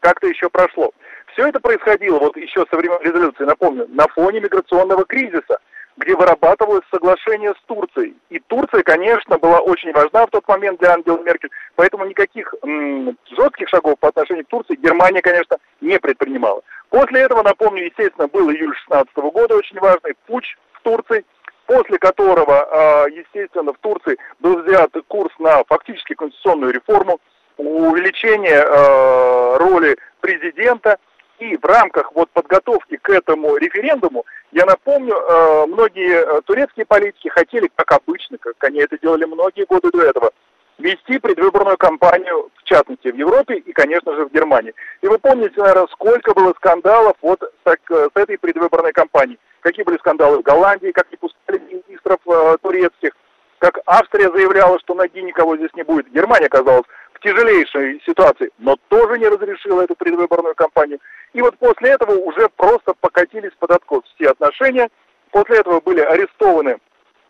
как-то 0.00 0.26
еще 0.26 0.50
прошло. 0.50 0.90
Все 1.32 1.48
это 1.48 1.58
происходило, 1.58 2.18
вот 2.18 2.36
еще 2.36 2.66
со 2.70 2.76
времен 2.76 2.98
резолюции, 3.00 3.44
напомню, 3.44 3.86
на 3.88 4.06
фоне 4.08 4.40
миграционного 4.40 5.06
кризиса– 5.06 5.56
где 5.96 6.14
вырабатывалось 6.16 6.84
соглашение 6.90 7.52
с 7.52 7.66
Турцией. 7.66 8.14
И 8.30 8.40
Турция, 8.40 8.82
конечно, 8.82 9.38
была 9.38 9.60
очень 9.60 9.92
важна 9.92 10.26
в 10.26 10.30
тот 10.30 10.46
момент 10.48 10.80
для 10.80 10.94
Ангела 10.94 11.18
Меркель, 11.18 11.50
поэтому 11.76 12.04
никаких 12.04 12.52
м, 12.62 13.16
жестких 13.30 13.68
шагов 13.68 13.98
по 14.00 14.08
отношению 14.08 14.44
к 14.44 14.48
Турции 14.48 14.76
Германия, 14.76 15.22
конечно, 15.22 15.58
не 15.80 15.98
предпринимала. 15.98 16.62
После 16.90 17.20
этого, 17.20 17.42
напомню, 17.42 17.84
естественно, 17.84 18.28
был 18.28 18.50
июль 18.50 18.74
16 18.76 19.16
года 19.16 19.56
очень 19.56 19.78
важный 19.78 20.14
путь 20.26 20.56
в 20.72 20.82
Турции, 20.82 21.24
после 21.66 21.98
которого, 21.98 22.68
а, 22.70 23.06
естественно, 23.08 23.72
в 23.72 23.78
Турции 23.78 24.18
был 24.40 24.62
взят 24.62 24.90
курс 25.08 25.32
на 25.38 25.62
фактически 25.64 26.14
конституционную 26.14 26.72
реформу, 26.72 27.18
увеличение 27.56 28.62
а, 28.62 29.58
роли 29.58 29.96
президента– 30.20 30.98
и 31.38 31.56
в 31.56 31.64
рамках 31.64 32.12
вот 32.14 32.30
подготовки 32.30 32.96
к 32.96 33.08
этому 33.10 33.56
референдуму, 33.56 34.24
я 34.54 34.66
напомню, 34.66 35.14
э, 35.16 35.66
многие 35.66 36.14
э, 36.14 36.40
турецкие 36.42 36.86
политики 36.86 37.26
хотели, 37.26 37.68
как 37.74 37.90
обычно, 37.90 38.38
как 38.38 38.54
они 38.62 38.78
это 38.78 38.96
делали 38.98 39.24
многие 39.24 39.64
годы 39.64 39.90
до 39.90 40.02
этого, 40.02 40.30
вести 40.78 41.18
предвыборную 41.18 41.76
кампанию, 41.76 42.50
в 42.54 42.62
частности, 42.62 43.08
в 43.08 43.16
Европе 43.16 43.56
и, 43.56 43.72
конечно 43.72 44.14
же, 44.14 44.26
в 44.26 44.32
Германии. 44.32 44.72
И 45.02 45.08
вы 45.08 45.18
помните, 45.18 45.54
наверное, 45.56 45.88
сколько 45.88 46.34
было 46.34 46.54
скандалов 46.54 47.16
вот 47.20 47.40
с, 47.42 47.76
с 47.88 48.10
этой 48.14 48.38
предвыборной 48.38 48.92
кампанией. 48.92 49.40
Какие 49.58 49.84
были 49.84 49.98
скандалы 49.98 50.38
в 50.38 50.42
Голландии, 50.42 50.92
как 50.92 51.10
не 51.10 51.16
пускали 51.16 51.58
министров 51.58 52.20
э, 52.24 52.56
турецких, 52.62 53.10
как 53.58 53.80
Австрия 53.86 54.30
заявляла, 54.30 54.78
что 54.78 54.94
ноги 54.94 55.20
никого 55.20 55.56
здесь 55.56 55.74
не 55.74 55.82
будет. 55.82 56.12
Германия 56.12 56.46
оказалась 56.46 56.86
в 57.14 57.20
тяжелейшей 57.20 58.00
ситуации, 58.06 58.50
но 58.58 58.76
тоже 58.88 59.18
не 59.18 59.26
разрешила 59.26 59.82
эту 59.82 59.96
предвыборную 59.96 60.54
кампанию. 60.54 61.00
И 61.34 61.42
вот 61.42 61.58
после 61.58 61.90
этого 61.90 62.12
уже 62.12 62.48
просто 62.56 62.94
покатились 62.94 63.52
под 63.58 63.72
откос 63.72 64.04
все 64.14 64.30
отношения. 64.30 64.88
После 65.30 65.58
этого 65.58 65.80
были 65.80 66.00
арестованы 66.00 66.78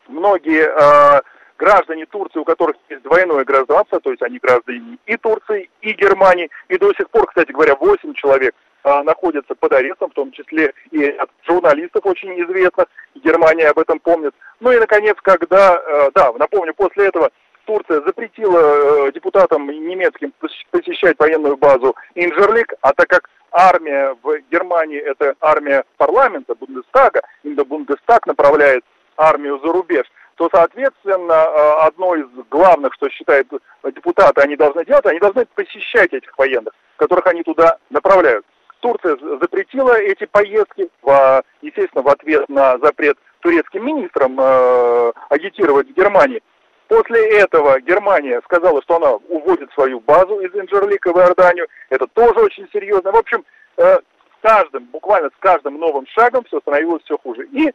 многие 0.08 0.68
э, 0.68 1.20
граждане 1.58 2.04
Турции, 2.06 2.38
у 2.38 2.44
которых 2.44 2.76
есть 2.90 3.02
двойное 3.02 3.44
гражданство, 3.44 3.98
то 4.00 4.10
есть 4.10 4.22
они 4.22 4.38
граждане 4.38 4.98
и 5.06 5.16
Турции, 5.16 5.70
и 5.80 5.92
Германии. 5.94 6.50
И 6.68 6.76
до 6.76 6.92
сих 6.94 7.08
пор, 7.08 7.26
кстати 7.26 7.50
говоря, 7.50 7.76
8 7.76 8.12
человек 8.12 8.54
э, 8.84 9.02
находятся 9.04 9.54
под 9.54 9.72
арестом, 9.72 10.10
в 10.10 10.14
том 10.14 10.32
числе 10.32 10.74
и 10.90 11.02
от 11.06 11.30
журналистов 11.46 12.04
очень 12.04 12.38
известных. 12.42 12.86
Германия 13.14 13.68
об 13.68 13.78
этом 13.78 13.98
помнит. 14.00 14.34
Ну 14.60 14.70
и, 14.70 14.78
наконец, 14.78 15.16
когда, 15.22 15.76
э, 15.76 16.10
да, 16.14 16.30
напомню, 16.34 16.74
после 16.74 17.06
этого 17.06 17.30
Турция 17.64 18.02
запретила 18.02 19.08
э, 19.08 19.12
депутатам 19.12 19.66
немецким 19.66 20.32
посещать 20.70 21.18
военную 21.18 21.56
базу 21.56 21.94
Инжерлик, 22.14 22.74
а 22.80 22.92
так 22.92 23.08
как 23.08 23.30
армия 23.52 24.16
в 24.22 24.38
Германии 24.50 24.98
это 24.98 25.34
армия 25.40 25.84
парламента, 25.96 26.54
Бундестага, 26.54 27.22
именно 27.42 27.64
Бундестаг 27.64 28.26
направляет 28.26 28.84
армию 29.16 29.60
за 29.60 29.72
рубеж, 29.72 30.06
то, 30.36 30.48
соответственно, 30.52 31.32
э, 31.32 31.72
одно 31.86 32.16
из 32.16 32.26
главных, 32.50 32.94
что 32.94 33.08
считают 33.08 33.48
депутаты, 33.84 34.40
они 34.40 34.56
должны 34.56 34.84
делать, 34.84 35.06
они 35.06 35.20
должны 35.20 35.46
посещать 35.54 36.12
этих 36.12 36.36
военных, 36.36 36.74
которых 36.96 37.26
они 37.26 37.42
туда 37.42 37.78
направляют. 37.90 38.44
Турция 38.80 39.16
запретила 39.40 39.98
эти 39.98 40.26
поездки, 40.26 40.90
в, 41.00 41.42
естественно, 41.62 42.02
в 42.02 42.08
ответ 42.08 42.46
на 42.50 42.76
запрет 42.78 43.16
турецким 43.40 43.86
министрам 43.86 44.36
э, 44.38 45.12
агитировать 45.30 45.88
в 45.88 45.94
Германии. 45.94 46.42
После 46.88 47.38
этого 47.38 47.80
Германия 47.80 48.40
сказала, 48.44 48.82
что 48.82 48.96
она 48.96 49.12
уводит 49.28 49.72
свою 49.72 50.00
базу 50.00 50.40
из 50.40 50.54
Инжерлика 50.54 51.12
в 51.12 51.16
Иорданию. 51.16 51.66
Это 51.88 52.06
тоже 52.08 52.40
очень 52.40 52.68
серьезно. 52.72 53.10
В 53.10 53.16
общем, 53.16 53.44
э, 53.78 53.96
каждым, 54.42 54.84
буквально 54.92 55.30
с 55.30 55.40
каждым 55.40 55.78
новым 55.78 56.06
шагом 56.08 56.44
все 56.44 56.60
становилось 56.60 57.02
все 57.04 57.16
хуже. 57.16 57.46
И 57.52 57.72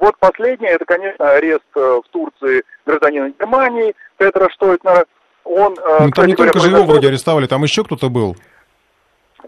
вот 0.00 0.16
последнее, 0.18 0.72
это, 0.72 0.84
конечно, 0.84 1.30
арест 1.30 1.62
в 1.74 2.02
Турции 2.10 2.64
гражданина 2.84 3.32
Германии 3.38 3.94
Петра 4.18 4.48
Штойтнера. 4.50 5.04
Он, 5.44 5.76
ну, 6.00 6.10
там 6.10 6.26
не 6.26 6.34
только 6.34 6.58
же 6.58 6.70
его 6.70 6.82
вроде 6.82 7.06
арестовали, 7.06 7.46
там 7.46 7.62
еще 7.62 7.84
кто-то 7.84 8.08
был. 8.08 8.34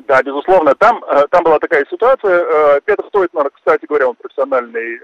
Да, 0.07 0.23
безусловно, 0.23 0.75
там, 0.77 1.05
там 1.31 1.43
была 1.43 1.59
такая 1.59 1.85
ситуация. 1.91 2.81
Петр 2.83 3.05
Стойтмар, 3.09 3.51
кстати 3.51 3.85
говоря, 3.87 4.09
он 4.09 4.15
профессиональный 4.15 5.01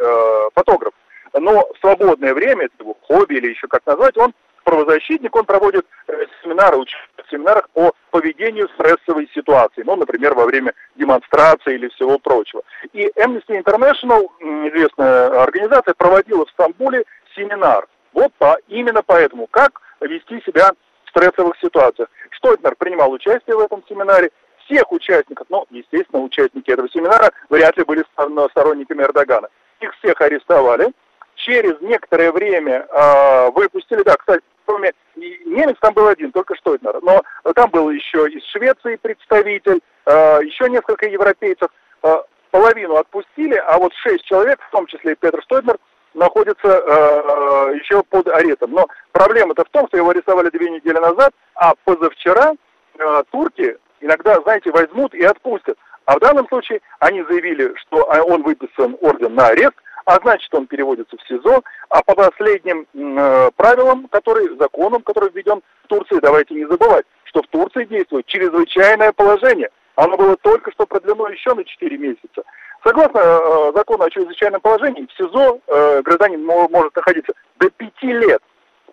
фотограф 0.55 0.93
но 1.35 1.67
в 1.75 1.79
свободное 1.81 2.35
время, 2.35 2.67
это 2.67 2.75
его 2.81 2.97
хобби 3.03 3.35
или 3.35 3.51
еще 3.51 3.67
как 3.69 3.85
назвать, 3.87 4.17
он 4.17 4.33
правозащитник, 4.65 5.35
он 5.35 5.45
проводит 5.45 5.87
э, 6.09 6.13
семинары, 6.43 6.77
участвует 6.77 7.27
в 7.27 7.31
семинарах 7.31 7.71
по 7.71 7.93
поведению 8.11 8.69
стрессовой 8.71 9.29
ситуации, 9.35 9.83
ну, 9.85 9.97
например, 9.97 10.35
во 10.35 10.45
время 10.45 10.75
демонстрации 10.97 11.75
или 11.75 11.89
всего 11.89 12.19
прочего. 12.19 12.63
И 12.93 13.07
Amnesty 13.17 13.63
International, 13.63 14.29
известная 14.69 15.43
организация, 15.43 15.95
проводила 15.95 16.45
в 16.45 16.51
Стамбуле 16.51 17.05
семинар. 17.35 17.87
Вот 18.13 18.33
по, 18.39 18.59
именно 18.69 19.03
поэтому, 19.03 19.47
как 19.47 19.81
вести 20.01 20.43
себя 20.43 20.71
в 21.05 21.11
стрессовых 21.11 21.57
ситуациях. 21.61 22.09
Штойтнер 22.31 22.75
принимал 22.77 23.11
участие 23.11 23.57
в 23.57 23.61
этом 23.61 23.83
семинаре, 23.89 24.31
всех 24.67 24.93
участников, 24.93 25.47
ну, 25.49 25.65
естественно, 25.71 26.23
участники 26.23 26.71
этого 26.71 26.89
семинара 26.91 27.33
вряд 27.49 27.77
ли 27.79 27.85
были 27.85 28.05
сторонниками 28.51 29.03
Эрдогана. 29.03 29.49
Их 29.81 29.95
всех 29.95 30.21
арестовали, 30.21 30.93
через 31.39 31.81
некоторое 31.81 32.33
время 32.33 32.87
э, 32.89 33.51
выпустили, 33.51 34.03
да, 34.03 34.17
кстати, 34.17 34.43
кроме 34.65 34.93
немец 35.17 35.77
там 35.81 35.95
был 35.95 36.09
один, 36.09 36.31
только 36.33 36.55
Штойнер, 36.57 37.01
но 37.03 37.23
там 37.55 37.71
был 37.71 37.91
еще 37.91 38.29
из 38.29 38.45
Швеции 38.47 38.97
представитель, 38.97 39.81
э, 40.07 40.41
еще 40.45 40.69
несколько 40.69 41.07
европейцев, 41.07 41.69
э, 42.03 42.17
половину 42.51 42.97
отпустили, 42.97 43.55
а 43.55 43.79
вот 43.79 43.93
шесть 43.95 44.25
человек, 44.25 44.61
в 44.61 44.71
том 44.71 44.87
числе 44.87 45.13
и 45.13 45.17
Петр 45.17 45.43
Штойнер, 45.43 45.79
находится 46.15 46.69
э, 46.69 47.75
еще 47.81 48.03
под 48.03 48.29
арестом. 48.29 48.73
Но 48.73 48.87
проблема-то 49.13 49.65
в 49.65 49.69
том, 49.71 49.87
что 49.89 49.97
его 49.97 50.11
арестовали 50.11 50.51
две 50.51 50.71
недели 50.71 50.99
назад, 50.99 51.33
а 51.55 51.75
позавчера 51.85 52.53
э, 52.99 53.23
турки 53.31 53.77
иногда, 54.01 54.41
знаете, 54.43 54.71
возьмут 54.71 55.15
и 55.15 55.25
отпустят. 55.25 55.79
А 56.09 56.17
в 56.17 56.21
данном 56.21 56.49
случае 56.49 56.81
они 57.01 57.23
заявили, 57.25 57.75
что 57.77 58.03
он 58.27 58.43
выписан 58.43 58.97
орден 59.03 59.35
на 59.35 59.49
арест, 59.49 59.75
а 60.07 60.17
значит 60.23 60.49
он 60.55 60.67
переводится 60.67 61.15
в 61.19 61.29
СИЗО, 61.29 61.63
а 61.91 62.03
по 62.03 62.15
последним 62.15 62.87
э, 62.95 63.51
правилам, 63.57 64.09
которые, 64.09 64.57
законам, 64.59 65.03
который 65.03 65.31
введен 65.31 65.61
в 65.85 65.89
Турции, 65.89 66.19
давайте 66.23 66.55
не 66.55 66.65
забывать, 66.65 67.05
что 67.25 67.43
в 67.43 67.47
Турции 67.49 67.85
действует 67.85 68.25
чрезвычайное 68.25 69.13
положение. 69.13 69.69
Оно 69.97 70.17
было 70.17 70.35
только 70.39 70.73
что 70.73 70.87
продлено 70.87 71.29
еще 71.29 71.53
на 71.53 71.63
4 71.63 71.99
месяца. 71.99 72.43
Согласно 72.83 73.19
э, 73.19 73.73
закону 73.77 74.05
о 74.05 74.11
чрезвычайном 74.11 74.63
положении, 74.63 75.07
в 75.07 75.13
СИЗО 75.13 75.61
э, 75.67 76.03
гражданин 76.05 76.43
может 76.43 76.97
находиться 76.97 77.35
до 77.59 77.69
5 77.69 78.03
лет. 78.05 78.43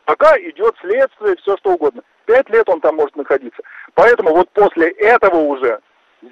Пока 0.03 0.37
идет 0.39 0.75
следствие, 0.81 1.37
все 1.37 1.55
что 1.55 1.75
угодно. 1.75 2.01
Пять 2.25 2.49
лет 2.49 2.67
он 2.67 2.81
там 2.81 2.97
может 2.97 3.15
находиться. 3.15 3.63
Поэтому 3.93 4.31
вот 4.31 4.49
после 4.49 4.89
этого 4.89 5.37
уже 5.37 5.79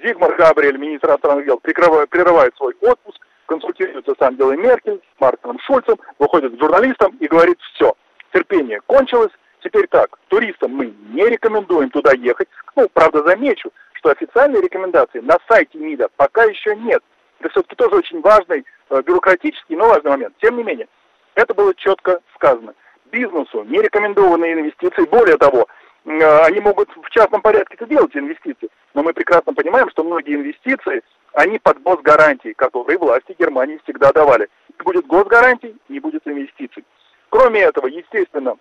Зигмар 0.02 0.34
Габриэль, 0.36 0.78
министр 0.78 1.10
иностранных 1.10 1.46
дел, 1.46 1.58
прерывает 1.58 2.56
свой 2.56 2.74
отпуск, 2.80 3.18
консультируется 3.46 4.14
с 4.18 4.22
Ангелой 4.22 4.56
Меркель, 4.56 5.00
с 5.16 5.20
Мартином 5.20 5.58
Шульцем, 5.60 5.98
выходит 6.18 6.56
к 6.56 6.60
журналистам 6.60 7.16
и 7.20 7.26
говорит, 7.26 7.58
все, 7.74 7.94
терпение 8.32 8.80
кончилось, 8.86 9.32
теперь 9.62 9.86
так, 9.88 10.18
туристам 10.28 10.74
мы 10.74 10.94
не 11.12 11.26
рекомендуем 11.26 11.90
туда 11.90 12.12
ехать. 12.12 12.48
Ну, 12.76 12.88
правда, 12.92 13.22
замечу, 13.22 13.70
что 13.94 14.10
официальной 14.10 14.60
рекомендации 14.60 15.20
на 15.20 15.38
сайте 15.48 15.78
МИДа 15.78 16.08
пока 16.16 16.44
еще 16.44 16.76
нет. 16.76 17.02
Это 17.40 17.50
все-таки 17.50 17.76
тоже 17.76 17.96
очень 17.96 18.20
важный, 18.20 18.64
э, 18.90 19.02
бюрократический, 19.02 19.76
но 19.76 19.88
важный 19.88 20.10
момент. 20.10 20.34
Тем 20.40 20.56
не 20.56 20.64
менее, 20.64 20.88
это 21.34 21.54
было 21.54 21.74
четко 21.74 22.20
сказано. 22.34 22.74
Бизнесу 23.10 23.64
не 23.64 23.80
рекомендованные 23.80 24.54
инвестиции, 24.54 25.04
более 25.06 25.36
того, 25.36 25.68
они 26.04 26.60
могут 26.60 26.90
в 26.96 27.10
частном 27.10 27.40
порядке 27.40 27.74
это 27.74 27.86
делать, 27.86 28.14
инвестиции, 28.14 28.68
но 28.92 29.02
мы 29.02 29.12
прекрасно 29.12 29.54
понимаем, 29.54 29.88
что 29.90 30.04
многие 30.04 30.34
инвестиции 30.34 31.02
они 31.34 31.58
под 31.58 31.82
госгарантии, 31.82 32.52
которые 32.52 32.98
власти 32.98 33.34
Германии 33.38 33.80
всегда 33.84 34.12
давали. 34.12 34.48
Не 34.78 34.84
будет 34.84 35.06
госгарантий, 35.06 35.76
не 35.88 36.00
будет 36.00 36.22
инвестиций. 36.26 36.84
Кроме 37.28 37.62
этого, 37.62 37.86
естественно, 37.86 38.56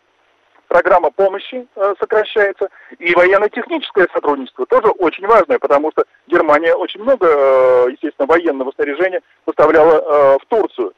программа 0.67 1.11
помощи 1.11 1.67
э, 1.75 1.93
сокращается, 1.99 2.69
и 2.97 3.13
военно-техническое 3.13 4.07
сотрудничество 4.11 4.65
тоже 4.65 4.87
очень 4.87 5.27
важное, 5.27 5.59
потому 5.59 5.91
что 5.91 6.03
Германия 6.25 6.73
очень 6.73 7.01
много, 7.01 7.27
э, 7.27 7.91
естественно, 7.91 8.25
военного 8.25 8.71
снаряжения 8.71 9.21
поставляла 9.45 9.93
э, 9.93 10.37
в 10.41 10.45
Турцию. 10.47 10.93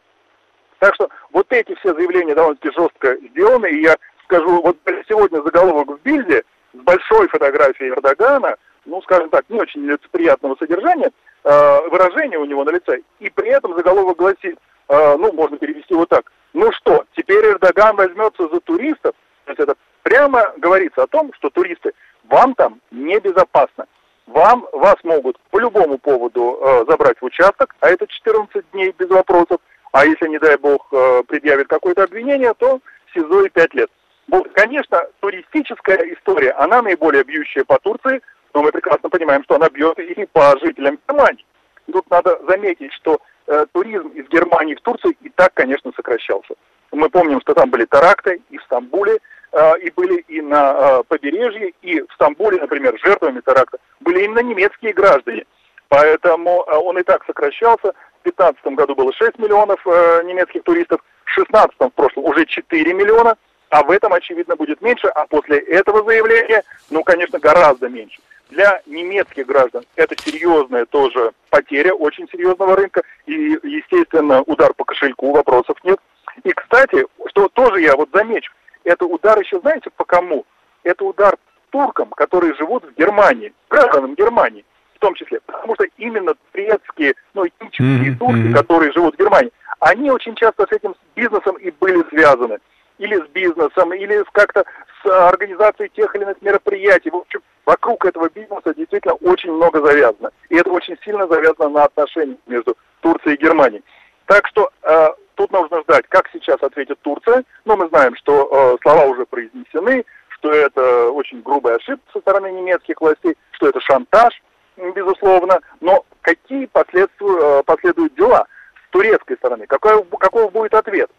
Так 0.80 0.96
что 0.96 1.10
вот 1.32 1.48
эти 1.50 1.76
все 1.76 1.94
заявления 1.94 2.36
довольно-таки 2.36 2.74
жестко 2.74 3.18
сделаны, 3.32 3.68
и 3.68 3.82
я 3.82 3.98
скажу, 4.26 4.62
вот 4.62 4.78
сегодня 5.08 5.42
заголовок 5.42 6.00
в 6.00 6.02
Бильде 6.04 6.44
с 6.74 6.78
большой 6.78 7.28
фотографией 7.30 7.92
Эрдогана, 7.92 8.56
ну, 8.86 9.02
скажем 9.02 9.30
так, 9.30 9.46
не 9.50 9.60
очень 9.60 9.86
лицеприятного 9.86 10.56
содержания, 10.58 11.12
Э, 11.48 11.88
выражение 11.90 12.40
у 12.40 12.46
него 12.46 12.64
на 12.64 12.72
лице, 12.72 13.02
и 13.20 13.30
при 13.30 13.50
этом 13.50 13.76
заголовок 13.76 14.18
гласит, 14.18 14.58
э, 14.90 15.16
ну, 15.16 15.32
можно 15.32 15.58
перевести 15.58 15.94
вот 15.94 16.10
так, 16.10 16.32
ну 16.54 16.72
что, 16.72 17.06
теперь 17.16 17.46
Эрдоган 17.46 17.96
возьмется 17.96 18.48
за 18.48 18.60
туристов, 18.62 19.14
то 19.44 19.52
есть 19.52 19.60
это 19.60 19.76
прямо 20.02 20.54
говорится 20.58 21.04
о 21.04 21.08
том, 21.08 21.32
что 21.34 21.52
туристы, 21.52 21.92
вам 22.24 22.56
там 22.56 22.82
небезопасно, 22.90 23.86
вам, 24.26 24.68
вас 24.72 24.96
могут 25.04 25.38
по 25.52 25.60
любому 25.60 26.00
поводу 26.00 26.60
э, 26.60 26.86
забрать 26.90 27.22
в 27.22 27.26
участок, 27.26 27.76
а 27.80 27.92
это 27.92 28.08
14 28.08 28.72
дней 28.72 28.92
без 28.98 29.10
вопросов, 29.10 29.60
а 29.92 30.04
если, 30.04 30.28
не 30.28 30.40
дай 30.40 30.58
бог, 30.58 30.88
э, 30.92 31.22
предъявит 31.28 31.68
какое-то 31.68 32.06
обвинение, 32.06 32.56
то 32.56 32.80
СИЗО 33.14 33.46
и 33.46 33.50
5 33.50 33.74
лет. 33.76 33.92
Вот, 34.36 34.52
конечно, 34.52 35.02
туристическая 35.22 35.98
история, 36.14 36.52
она 36.52 36.82
наиболее 36.82 37.24
бьющая 37.24 37.64
по 37.64 37.80
Турции, 37.80 38.22
но 38.54 38.64
мы 38.64 38.74
прекрасно 38.74 39.10
понимаем, 39.10 39.42
что 39.46 39.56
она 39.56 39.70
бьет 39.70 39.98
и 39.98 40.26
по 40.26 40.60
жителям 40.62 41.00
Германии. 41.08 41.46
Тут 41.90 42.10
надо 42.10 42.38
заметить, 42.46 42.92
что 42.96 43.22
э, 43.48 43.66
туризм 43.72 44.10
из 44.10 44.28
Германии 44.28 44.76
в 44.76 44.82
Турцию 44.82 45.16
и 45.22 45.30
так, 45.30 45.54
конечно, 45.54 45.94
сокращался. 45.96 46.56
Мы 46.92 47.10
помним, 47.10 47.40
что 47.40 47.54
там 47.54 47.70
были 47.70 47.86
теракты 47.86 48.42
и 48.50 48.58
в 48.58 48.64
Стамбуле, 48.64 49.20
э, 49.54 49.80
и 49.80 49.90
были 49.92 50.20
и 50.28 50.42
на 50.42 50.74
э, 50.74 51.04
побережье, 51.08 51.72
и 51.82 52.02
в 52.02 52.12
Стамбуле, 52.16 52.60
например, 52.60 53.00
жертвами 53.02 53.40
теракта 53.40 53.78
были 54.02 54.26
именно 54.26 54.40
немецкие 54.40 54.92
граждане. 54.92 55.46
Поэтому 55.88 56.66
э, 56.68 56.76
он 56.76 56.98
и 56.98 57.04
так 57.04 57.24
сокращался. 57.26 57.94
В 58.20 58.24
2015 58.26 58.66
году 58.76 58.96
было 58.96 59.14
6 59.14 59.40
миллионов 59.40 59.80
э, 59.88 60.24
немецких 60.26 60.64
туристов, 60.64 61.00
в 61.24 61.36
2016 61.36 61.80
в 61.80 61.90
прошлом 61.96 62.26
уже 62.26 62.46
4 62.46 62.94
миллиона, 62.94 63.38
а 63.76 63.84
в 63.84 63.92
этом, 63.92 64.14
очевидно, 64.14 64.56
будет 64.56 64.82
меньше, 64.82 65.08
а 65.08 65.28
после 65.28 65.58
этого 65.58 66.02
заявления, 66.06 66.64
ну, 66.90 67.04
конечно, 67.04 67.40
гораздо 67.40 67.90
меньше. 67.90 68.22
Для 68.50 68.82
немецких 68.86 69.46
граждан 69.48 69.84
это 69.98 70.16
серьезная 70.18 70.86
тоже 70.86 71.34
потеря 71.50 71.94
очень 71.94 72.26
серьезного 72.30 72.78
рынка 72.78 73.02
и, 73.26 73.34
естественно, 73.34 74.42
удар 74.44 74.74
по 74.74 74.86
кошельку, 74.86 75.34
вопросов 75.34 75.76
нет. 75.84 76.00
И, 76.46 76.54
кстати, 76.54 77.06
что 77.32 77.50
тоже 77.50 77.82
я 77.82 77.98
вот 77.98 78.08
замечу, 78.14 78.54
это 78.86 79.06
удар 79.06 79.38
еще, 79.42 79.60
знаете, 79.60 79.90
по 79.98 80.06
кому? 80.06 80.46
Это 80.84 81.04
удар 81.04 81.36
туркам, 81.70 82.12
которые 82.12 82.54
живут 82.54 82.86
в 82.86 82.98
Германии, 82.98 83.52
гражданам 83.70 84.16
Германии 84.16 84.64
в 84.96 85.00
том 85.00 85.16
числе. 85.16 85.42
Потому 85.46 85.76
что 85.76 85.84
именно 85.98 86.34
турецкие, 86.54 87.16
ну, 87.34 87.46
этнические 87.46 88.14
mm-hmm. 88.14 88.18
турки, 88.18 88.54
которые 88.54 88.94
живут 88.94 89.16
в 89.16 89.20
Германии, 89.20 89.52
они 89.82 90.10
очень 90.12 90.36
часто 90.36 90.66
с 90.66 90.72
этим 90.72 90.96
бизнесом 91.14 91.58
и 91.58 91.72
были 91.72 92.08
связаны. 92.10 92.60
Или 92.98 93.18
с 93.18 93.28
бизнесом, 93.30 93.94
или 93.94 94.24
как-то 94.32 94.64
с 95.04 95.30
организацией 95.30 95.90
тех 95.90 96.16
или 96.16 96.24
иных 96.24 96.42
мероприятий. 96.42 97.10
В 97.10 97.18
общем, 97.18 97.42
вокруг 97.66 98.06
этого 98.06 98.30
бизнеса 98.30 98.74
действительно 98.76 99.16
очень 99.16 99.52
много 99.52 99.86
завязано. 99.86 100.32
И 100.50 100.56
это 100.56 100.70
очень 100.70 100.98
сильно 101.04 101.28
завязано 101.28 101.70
на 101.70 101.84
отношениях 101.84 102.40
между 102.48 102.78
Турцией 103.02 103.36
и 103.36 103.42
Германией. 103.42 103.84
Так 104.26 104.48
что 104.48 104.72
э, 104.82 105.08
тут 105.36 105.52
нужно 105.52 105.82
ждать, 105.82 106.06
как 106.10 106.30
сейчас 106.32 106.62
ответит 106.62 107.00
Турция. 107.02 107.44
Но 107.66 107.76
мы 107.76 107.88
знаем, 107.90 108.16
что 108.16 108.50
э, 108.52 108.78
слова 108.82 109.06
уже 109.06 109.26
произнесены, 109.26 110.06
что 110.30 110.52
это 110.52 111.10
очень 111.10 111.42
грубая 111.42 111.76
ошибка 111.76 112.06
со 112.14 112.20
стороны 112.20 112.52
немецких 112.52 113.00
властей, 113.02 113.36
что 113.52 113.68
это 113.68 113.80
шантаж, 113.82 114.34
безусловно. 114.78 115.60
Но 115.82 116.06
какие 116.22 116.66
последствия, 116.66 117.60
э, 117.60 117.64
последуют 117.64 118.16
дела 118.16 118.48
с 118.88 118.92
турецкой 118.92 119.38
стороны? 119.38 119.68
Какой, 119.68 120.04
каков 120.20 120.52
будет 120.52 120.74
ответ? 120.74 121.10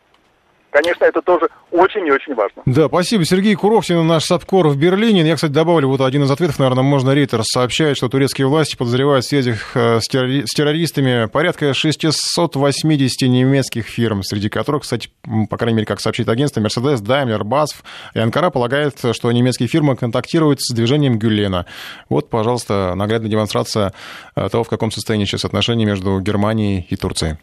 Конечно, 0.77 1.07
это 1.07 1.23
тоже 1.23 1.49
очень 1.71 2.07
и 2.07 2.11
очень 2.11 2.35
важно. 2.35 2.61
Да, 2.67 2.89
спасибо. 2.89 3.25
Сергей 3.25 3.55
Курохтин, 3.55 4.07
наш 4.07 4.25
САПКОР 4.25 4.69
в 4.69 4.77
Берлине. 4.77 5.23
Я, 5.23 5.37
кстати, 5.37 5.53
добавлю 5.53 5.89
вот 5.89 6.03
один 6.03 6.25
из 6.25 6.31
ответов, 6.31 6.59
наверное, 6.59 6.83
можно 6.85 7.15
Рейтерс 7.15 7.47
сообщает, 7.47 7.97
что 7.97 8.11
турецкие 8.11 8.47
власти 8.47 8.77
подозревают 8.77 9.25
в 9.25 9.29
связях 9.29 9.75
э, 9.75 10.01
с, 10.01 10.07
террори... 10.07 10.43
с 10.45 10.51
террористами 10.51 11.29
порядка 11.29 11.73
680 11.73 13.23
немецких 13.23 13.87
фирм, 13.87 14.23
среди 14.23 14.51
которых, 14.51 14.83
кстати, 14.83 15.09
по 15.49 15.57
крайней 15.57 15.77
мере, 15.77 15.87
как 15.87 15.99
сообщит 16.03 16.29
агентство, 16.29 16.61
Mercedes, 16.61 16.97
Daimler, 16.97 17.41
BASF 17.41 17.77
и 18.13 18.19
Анкара 18.19 18.51
полагает, 18.51 18.99
что 19.13 19.33
немецкие 19.33 19.71
фирмы 19.71 19.97
контактируют 19.97 20.61
с 20.61 20.75
движением 20.75 21.19
Гюллена. 21.19 21.65
Вот, 22.11 22.29
пожалуйста, 22.29 22.95
наглядная 22.95 23.31
демонстрация 23.31 23.95
э, 24.35 24.47
того, 24.51 24.63
в 24.63 24.69
каком 24.69 24.91
состоянии 24.91 25.25
сейчас 25.25 25.47
отношения 25.47 25.87
между 25.87 26.21
Германией 26.21 26.87
и 26.91 26.97
Турцией. 26.97 27.39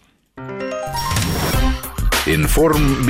Информ 2.26 3.04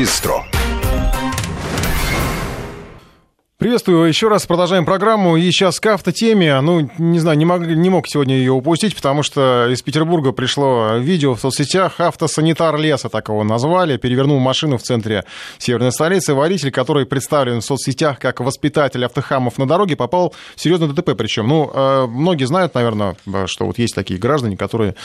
Приветствую 3.64 4.06
еще 4.10 4.28
раз, 4.28 4.46
продолжаем 4.46 4.84
программу. 4.84 5.38
И 5.38 5.50
сейчас 5.50 5.80
к 5.80 5.86
автотеме. 5.86 6.60
Ну, 6.60 6.90
не 6.98 7.20
знаю, 7.20 7.38
не 7.38 7.46
мог, 7.46 7.62
не 7.62 7.90
мог 7.90 8.10
сегодня 8.10 8.36
ее 8.36 8.52
упустить, 8.52 8.94
потому 8.94 9.24
что 9.24 9.70
из 9.72 9.82
Петербурга 9.82 10.34
пришло 10.34 10.98
видео 10.98 11.34
в 11.34 11.40
соцсетях. 11.40 12.02
Автосанитар 12.02 12.76
леса, 12.76 13.08
так 13.08 13.30
его 13.30 13.42
назвали, 13.46 13.96
перевернул 13.96 14.38
машину 14.40 14.78
в 14.78 14.84
центре 14.84 15.24
северной 15.60 15.94
столицы. 15.94 16.34
Водитель, 16.34 16.72
который 16.72 17.06
представлен 17.06 17.62
в 17.62 17.64
соцсетях 17.64 18.20
как 18.20 18.42
воспитатель 18.42 19.06
автохамов 19.06 19.58
на 19.58 19.66
дороге, 19.66 19.96
попал 19.96 20.34
в 20.58 20.62
серьезное 20.62 20.90
ДТП. 20.90 21.12
Причем, 21.18 21.48
ну, 21.48 21.72
э, 21.74 22.06
многие 22.08 22.44
знают, 22.44 22.76
наверное, 22.76 23.16
что 23.46 23.66
вот 23.66 23.78
есть 23.78 23.96
такие 23.96 24.20
граждане, 24.20 24.58
которые 24.58 24.96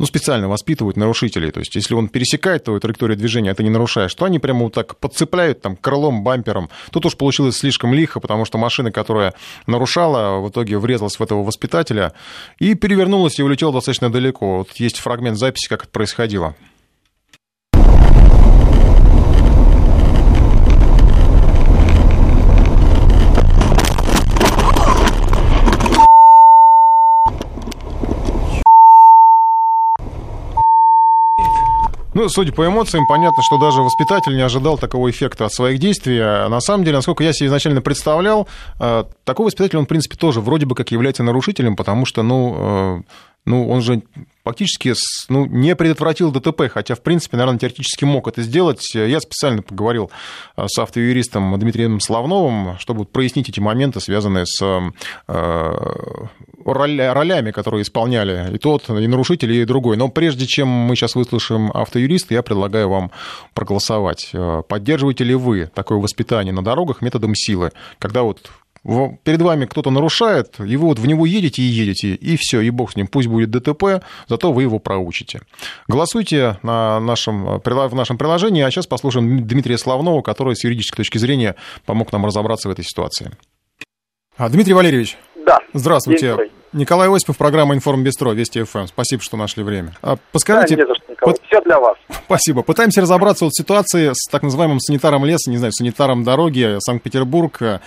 ну, 0.00 0.06
специально 0.06 0.48
воспитывают 0.48 0.96
нарушителей. 0.96 1.50
То 1.50 1.60
есть, 1.60 1.74
если 1.74 1.92
он 1.92 2.08
пересекает 2.08 2.64
твою 2.64 2.80
траекторию 2.80 3.18
движения, 3.18 3.50
а 3.50 3.54
ты 3.54 3.62
не 3.62 3.68
нарушаешь, 3.68 4.14
то 4.14 4.24
они 4.24 4.38
прямо 4.38 4.64
вот 4.64 4.72
так 4.72 4.96
подцепляют 4.96 5.60
там 5.60 5.76
крылом, 5.76 6.24
бампером. 6.24 6.70
Тут 6.90 7.04
уж 7.04 7.18
получилось 7.18 7.58
слишком 7.58 7.92
лихо, 8.00 8.20
потому 8.20 8.44
что 8.44 8.58
машина, 8.58 8.90
которая 8.90 9.34
нарушала, 9.66 10.40
в 10.40 10.48
итоге 10.48 10.78
врезалась 10.78 11.18
в 11.18 11.22
этого 11.22 11.42
воспитателя 11.42 12.12
и 12.58 12.74
перевернулась 12.74 13.38
и 13.38 13.42
улетела 13.42 13.72
достаточно 13.72 14.10
далеко. 14.10 14.58
Вот 14.58 14.72
есть 14.76 14.98
фрагмент 14.98 15.38
записи, 15.38 15.68
как 15.68 15.82
это 15.82 15.90
происходило. 15.90 16.54
Ну, 32.20 32.28
судя 32.28 32.52
по 32.52 32.66
эмоциям, 32.66 33.06
понятно, 33.06 33.42
что 33.42 33.56
даже 33.56 33.80
воспитатель 33.80 34.36
не 34.36 34.42
ожидал 34.42 34.76
такого 34.76 35.10
эффекта 35.10 35.46
от 35.46 35.54
своих 35.54 35.78
действий. 35.78 36.18
А 36.20 36.48
на 36.50 36.60
самом 36.60 36.84
деле, 36.84 36.98
насколько 36.98 37.24
я 37.24 37.32
себе 37.32 37.46
изначально 37.46 37.80
представлял, 37.80 38.46
э, 38.78 39.04
такой 39.24 39.46
воспитатель, 39.46 39.78
он, 39.78 39.86
в 39.86 39.88
принципе, 39.88 40.18
тоже 40.18 40.42
вроде 40.42 40.66
бы 40.66 40.74
как 40.74 40.90
является 40.90 41.22
нарушителем, 41.22 41.76
потому 41.76 42.04
что, 42.04 42.22
ну, 42.22 42.56
э, 42.58 43.02
ну 43.44 43.68
он 43.68 43.80
же 43.80 44.02
фактически 44.44 44.94
ну, 45.28 45.46
не 45.46 45.76
предотвратил 45.76 46.30
ДТП, 46.32 46.62
хотя, 46.68 46.94
в 46.94 47.02
принципе, 47.02 47.36
наверное, 47.36 47.58
теоретически 47.58 48.04
мог 48.04 48.26
это 48.28 48.42
сделать. 48.42 48.94
Я 48.94 49.20
специально 49.20 49.62
поговорил 49.62 50.10
э, 50.56 50.66
с 50.66 50.78
автоюристом 50.78 51.58
Дмитрием 51.58 52.00
Славновым, 52.00 52.78
чтобы 52.78 53.04
прояснить 53.04 53.48
эти 53.48 53.60
моменты, 53.60 54.00
связанные 54.00 54.46
с 54.46 54.60
ролями, 56.64 57.50
которые 57.50 57.82
исполняли 57.82 58.54
и 58.54 58.58
тот, 58.58 58.88
и 58.88 59.06
нарушитель, 59.06 59.52
и 59.52 59.64
другой. 59.64 59.96
Но 59.96 60.08
прежде 60.08 60.46
чем 60.46 60.68
мы 60.68 60.96
сейчас 60.96 61.14
выслушаем 61.14 61.70
автоюриста, 61.72 62.34
я 62.34 62.42
предлагаю 62.42 62.88
вам 62.88 63.10
проголосовать. 63.54 64.30
Э, 64.32 64.62
поддерживаете 64.68 65.24
ли 65.24 65.34
вы 65.34 65.70
такое 65.74 65.98
воспитание 65.98 66.52
на 66.52 66.62
дорогах 66.62 67.02
методом 67.02 67.34
силы, 67.34 67.72
когда 67.98 68.22
вот 68.22 68.50
перед 68.84 69.42
вами 69.42 69.66
кто-то 69.66 69.90
нарушает, 69.90 70.58
и 70.58 70.76
вы 70.76 70.86
вот 70.86 70.98
в 70.98 71.06
него 71.06 71.26
едете 71.26 71.62
и 71.62 71.66
едете, 71.66 72.14
и 72.14 72.36
все, 72.38 72.60
и 72.60 72.70
бог 72.70 72.92
с 72.92 72.96
ним, 72.96 73.08
пусть 73.08 73.28
будет 73.28 73.50
ДТП, 73.50 74.02
зато 74.26 74.52
вы 74.52 74.62
его 74.62 74.78
проучите. 74.78 75.42
Голосуйте 75.86 76.58
на 76.62 76.98
нашем, 77.00 77.60
в 77.62 77.94
нашем 77.94 78.16
приложении, 78.16 78.62
а 78.62 78.70
сейчас 78.70 78.86
послушаем 78.86 79.46
Дмитрия 79.46 79.76
Славнова, 79.76 80.22
который 80.22 80.56
с 80.56 80.64
юридической 80.64 80.98
точки 80.98 81.18
зрения 81.18 81.56
помог 81.84 82.12
нам 82.12 82.24
разобраться 82.24 82.68
в 82.68 82.72
этой 82.72 82.84
ситуации. 82.84 83.32
А, 84.36 84.48
Дмитрий 84.48 84.72
Валерьевич. 84.72 85.18
Да. 85.44 85.58
Здравствуйте. 85.74 86.36
Николай 86.72 87.14
Осипов, 87.14 87.36
программа 87.36 87.74
«Информ 87.74 88.04
Бестро», 88.04 88.30
Вести 88.30 88.62
ФМ. 88.62 88.86
Спасибо, 88.86 89.20
что 89.22 89.36
нашли 89.36 89.64
время. 89.64 89.96
А, 90.02 90.16
подскажите... 90.30 90.76
Да, 90.76 90.82
не 90.82 90.88
за 90.88 90.94
что, 90.94 91.10
Николай. 91.10 91.34
Под... 91.34 91.46
Все 91.46 91.60
для 91.62 91.80
вас. 91.80 91.96
Спасибо. 92.26 92.62
Пытаемся 92.62 93.00
разобраться 93.00 93.44
вот 93.44 93.52
в 93.52 93.58
ситуации 93.58 94.12
с 94.14 94.30
так 94.30 94.44
называемым 94.44 94.78
санитаром 94.78 95.24
леса, 95.24 95.50
не 95.50 95.56
знаю, 95.56 95.72
санитаром 95.72 96.22
дороги 96.22 96.76
Санкт-Петербург 96.78 97.60
Э, 97.60 97.80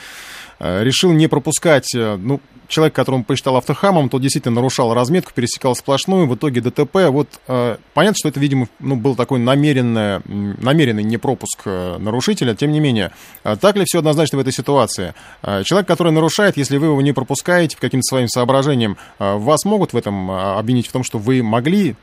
решил 0.63 1.12
не 1.12 1.28
пропускать, 1.28 1.93
э, 1.95 2.15
ну, 2.17 2.39
человек, 2.67 2.95
которому 2.95 3.23
посчитал 3.23 3.58
автохамом, 3.58 4.10
тот 4.10 4.21
действительно 4.21 4.56
нарушал 4.56 4.93
разметку, 4.93 5.32
пересекал 5.34 5.76
сплошную, 5.76 6.28
в 6.28 6.36
итоге 6.36 6.62
ДТП. 6.62 7.10
Вот 7.10 7.28
э, 7.47 7.78
понятно, 7.93 8.15
что 8.17 8.30
это, 8.30 8.39
видимо, 8.39 8.67
ну, 8.80 8.95
был 8.95 9.15
такой 9.15 9.39
намеренный, 9.39 10.21
намеренный 10.26 11.04
непропуск 11.04 11.62
э, 11.65 11.97
нарушителя, 11.97 12.56
тем 12.56 12.71
не 12.71 12.80
менее. 12.80 13.12
Э, 13.43 13.56
так 13.60 13.76
ли 13.76 13.84
все 13.86 13.99
однозначно 13.99 14.38
в 14.38 14.41
этой 14.41 14.54
ситуации? 14.54 15.13
Э, 15.41 15.63
человек, 15.63 15.88
который 15.88 16.12
нарушает, 16.12 16.58
если 16.58 16.78
вы 16.78 16.88
его 16.88 17.02
не 17.02 17.13
пропускаете 17.13 17.76
по 17.76 17.82
каким-то 17.82 18.04
своим 18.04 18.28
соображениям, 18.28 18.97
э, 19.19 19.38
вас 19.38 19.65
могут 19.65 19.93
в 19.93 19.97
этом 19.97 20.32
обвинить 20.32 20.88
в 20.88 20.91
том, 20.91 21.04
что 21.04 21.17
вы 21.17 21.43
могли 21.43 21.91
э, 21.91 21.95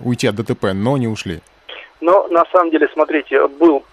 уйти 0.00 0.26
от 0.26 0.36
ДТП, 0.36 0.72
но 0.72 0.96
не 0.96 1.08
ушли? 1.08 1.40
Но 2.00 2.28
на 2.28 2.44
самом 2.52 2.70
деле, 2.70 2.88
смотрите, 2.92 3.46
был 3.48 3.84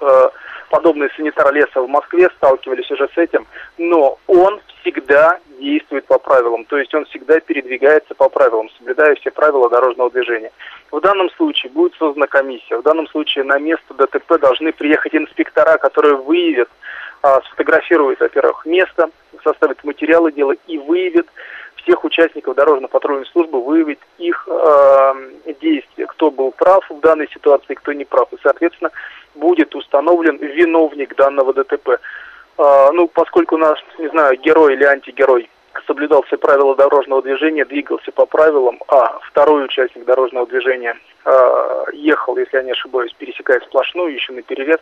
э, 0.00 0.28
подобные 0.76 1.08
санитар 1.16 1.54
леса 1.54 1.80
в 1.80 1.88
Москве 1.88 2.28
сталкивались 2.36 2.90
уже 2.90 3.08
с 3.08 3.16
этим, 3.16 3.46
но 3.78 4.18
он 4.26 4.60
всегда 4.80 5.38
действует 5.58 6.04
по 6.04 6.18
правилам, 6.18 6.66
то 6.66 6.76
есть 6.76 6.94
он 6.94 7.06
всегда 7.06 7.40
передвигается 7.40 8.14
по 8.14 8.28
правилам, 8.28 8.68
соблюдая 8.76 9.14
все 9.14 9.30
правила 9.30 9.70
дорожного 9.70 10.10
движения. 10.10 10.52
В 10.92 11.00
данном 11.00 11.30
случае 11.30 11.72
будет 11.72 11.94
создана 11.94 12.26
комиссия, 12.26 12.76
в 12.76 12.82
данном 12.82 13.06
случае 13.08 13.44
на 13.44 13.58
место 13.58 13.94
ДТП 13.94 14.38
должны 14.38 14.70
приехать 14.72 15.14
инспектора, 15.14 15.78
которые 15.78 16.16
выявят, 16.16 16.68
а, 17.22 17.40
сфотографируют, 17.46 18.20
во-первых, 18.20 18.66
место, 18.66 19.08
составят 19.42 19.82
материалы 19.82 20.30
дела 20.30 20.52
и 20.66 20.76
выявят 20.76 21.26
всех 21.86 22.04
участников 22.04 22.56
дорожно-патрульной 22.56 23.26
службы, 23.26 23.62
выявить 23.62 24.00
их 24.18 24.48
э, 24.50 25.14
действия, 25.60 26.06
кто 26.06 26.30
был 26.30 26.50
прав 26.50 26.84
в 26.90 27.00
данной 27.00 27.28
ситуации, 27.28 27.74
кто 27.74 27.92
не 27.92 28.04
прав. 28.04 28.28
И, 28.32 28.36
соответственно, 28.42 28.90
будет 29.34 29.74
установлен 29.74 30.36
виновник 30.36 31.14
данного 31.14 31.54
ДТП. 31.54 32.00
Э, 32.58 32.88
ну, 32.92 33.06
поскольку 33.08 33.54
у 33.54 33.58
нас, 33.58 33.78
не 33.98 34.08
знаю, 34.08 34.36
герой 34.38 34.74
или 34.74 34.84
антигерой 34.84 35.48
соблюдал 35.86 36.22
все 36.22 36.36
правила 36.38 36.74
дорожного 36.74 37.22
движения, 37.22 37.64
двигался 37.64 38.10
по 38.10 38.26
правилам, 38.26 38.80
а 38.88 39.18
второй 39.20 39.66
участник 39.66 40.04
дорожного 40.04 40.46
движения 40.46 40.96
э, 41.24 41.84
ехал, 41.92 42.36
если 42.36 42.56
я 42.56 42.62
не 42.64 42.72
ошибаюсь, 42.72 43.12
пересекая 43.16 43.60
сплошную, 43.60 44.12
еще 44.12 44.32
на 44.32 44.42
перерез, 44.42 44.78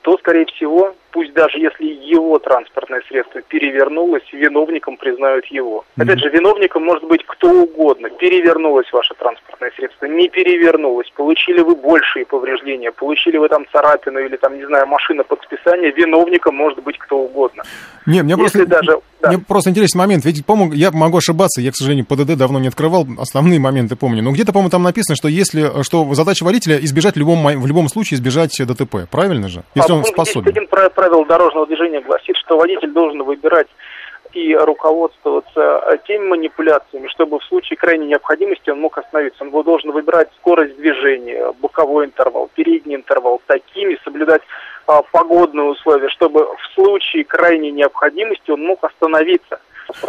то, 0.00 0.16
скорее 0.18 0.46
всего, 0.46 0.94
пусть 1.12 1.32
даже 1.34 1.58
если 1.58 1.84
его 1.84 2.38
транспортное 2.38 3.02
средство 3.08 3.40
перевернулось, 3.42 4.22
виновником 4.32 4.96
признают 4.96 5.46
его. 5.46 5.84
Mm-hmm. 5.96 6.02
Опять 6.02 6.18
же, 6.20 6.28
виновником 6.30 6.84
может 6.84 7.04
быть 7.04 7.24
кто 7.26 7.48
угодно. 7.48 8.08
Перевернулось 8.10 8.90
ваше 8.92 9.14
транспортное 9.14 9.70
средство, 9.76 10.06
не 10.06 10.28
перевернулось, 10.28 11.10
получили 11.14 11.60
вы 11.60 11.76
большие 11.76 12.26
повреждения, 12.26 12.90
получили 12.90 13.36
вы 13.36 13.48
там 13.48 13.64
царапину 13.72 14.18
или 14.20 14.36
там, 14.36 14.56
не 14.56 14.64
знаю, 14.66 14.86
машина 14.86 15.22
под 15.22 15.42
списание, 15.42 15.92
виновником 15.92 16.56
может 16.56 16.82
быть 16.82 16.98
кто 16.98 17.18
угодно. 17.18 17.62
Не, 18.06 18.22
мне 18.22 18.34
если 18.38 18.64
просто, 18.64 18.66
даже... 18.66 19.00
Да. 19.20 19.28
Мне 19.28 19.38
просто 19.38 19.70
интересный 19.70 19.98
момент, 19.98 20.24
ведь, 20.24 20.44
по-моему, 20.44 20.72
я 20.72 20.90
могу 20.90 21.18
ошибаться, 21.18 21.60
я, 21.60 21.70
к 21.70 21.76
сожалению, 21.76 22.06
ПДД 22.06 22.36
давно 22.36 22.58
не 22.58 22.68
открывал, 22.68 23.06
основные 23.18 23.60
моменты 23.60 23.94
помню, 23.94 24.22
но 24.22 24.32
где-то, 24.32 24.52
по-моему, 24.52 24.70
там 24.70 24.82
написано, 24.82 25.14
что 25.14 25.28
если, 25.28 25.82
что 25.84 26.12
задача 26.14 26.42
водителя 26.42 26.76
избежать 26.78 27.14
в 27.14 27.18
любом, 27.18 27.44
в 27.44 27.66
любом 27.66 27.88
случае 27.88 28.16
избежать 28.16 28.50
ДТП, 28.58 29.08
правильно 29.08 29.48
же? 29.48 29.62
Если 29.74 29.92
а 29.92 29.96
он 29.96 30.04
способен. 30.04 30.52
Правил 31.02 31.24
дорожного 31.24 31.66
движения 31.66 32.00
гласит, 32.00 32.36
что 32.36 32.56
водитель 32.56 32.92
должен 32.92 33.24
выбирать 33.24 33.66
и 34.34 34.54
руководствоваться 34.54 35.98
теми 36.06 36.28
манипуляциями, 36.28 37.08
чтобы 37.08 37.40
в 37.40 37.44
случае 37.44 37.76
крайней 37.76 38.06
необходимости 38.06 38.70
он 38.70 38.80
мог 38.80 38.96
остановиться. 38.96 39.42
Он 39.42 39.50
должен 39.64 39.90
выбирать 39.90 40.28
скорость 40.38 40.76
движения, 40.76 41.52
боковой 41.60 42.06
интервал, 42.06 42.48
передний 42.54 42.94
интервал, 42.94 43.42
такими 43.48 43.98
соблюдать 44.04 44.42
а, 44.86 45.02
погодные 45.10 45.64
условия, 45.64 46.08
чтобы 46.08 46.46
в 46.46 46.74
случае 46.74 47.24
крайней 47.24 47.72
необходимости 47.72 48.52
он 48.52 48.62
мог 48.62 48.84
остановиться. 48.84 49.60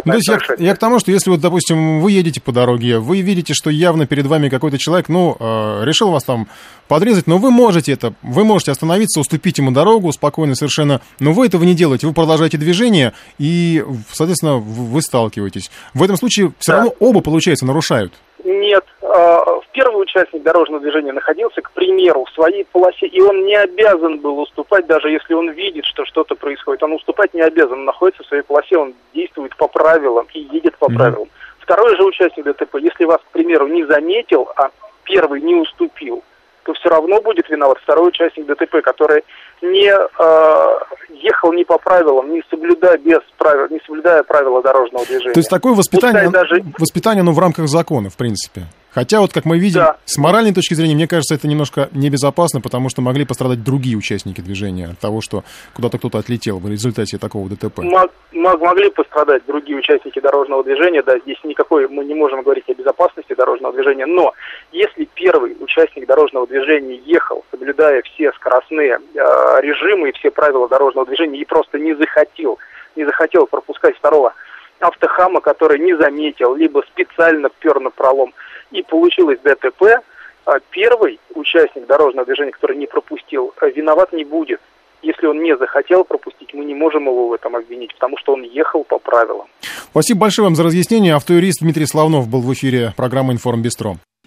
Ну, 0.06 0.12
то 0.12 0.17
есть 0.17 0.28
я, 0.28 0.39
я 0.58 0.76
к 0.76 0.80
тому, 0.80 1.00
что 1.00 1.12
если 1.12 1.30
вот, 1.30 1.39
допустим, 1.39 2.02
вы 2.02 2.12
едете 2.12 2.41
по 2.41 2.52
дороге, 2.52 3.00
вы 3.00 3.22
видите, 3.22 3.54
что 3.54 3.69
явно 3.69 4.06
перед 4.06 4.26
вами 4.26 4.50
какой-то 4.50 4.78
человек, 4.78 5.10
ну, 5.10 5.36
э, 5.39 5.84
решил 5.86 6.12
вас 6.12 6.24
там 6.24 6.48
подрезать, 6.88 7.28
но 7.28 7.38
вы 7.38 7.52
можете 7.52 7.93
это, 7.93 8.13
вы 8.22 8.43
можете 8.43 8.72
остановиться, 8.72 9.19
уступить 9.19 9.58
ему 9.58 9.72
дорогу 9.72 10.12
спокойно 10.12 10.56
совершенно, 10.56 11.02
но 11.19 11.34
вы 11.34 11.46
этого 11.48 11.63
не 11.63 11.74
делаете, 11.74 12.08
вы 12.08 12.13
продолжаете 12.13 12.58
движение, 12.58 13.13
и, 13.39 13.84
соответственно, 14.12 14.58
вы 14.58 15.02
сталкиваетесь. 15.02 15.72
В 15.93 16.04
этом 16.04 16.17
случае 16.17 16.54
все 16.60 16.72
да. 16.72 16.78
равно 16.80 16.93
оба, 17.00 17.22
получается, 17.22 17.65
нарушают. 17.65 18.13
Нет, 18.44 18.84
в 19.02 19.64
первый 19.72 20.02
участник 20.02 20.44
дорожного 20.44 20.82
движения 20.82 21.14
находился, 21.14 21.62
к 21.62 21.72
примеру, 21.72 22.26
в 22.26 22.32
своей 22.32 22.66
полосе, 22.66 23.08
и 23.08 23.22
он 23.22 23.46
не 23.46 23.56
обязан 23.56 24.20
был 24.20 24.40
уступать, 24.40 24.86
даже 24.86 25.10
если 25.10 25.34
он 25.34 25.50
видит, 25.52 25.86
что 25.86 26.06
что-то 26.06 26.36
происходит. 26.36 26.84
Он 26.84 26.94
уступать 26.94 27.34
не 27.34 27.42
обязан, 27.42 27.80
он 27.80 27.86
находится 27.86 28.24
в 28.24 28.28
своей 28.28 28.44
полосе, 28.44 28.78
он 28.78 28.96
действует 29.14 29.56
по 29.56 29.68
правилам 29.68 30.28
и 30.34 30.42
едет 30.42 30.78
по 30.78 30.86
mm-hmm. 30.86 30.96
правилам. 30.96 31.30
Второй 31.60 31.96
же 31.96 32.04
участник 32.04 32.44
ДТП, 32.44 32.76
если 32.80 33.06
вас, 33.06 33.20
к 33.20 33.32
примеру, 33.32 33.68
не 33.68 33.86
заметил, 33.86 34.50
а 34.58 34.70
первый 35.06 35.40
не 35.40 35.56
уступил, 35.56 36.22
то 36.63 36.73
все 36.73 36.89
равно 36.89 37.21
будет 37.21 37.49
виноват 37.49 37.78
второй 37.84 38.10
участник 38.10 38.45
ДТП, 38.45 38.82
который 38.84 39.23
не 39.62 39.89
э, 39.89 40.80
ехал 41.10 41.54
не 41.54 41.63
по 41.63 41.78
правилам, 41.78 42.32
не 42.34 42.41
соблюдая 42.49 42.97
без 42.97 43.19
правил, 43.38 43.67
не 43.69 43.80
соблюдая 43.86 44.23
правила 44.23 44.62
дорожного 44.62 45.06
движения. 45.06 45.34
То 45.34 45.39
есть 45.39 45.49
такое 45.49 45.73
воспитание, 45.73 46.30
даже... 46.30 46.63
воспитание, 46.78 47.23
ну, 47.23 47.32
в 47.34 47.39
рамках 47.39 47.67
закона, 47.67 48.10
в 48.10 48.17
принципе. 48.17 48.63
Хотя 48.94 49.22
вот, 49.22 49.34
как 49.34 49.46
мы 49.46 49.58
видим, 49.58 49.82
да. 49.82 49.98
с 50.06 50.18
моральной 50.18 50.54
точки 50.54 50.76
зрения, 50.76 50.94
мне 50.94 51.08
кажется, 51.08 51.34
это 51.34 51.48
немножко 51.48 51.90
небезопасно, 51.94 52.62
потому 52.62 52.90
что 52.90 53.02
могли 53.02 53.26
пострадать 53.26 53.64
другие 53.64 53.98
участники 53.98 54.40
движения 54.40 54.90
от 54.90 55.00
того, 55.00 55.20
что 55.22 55.44
куда-то 55.74 55.98
кто-то 55.98 56.20
отлетел 56.20 56.60
в 56.60 56.70
результате 56.70 57.18
такого 57.18 57.50
ДТП. 57.50 57.80
Мог, 57.80 58.12
могли 58.32 58.92
пострадать 58.92 59.46
другие 59.48 59.78
участники 59.80 60.20
дорожного 60.20 60.64
движения, 60.64 61.02
да, 61.02 61.18
здесь 61.20 61.38
никакой, 61.44 61.88
мы 61.88 62.06
не 62.06 62.14
можем 62.14 62.44
говорить 62.44 62.70
о 62.70 62.74
безопасности 62.74 63.34
дорожного 63.34 63.74
движения, 63.74 64.06
но 64.06 64.34
если 64.72 65.06
первый 65.16 65.58
участник 65.60 66.06
дорожного 66.06 66.46
движения 66.46 67.00
ехал, 67.06 67.44
соблюдая 67.50 68.04
все 68.04 68.32
скоростные 68.34 69.00
э, 69.00 69.62
режимы 69.62 70.10
и 70.10 70.12
все 70.14 70.30
правила 70.30 70.68
дорожного 70.70 71.08
движения, 71.08 71.40
и 71.40 71.46
просто 71.46 71.80
не 71.80 71.96
захотел, 71.96 72.60
не 72.96 73.06
захотел 73.06 73.48
пропускать 73.48 73.98
второго 73.98 74.34
автохама, 74.80 75.42
который 75.42 75.80
не 75.80 75.96
заметил, 75.96 76.56
либо 76.56 76.84
специально 76.92 77.50
пер 77.60 77.80
на 77.80 77.90
пролом, 77.90 78.34
и 78.74 78.84
получилось 78.84 79.40
ДТП, 79.44 80.02
а 80.46 80.60
первый 80.72 81.20
участник 81.36 81.86
дорожного 81.88 82.26
движения, 82.26 82.52
который 82.52 82.76
не 82.76 82.88
пропустил, 82.88 83.54
э, 83.62 83.70
виноват 83.70 84.12
не 84.12 84.26
будет. 84.26 84.60
Если 85.02 85.28
он 85.28 85.42
не 85.42 85.56
захотел 85.58 86.04
пропустить, 86.04 86.54
мы 86.54 86.66
не 86.66 86.74
можем 86.74 87.04
его 87.04 87.28
в 87.28 87.34
этом 87.34 87.56
обвинить, 87.56 87.94
потому 87.94 88.18
что 88.18 88.34
он 88.34 88.44
ехал 88.44 88.84
по 88.84 89.00
правилам. 89.00 89.48
Спасибо 89.92 90.22
большое 90.22 90.46
вам 90.46 90.56
за 90.56 90.64
разъяснение. 90.64 91.16
Автоюрист 91.16 91.62
Дмитрий 91.62 91.86
Славнов 91.86 92.30
был 92.30 92.42
в 92.42 92.52
эфире 92.54 92.94
программы 92.96 93.34
«Информ 93.34 93.62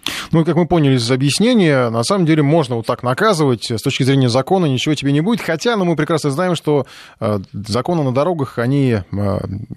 Бистро». 0.07 0.27
Ну, 0.31 0.45
как 0.45 0.55
мы 0.55 0.67
поняли 0.67 0.95
из 0.95 1.09
объяснения, 1.11 1.89
на 1.89 2.03
самом 2.03 2.25
деле 2.25 2.43
можно 2.43 2.75
вот 2.75 2.85
так 2.85 3.03
наказывать. 3.03 3.71
С 3.71 3.81
точки 3.81 4.03
зрения 4.03 4.29
закона 4.29 4.65
ничего 4.65 4.95
тебе 4.95 5.11
не 5.11 5.21
будет. 5.21 5.41
Хотя, 5.41 5.75
ну, 5.75 5.85
мы 5.85 5.95
прекрасно 5.95 6.31
знаем, 6.31 6.55
что 6.55 6.85
э, 7.19 7.39
законы 7.53 8.03
на 8.03 8.13
дорогах, 8.13 8.57
они 8.59 8.91
э, 8.91 9.01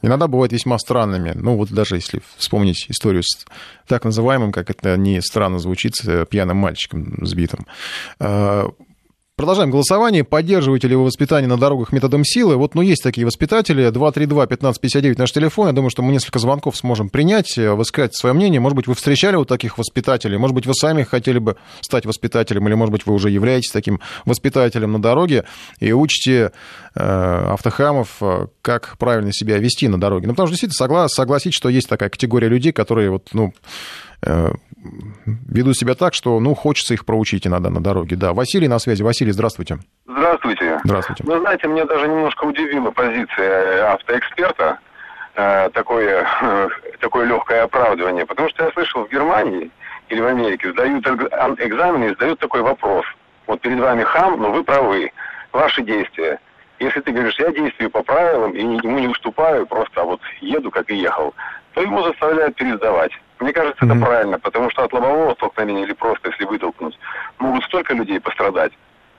иногда 0.03 0.29
бывают 0.29 0.53
весьма 0.53 0.79
странными. 0.79 1.33
Ну, 1.35 1.57
вот 1.57 1.71
даже 1.71 1.97
если 1.97 2.23
вспомнить 2.37 2.87
историю 2.89 3.23
с 3.23 3.45
так 3.87 4.05
называемым, 4.05 4.53
как 4.53 4.71
это 4.71 4.97
не 4.97 5.21
странно 5.21 5.59
звучит, 5.59 5.95
э, 6.07 6.27
пьяным 6.29 6.57
мальчиком 6.59 7.19
сбитым. 7.23 7.67
Продолжаем 9.41 9.71
голосование. 9.71 10.23
Поддерживаете 10.23 10.87
ли 10.87 10.95
вы 10.95 11.05
воспитание 11.05 11.49
на 11.49 11.57
дорогах 11.57 11.93
методом 11.93 12.27
силы? 12.27 12.57
Вот, 12.57 12.75
ну, 12.75 12.83
есть 12.83 13.03
такие 13.03 13.27
воспитатели. 13.27 13.91
232-1559 13.91 15.15
наш 15.17 15.33
телефон. 15.33 15.69
Я 15.69 15.73
думаю, 15.73 15.89
что 15.89 16.03
мы 16.03 16.13
несколько 16.13 16.39
звонков 16.39 16.77
сможем 16.77 17.09
принять, 17.09 17.57
э, 17.57 17.73
высказать 17.73 18.15
свое 18.15 18.35
мнение. 18.35 18.61
Может 18.61 18.77
быть, 18.77 18.87
вы 18.87 18.95
встречали 18.95 19.37
вот 19.37 19.49
таких 19.49 19.79
воспитателей? 19.79 20.37
Может 20.37 20.55
быть, 20.55 20.67
вы 20.67 20.75
сами 20.75 21.05
хотели 21.05 21.39
бы 21.39 21.57
стать 21.81 22.05
воспитателем? 22.05 22.69
Или, 22.69 22.75
может 22.75 22.93
быть, 22.93 23.07
вы 23.07 23.15
уже 23.15 23.31
являетесь 23.31 23.71
таким 23.71 24.01
воспитателем 24.27 24.93
на 24.93 25.01
дороге 25.01 25.47
и 25.79 25.91
учите 25.91 26.53
э, 26.95 27.01
автохамов, 27.01 28.19
э, 28.21 28.49
как 28.61 28.99
правильно 28.99 29.33
себя 29.33 29.57
вести 29.57 29.89
на 29.89 29.99
дороге? 29.99 30.27
Ну, 30.27 30.35
потому 30.35 30.49
что 30.49 30.53
действительно 30.53 30.77
соглас, 30.77 31.15
согласитесь, 31.15 31.57
что 31.57 31.71
есть 31.71 31.89
такая 31.89 32.11
категория 32.11 32.49
людей, 32.49 32.73
которые 32.73 33.09
вот, 33.09 33.29
ну, 33.33 33.55
ведут 34.25 35.77
себя 35.77 35.95
так, 35.95 36.15
что, 36.15 36.41
ну, 36.41 36.55
хочется 36.55 36.95
их 36.95 37.05
проучить 37.05 37.47
иногда 37.47 37.71
на 37.71 37.83
дороге. 37.83 38.17
Да, 38.17 38.33
Василий 38.33 38.69
на 38.69 38.79
связи. 38.79 39.03
Василий, 39.03 39.33
здравствуйте. 39.33 39.79
Здравствуйте. 40.07 40.81
Здравствуйте. 40.85 41.25
Вы 41.25 41.39
знаете, 41.41 41.69
меня 41.69 41.85
даже 41.85 42.09
немножко 42.09 42.45
удивила 42.45 42.91
позиция 42.91 43.93
автоэксперта, 43.93 44.79
э, 45.35 45.71
такое, 45.71 46.27
такое 47.01 47.27
легкое 47.27 47.65
оправдывание, 47.65 48.27
потому 48.27 48.49
что 48.51 48.65
я 48.65 48.71
слышал 48.73 49.05
в 49.05 49.11
Германии 49.11 49.71
или 50.09 50.21
в 50.21 50.27
Америке 50.27 50.73
сдают 50.73 51.07
экзамены 51.07 52.07
и 52.07 52.09
задают 52.11 52.39
такой 52.41 52.63
вопрос. 52.63 53.05
Вот 53.47 53.61
перед 53.61 53.81
вами 53.81 54.03
хам, 54.03 54.41
но 54.41 54.51
вы 54.51 54.65
правы. 54.65 55.11
Ваши 55.53 55.83
действия. 55.83 56.39
Если 56.79 57.01
ты 57.01 57.13
говоришь, 57.13 57.39
я 57.39 57.53
действую 57.53 57.91
по 57.91 58.03
правилам 58.03 58.53
и 58.53 58.61
ему 58.63 58.99
не 58.99 59.09
уступаю, 59.09 59.67
просто 59.67 60.03
вот 60.03 60.21
еду, 60.41 60.71
как 60.71 60.89
и 60.91 60.97
ехал, 60.97 61.35
то 61.75 61.83
ему 61.83 62.03
заставляют 62.03 62.55
пересдавать. 62.57 63.13
Мне 63.41 63.53
кажется, 63.53 63.85
mm-hmm. 63.85 63.97
это 63.97 64.05
правильно, 64.05 64.39
потому 64.39 64.71
что 64.71 64.85
от 64.85 64.93
лобового 64.93 65.35
столкновения 65.35 65.85
или 65.85 65.95
просто 65.95 66.31
если 66.31 66.45
вытолкнуть, 66.45 66.99
могут 67.39 67.65
столько 67.65 67.95
людей 67.95 68.21
пострадать. 68.21 68.73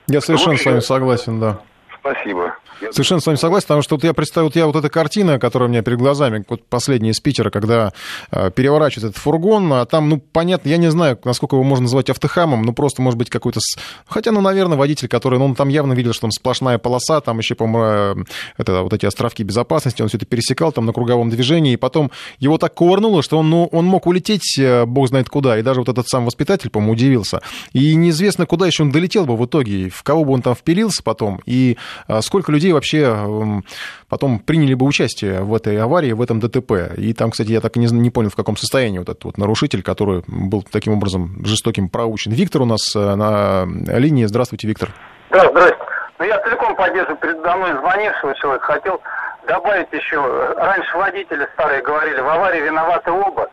Я 0.06 0.20
совершенно 0.20 0.56
с 0.56 0.64
вами 0.64 0.80
согласен, 0.80 1.40
да. 1.40 1.60
Спасибо. 2.00 2.56
Совершенно 2.90 3.20
с 3.20 3.26
вами 3.26 3.36
согласен, 3.36 3.66
потому 3.66 3.82
что 3.82 3.94
вот 3.96 4.04
я 4.04 4.12
представил, 4.12 4.46
вот 4.46 4.56
я 4.56 4.66
вот 4.66 4.76
эта 4.76 4.88
картина, 4.88 5.38
которая 5.38 5.68
у 5.68 5.70
меня 5.70 5.82
перед 5.82 5.98
глазами, 5.98 6.44
вот 6.48 6.64
последняя 6.64 7.10
из 7.10 7.20
Питера, 7.20 7.50
когда 7.50 7.92
э, 8.30 8.50
переворачивает 8.50 9.10
этот 9.10 9.22
фургон, 9.22 9.72
а 9.72 9.84
там, 9.86 10.08
ну, 10.08 10.18
понятно, 10.18 10.68
я 10.68 10.76
не 10.76 10.90
знаю, 10.90 11.18
насколько 11.24 11.56
его 11.56 11.62
можно 11.62 11.84
назвать 11.84 12.10
автохамом, 12.10 12.62
ну, 12.62 12.72
просто, 12.72 13.00
может 13.02 13.18
быть, 13.18 13.30
какой-то... 13.30 13.60
Хотя, 14.06 14.32
ну, 14.32 14.40
наверное, 14.40 14.76
водитель, 14.76 15.08
который, 15.08 15.38
ну, 15.38 15.44
он 15.46 15.54
там 15.54 15.68
явно 15.68 15.92
видел, 15.92 16.12
что 16.12 16.22
там 16.22 16.32
сплошная 16.32 16.78
полоса, 16.78 17.20
там 17.20 17.38
еще, 17.38 17.54
по-моему, 17.54 18.22
э, 18.22 18.24
это 18.56 18.82
вот 18.82 18.92
эти 18.92 19.06
островки 19.06 19.42
безопасности, 19.42 20.02
он 20.02 20.08
все 20.08 20.16
это 20.16 20.26
пересекал 20.26 20.72
там 20.72 20.86
на 20.86 20.92
круговом 20.92 21.30
движении, 21.30 21.74
и 21.74 21.76
потом 21.76 22.10
его 22.38 22.58
так 22.58 22.74
кувырнуло, 22.74 23.22
что 23.22 23.38
он, 23.38 23.50
ну, 23.50 23.68
он 23.72 23.86
мог 23.86 24.06
улететь, 24.06 24.58
э, 24.58 24.84
бог 24.86 25.08
знает 25.08 25.28
куда, 25.28 25.58
и 25.58 25.62
даже 25.62 25.80
вот 25.80 25.88
этот 25.88 26.08
сам 26.08 26.26
воспитатель, 26.26 26.70
по-моему, 26.70 26.92
удивился. 26.94 27.40
И 27.72 27.94
неизвестно, 27.94 28.46
куда 28.46 28.66
еще 28.66 28.82
он 28.82 28.90
долетел 28.90 29.24
бы 29.24 29.36
в 29.36 29.44
итоге, 29.46 29.88
в 29.88 30.02
кого 30.02 30.24
бы 30.24 30.32
он 30.32 30.42
там 30.42 30.54
впилился 30.54 31.02
потом, 31.02 31.40
и 31.46 31.76
а 32.06 32.22
сколько 32.22 32.50
людей 32.52 32.71
вообще 32.72 33.02
эм, 33.02 33.64
потом 34.08 34.38
приняли 34.38 34.74
бы 34.74 34.86
участие 34.86 35.40
в 35.40 35.54
этой 35.54 35.78
аварии, 35.80 36.12
в 36.12 36.22
этом 36.22 36.40
ДТП. 36.40 36.92
И 36.96 37.12
там, 37.14 37.30
кстати, 37.30 37.50
я 37.50 37.60
так 37.60 37.76
и 37.76 37.80
не, 37.80 37.86
не 37.86 38.10
понял, 38.10 38.30
в 38.30 38.36
каком 38.36 38.56
состоянии 38.56 38.98
вот 38.98 39.08
этот 39.08 39.24
вот 39.24 39.38
нарушитель, 39.38 39.82
который 39.82 40.22
был 40.26 40.62
таким 40.62 40.94
образом 40.94 41.44
жестоким 41.44 41.88
проучен. 41.88 42.32
Виктор 42.32 42.62
у 42.62 42.66
нас 42.66 42.94
э, 42.94 43.14
на 43.14 43.64
линии. 43.98 44.24
Здравствуйте, 44.24 44.68
Виктор. 44.68 44.90
Да, 45.30 45.48
здравствуйте. 45.50 45.84
Ну, 46.18 46.24
я 46.26 46.38
целиком 46.42 46.76
поддерживаю 46.76 47.16
передо 47.16 47.56
мной 47.56 47.72
звонившего 47.72 48.34
человека. 48.36 48.64
Хотел 48.64 49.00
добавить 49.46 49.92
еще, 49.92 50.54
раньше 50.56 50.96
водители 50.96 51.48
старые 51.54 51.82
говорили, 51.82 52.20
в 52.20 52.28
аварии 52.28 52.60
виноваты 52.60 53.10
оба. 53.10 53.48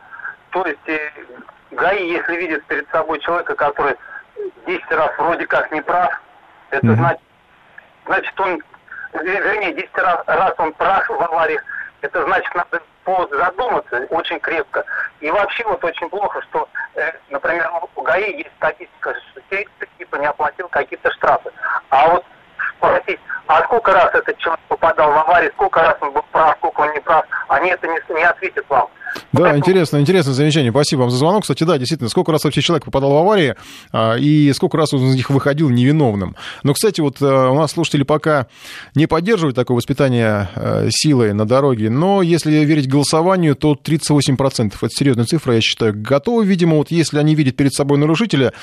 То 0.52 0.66
есть 0.66 0.88
э, 0.88 1.00
ГАИ, 1.72 2.12
если 2.12 2.36
видит 2.36 2.64
перед 2.66 2.88
собой 2.90 3.20
человека, 3.22 3.56
который 3.56 3.96
10 4.68 4.92
раз 4.92 5.12
вроде 5.18 5.46
как 5.48 5.72
не 5.72 5.82
прав, 5.82 6.12
это 6.72 6.86
mm-hmm. 6.86 6.96
значит, 6.96 7.22
значит, 8.06 8.40
он, 8.40 8.62
вернее, 9.14 9.74
10 9.74 9.98
раз, 9.98 10.24
раз 10.28 10.54
он 10.58 10.74
прав 10.74 11.08
в 11.08 11.22
авариях, 11.22 11.64
это 12.02 12.24
значит, 12.24 12.54
надо 12.56 12.82
повод 13.04 13.30
задуматься 13.32 14.06
очень 14.10 14.40
крепко. 14.40 14.84
И 15.20 15.30
вообще 15.30 15.64
вот 15.66 15.84
очень 15.84 16.10
плохо, 16.10 16.42
что, 16.50 16.70
э, 16.96 17.12
например, 17.30 17.70
у 17.96 18.02
ГАИ 18.02 18.38
есть 18.38 18.52
статистика, 18.58 19.16
что 19.32 19.42
те 19.50 19.66
типа 19.98 20.16
не 20.18 20.28
оплатил 20.28 20.68
какие-то 20.70 21.12
штрафы. 21.12 21.52
А 21.90 22.10
вот 22.10 22.26
спросить, 22.78 23.20
а 23.48 23.64
сколько 23.64 23.92
раз 23.92 24.14
этот 24.14 24.38
человек 24.38 24.62
попадал 24.68 25.12
в 25.12 25.18
аварию, 25.18 25.52
сколько 25.54 25.82
раз 25.82 25.96
он 26.02 26.12
был 26.12 26.24
прав, 26.32 26.56
сколько 26.58 26.82
он 26.82 26.94
не 26.94 27.00
прав, 27.00 27.26
они 27.48 27.72
это 27.72 27.88
не, 27.88 28.00
не 28.14 28.24
ответят 28.24 28.66
вам. 28.70 28.90
Да, 29.32 29.42
Поэтому... 29.42 29.58
интересно, 29.58 29.98
интересное 29.98 30.34
замечание. 30.34 30.72
Спасибо 30.72 31.02
вам 31.02 31.12
за 31.12 31.18
звонок. 31.18 31.44
Кстати, 31.44 31.64
да, 31.64 31.78
действительно, 31.78 32.10
сколько 32.10 32.32
раз 32.32 32.44
вообще 32.44 32.62
человек 32.62 32.86
попадал 32.86 33.12
в 33.12 33.18
аварии, 33.18 33.56
а, 33.92 34.16
и 34.16 34.52
сколько 34.54 34.78
раз 34.78 34.94
он 34.94 35.10
из 35.10 35.16
них 35.16 35.30
выходил 35.30 35.70
невиновным. 35.70 36.36
Но, 36.64 36.74
кстати, 36.74 37.02
вот 37.02 37.18
а, 37.22 37.50
у 37.50 37.56
нас 37.56 37.72
слушатели 37.72 38.04
пока 38.04 38.48
не 38.96 39.08
поддерживают 39.08 39.56
такое 39.56 39.76
воспитание 39.76 40.50
а, 40.56 40.88
силой 40.90 41.34
на 41.34 41.46
дороге, 41.46 41.90
но 41.90 42.22
если 42.22 42.52
верить 42.52 42.88
голосованию, 42.88 43.56
то 43.56 43.74
38% 43.74 44.74
это 44.76 44.90
серьезная 44.90 45.26
цифра, 45.26 45.56
я 45.56 45.62
считаю, 45.62 45.94
готовы, 45.96 46.46
видимо, 46.46 46.78
вот 46.78 46.92
если 46.92 47.20
они 47.20 47.36
видят 47.36 47.56
перед 47.56 47.74
собой 47.74 47.98
нарушителя, 47.98 48.54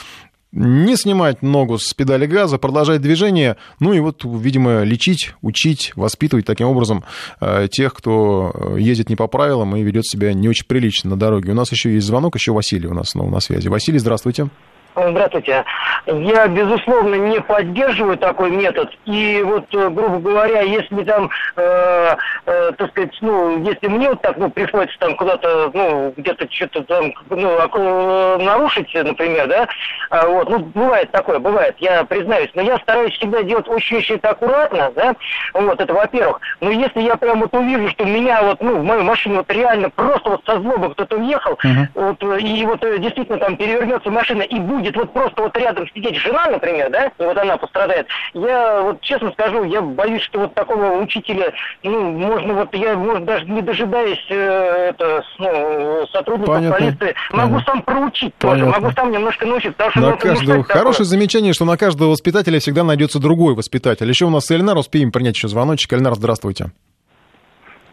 не 0.53 0.97
снимать 0.97 1.43
ногу 1.43 1.79
с 1.79 1.93
педали 1.93 2.27
газа, 2.27 2.59
продолжать 2.59 3.01
движение, 3.03 3.57
ну 3.81 3.93
и 3.93 4.01
вот, 4.01 4.25
видимо, 4.25 4.83
лечить, 4.83 5.35
учить, 5.43 5.93
воспитывать 5.97 6.47
таким 6.47 6.69
образом 6.69 7.05
э, 7.41 7.69
тех, 7.71 7.93
кто 7.93 8.53
э, 8.55 8.81
ездит 8.81 9.11
не 9.11 9.17
по 9.17 9.27
правилам 9.27 9.77
и 9.77 9.83
ведет 9.83 10.07
себя 10.07 10.33
не 10.33 10.49
очень 10.49 10.67
прилично 10.67 11.11
на 11.11 11.17
дороге. 11.17 11.53
У 11.53 11.55
нас 11.55 11.71
еще 11.73 11.93
есть 11.93 12.07
звонок, 12.07 12.37
еще 12.37 12.53
Василий 12.53 12.89
у 12.89 12.95
нас 12.95 13.11
снова 13.11 13.31
на 13.31 13.41
связи. 13.41 13.69
Василий, 13.69 13.99
здравствуйте. 13.99 14.49
Здравствуйте. 14.97 15.63
Я, 16.07 16.49
безусловно, 16.49 17.17
не 17.17 17.41
поддерживаю 17.41 18.17
такой 18.17 18.51
метод. 18.51 18.91
И 19.05 19.43
вот, 19.45 19.67
э, 19.75 19.91
грубо 19.91 20.19
говоря, 20.19 20.63
если 20.63 21.05
там, 21.05 21.29
э, 21.57 22.17
э, 22.47 22.73
так 22.79 22.91
сказать, 22.91 23.15
ну, 23.21 23.63
если 23.63 23.89
мне 23.89 24.09
вот 24.09 24.23
так, 24.23 24.39
ну, 24.39 24.49
приходится 24.49 24.99
там 24.99 25.17
куда-то, 25.17 25.71
ну, 25.75 26.15
где-то 26.17 26.51
что-то 26.51 26.83
там, 26.85 27.13
ну, 27.29 27.59
э, 27.59 28.39
нарушить, 28.39 28.95
например, 28.95 29.49
да, 29.49 29.69
а, 30.11 30.27
вот, 30.29 30.49
ну, 30.49 30.61
бывает 30.61 31.11
такое, 31.11 31.41
бывает, 31.41 31.75
я 31.79 32.05
признаюсь, 32.05 32.51
но 32.55 32.63
я 32.63 32.79
стараюсь 32.79 33.13
всегда 33.15 33.43
делать 33.43 33.69
очень-очень 33.69 34.19
аккуратно, 34.23 34.93
да, 34.95 35.15
вот, 35.53 35.79
это 35.79 35.93
во-первых. 35.93 36.41
Но 36.61 36.71
если 36.71 37.03
я 37.03 37.17
прям 37.17 37.41
вот 37.41 37.55
увижу, 37.55 37.91
что 37.91 38.05
меня 38.05 38.43
вот, 38.43 38.63
ну, 38.63 38.79
в 38.79 38.85
мою 38.85 39.03
машину 39.03 39.39
вот 39.39 39.51
реально 39.51 39.91
просто 39.91 40.31
вот 40.31 40.43
со 40.47 40.59
злобы 40.61 40.91
кто-то 40.91 41.19
въехал, 41.19 41.53
uh-huh. 41.53 41.87
вот, 41.95 42.41
и 42.41 42.65
вот 42.65 42.81
действительно 43.01 43.39
там 43.39 43.57
перевернется 43.57 44.11
машина 44.11 44.43
и 44.43 44.59
будет 44.59 44.86
будет 44.87 44.97
вот 44.97 45.13
просто 45.13 45.43
вот 45.43 45.57
рядом 45.57 45.89
сидеть 45.95 46.17
жена, 46.17 46.47
например, 46.49 46.91
да, 46.91 47.07
и 47.07 47.13
вот 47.19 47.37
она 47.37 47.57
пострадает, 47.57 48.07
я 48.35 48.83
вот 48.83 49.01
честно 49.01 49.31
скажу, 49.33 49.65
я 49.65 49.81
боюсь, 49.81 50.23
что 50.23 50.41
вот 50.41 50.55
такого 50.55 51.01
учителя, 51.01 51.53
ну, 51.83 52.13
можно 52.13 52.55
вот, 52.55 52.75
я, 52.75 52.95
может, 52.95 53.25
даже 53.25 53.45
не 53.47 53.63
дожидаясь 53.63 54.25
э, 54.29 54.91
это, 54.91 55.25
ну, 55.39 56.07
сотрудников 56.13 56.55
Понятно. 56.55 56.79
полиции, 56.79 57.15
могу 57.33 57.55
Понятно. 57.55 57.73
сам 57.73 57.83
проучить 57.83 58.35
Понятно. 58.35 58.65
тоже, 58.65 58.81
могу 58.81 58.95
сам 58.95 59.11
немножко 59.13 59.47
научить, 59.47 59.77
потому 59.77 59.91
что... 59.91 60.01
На 60.01 60.11
ну, 60.11 60.19
каждого... 60.19 60.65
Хорошее 60.65 60.93
такое. 60.93 61.07
замечание, 61.07 61.53
что 61.53 61.65
на 61.65 61.77
каждого 61.77 62.11
воспитателя 62.11 62.59
всегда 62.61 62.85
найдется 62.85 63.19
другой 63.19 63.55
воспитатель. 63.55 64.09
Еще 64.09 64.25
у 64.25 64.31
нас 64.31 64.51
Эльнар, 64.51 64.77
успеем 64.77 65.13
принять 65.13 65.37
еще 65.37 65.49
звоночек. 65.49 65.93
Эльнар, 65.93 66.15
здравствуйте. 66.15 66.71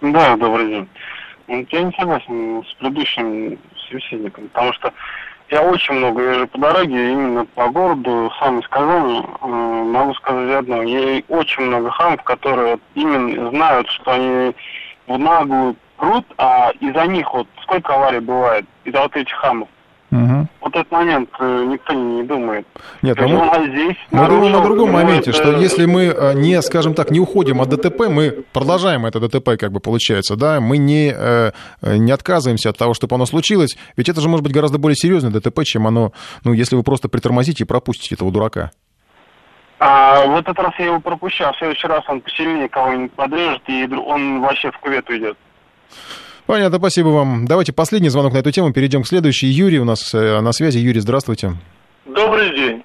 Да, 0.01 0.35
добрый 0.35 0.67
день. 0.67 0.87
Я 1.47 1.83
не 1.83 1.91
согласен 1.97 2.63
с 2.63 2.73
предыдущим 2.75 3.57
собеседником, 3.89 4.47
потому 4.49 4.73
что 4.73 4.93
я 5.53 5.61
очень 5.61 5.93
много 5.93 6.21
езжу 6.21 6.47
по 6.47 6.57
дороге, 6.57 7.11
именно 7.11 7.45
по 7.45 7.69
городу, 7.69 8.31
сам 8.39 8.59
из 8.59 8.67
Казани. 8.69 9.23
Э, 9.41 9.45
могу 9.45 10.13
сказать 10.15 10.59
одно. 10.59 10.81
Я 10.81 11.21
очень 11.27 11.63
много 11.63 11.91
хамов, 11.91 12.23
которые 12.23 12.79
именно 12.95 13.49
знают, 13.51 13.87
что 13.89 14.11
они 14.13 14.55
в 15.05 15.17
наглую 15.17 15.75
прут, 15.97 16.25
а 16.39 16.71
из-за 16.79 17.05
них 17.05 17.31
вот 17.31 17.47
сколько 17.61 17.93
аварий 17.93 18.19
бывает 18.19 18.65
из-за 18.83 19.01
вот 19.01 19.15
этих 19.15 19.35
хамов. 19.35 19.69
Угу. 20.13 20.47
Вот 20.61 20.75
этот 20.75 20.91
момент 20.91 21.29
э, 21.39 21.65
никто 21.65 21.93
не 21.93 22.21
думает. 22.21 22.67
Нет, 23.01 23.17
а 23.19 23.27
мы, 23.27 23.67
здесь 23.67 23.97
мы 24.11 24.27
думаем 24.27 24.51
на 24.51 24.61
другом 24.61 24.91
моменте, 24.91 25.31
это... 25.31 25.39
что 25.41 25.57
если 25.57 25.87
мы 25.87 26.03
э, 26.03 26.33
не, 26.35 26.61
скажем 26.61 26.93
так, 26.93 27.09
не 27.09 27.19
уходим 27.19 27.59
от 27.61 27.69
ДТП, 27.69 28.09
мы 28.09 28.43
продолжаем 28.53 29.07
это 29.07 29.19
ДТП, 29.19 29.57
как 29.59 29.71
бы 29.71 29.79
получается, 29.79 30.35
да, 30.35 30.59
мы 30.59 30.77
не, 30.77 31.11
э, 31.17 31.51
не 31.81 32.11
отказываемся 32.11 32.69
от 32.69 32.77
того, 32.77 32.93
чтобы 32.93 33.15
оно 33.15 33.25
случилось, 33.25 33.75
ведь 33.97 34.07
это 34.07 34.21
же 34.21 34.29
может 34.29 34.43
быть 34.43 34.53
гораздо 34.53 34.77
более 34.77 34.95
серьезное 34.95 35.31
ДТП, 35.31 35.63
чем 35.63 35.87
оно, 35.87 36.11
ну, 36.43 36.53
если 36.53 36.75
вы 36.75 36.83
просто 36.83 37.09
притормозите 37.09 37.63
и 37.63 37.67
пропустите 37.67 38.13
этого 38.13 38.31
дурака. 38.31 38.69
А 39.79 40.27
в 40.27 40.35
этот 40.35 40.59
раз 40.59 40.73
я 40.77 40.85
его 40.85 40.99
пропущал, 40.99 41.53
в 41.53 41.57
следующий 41.57 41.87
раз 41.87 42.03
он 42.07 42.21
посильнее 42.21 42.69
кого-нибудь 42.69 43.13
подрежет, 43.13 43.63
и 43.65 43.91
он 43.91 44.41
вообще 44.41 44.69
в 44.69 44.77
кувет 44.77 45.09
уйдет. 45.09 45.37
Понятно, 46.45 46.77
спасибо 46.77 47.07
вам. 47.07 47.45
Давайте 47.47 47.71
последний 47.71 48.09
звонок 48.09 48.33
на 48.33 48.39
эту 48.39 48.51
тему, 48.51 48.73
перейдем 48.73 49.03
к 49.03 49.07
следующей. 49.07 49.47
Юрий 49.47 49.79
у 49.79 49.85
нас 49.85 50.13
э, 50.13 50.41
на 50.41 50.51
связи. 50.51 50.77
Юрий, 50.77 50.99
здравствуйте. 50.99 51.53
Добрый 52.05 52.49
день. 52.55 52.83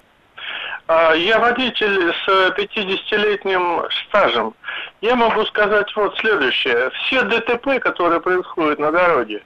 А, 0.87 1.13
я 1.13 1.37
водитель 1.37 2.11
с 2.11 2.27
50-летним 2.57 3.83
стажем. 4.07 4.55
Я 5.01 5.15
могу 5.15 5.45
сказать 5.45 5.87
вот 5.95 6.17
следующее. 6.17 6.89
Все 6.89 7.21
ДТП, 7.21 7.79
которые 7.79 8.19
происходят 8.19 8.79
на 8.79 8.91
дороге, 8.91 9.43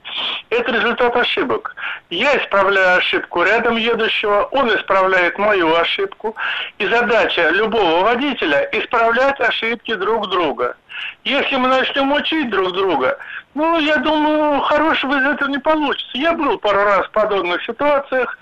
это 0.50 0.72
результат 0.72 1.14
ошибок. 1.18 1.76
Я 2.10 2.38
исправляю 2.38 2.98
ошибку 2.98 3.44
рядом 3.44 3.76
едущего, 3.76 4.48
он 4.52 4.70
исправляет 4.70 5.38
мою 5.38 5.76
ошибку. 5.76 6.34
И 6.78 6.88
задача 6.88 7.50
любого 7.50 8.04
водителя 8.04 8.70
исправлять 8.72 9.40
ошибки 9.42 9.96
друг 9.96 10.30
друга. 10.30 10.78
Если 11.26 11.56
мы 11.58 11.68
начнем 11.68 12.12
учить 12.14 12.50
друг 12.50 12.72
друга, 12.74 13.18
ну, 13.56 13.80
я 13.80 13.98
думаю, 13.98 14.62
хорошего 14.62 15.20
из 15.20 15.26
этого 15.26 15.50
не 15.50 15.60
получится. 15.60 16.18
Я 16.18 16.34
был 16.34 16.58
пару 16.58 16.84
раз 16.84 17.06
в 17.06 17.12
подобных 17.12 17.64
ситуациях, 17.64 18.38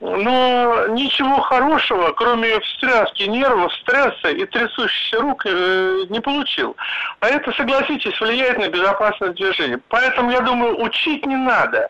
но 0.00 0.86
ничего 0.88 1.40
хорошего, 1.40 2.12
кроме 2.12 2.60
встряски 2.60 3.24
нервов, 3.24 3.72
стресса 3.74 4.28
и 4.28 4.44
трясущихся 4.46 5.20
рук, 5.20 5.44
э, 5.46 6.04
не 6.10 6.20
получил. 6.20 6.76
А 7.20 7.28
это, 7.28 7.52
согласитесь, 7.52 8.20
влияет 8.20 8.58
на 8.58 8.68
безопасность 8.68 9.34
движения. 9.34 9.80
Поэтому, 9.88 10.30
я 10.30 10.40
думаю, 10.40 10.80
учить 10.80 11.26
не 11.26 11.36
надо. 11.36 11.88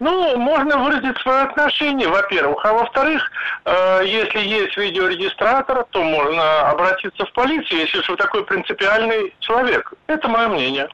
Ну, 0.00 0.36
можно 0.36 0.78
выразить 0.78 1.18
свое 1.18 1.42
отношение, 1.42 2.08
во-первых. 2.08 2.64
А 2.64 2.72
во-вторых, 2.72 3.30
э, 3.64 4.00
если 4.04 4.40
есть 4.40 4.76
видеорегистратор, 4.76 5.84
то 5.90 6.02
можно 6.02 6.70
обратиться 6.70 7.26
в 7.26 7.32
полицию, 7.32 7.80
если 7.80 8.02
вы 8.08 8.16
такой 8.16 8.44
принципиальный 8.44 9.34
человек. 9.40 9.92
Это 10.06 10.28
мое 10.28 10.48
мнение. 10.48 10.88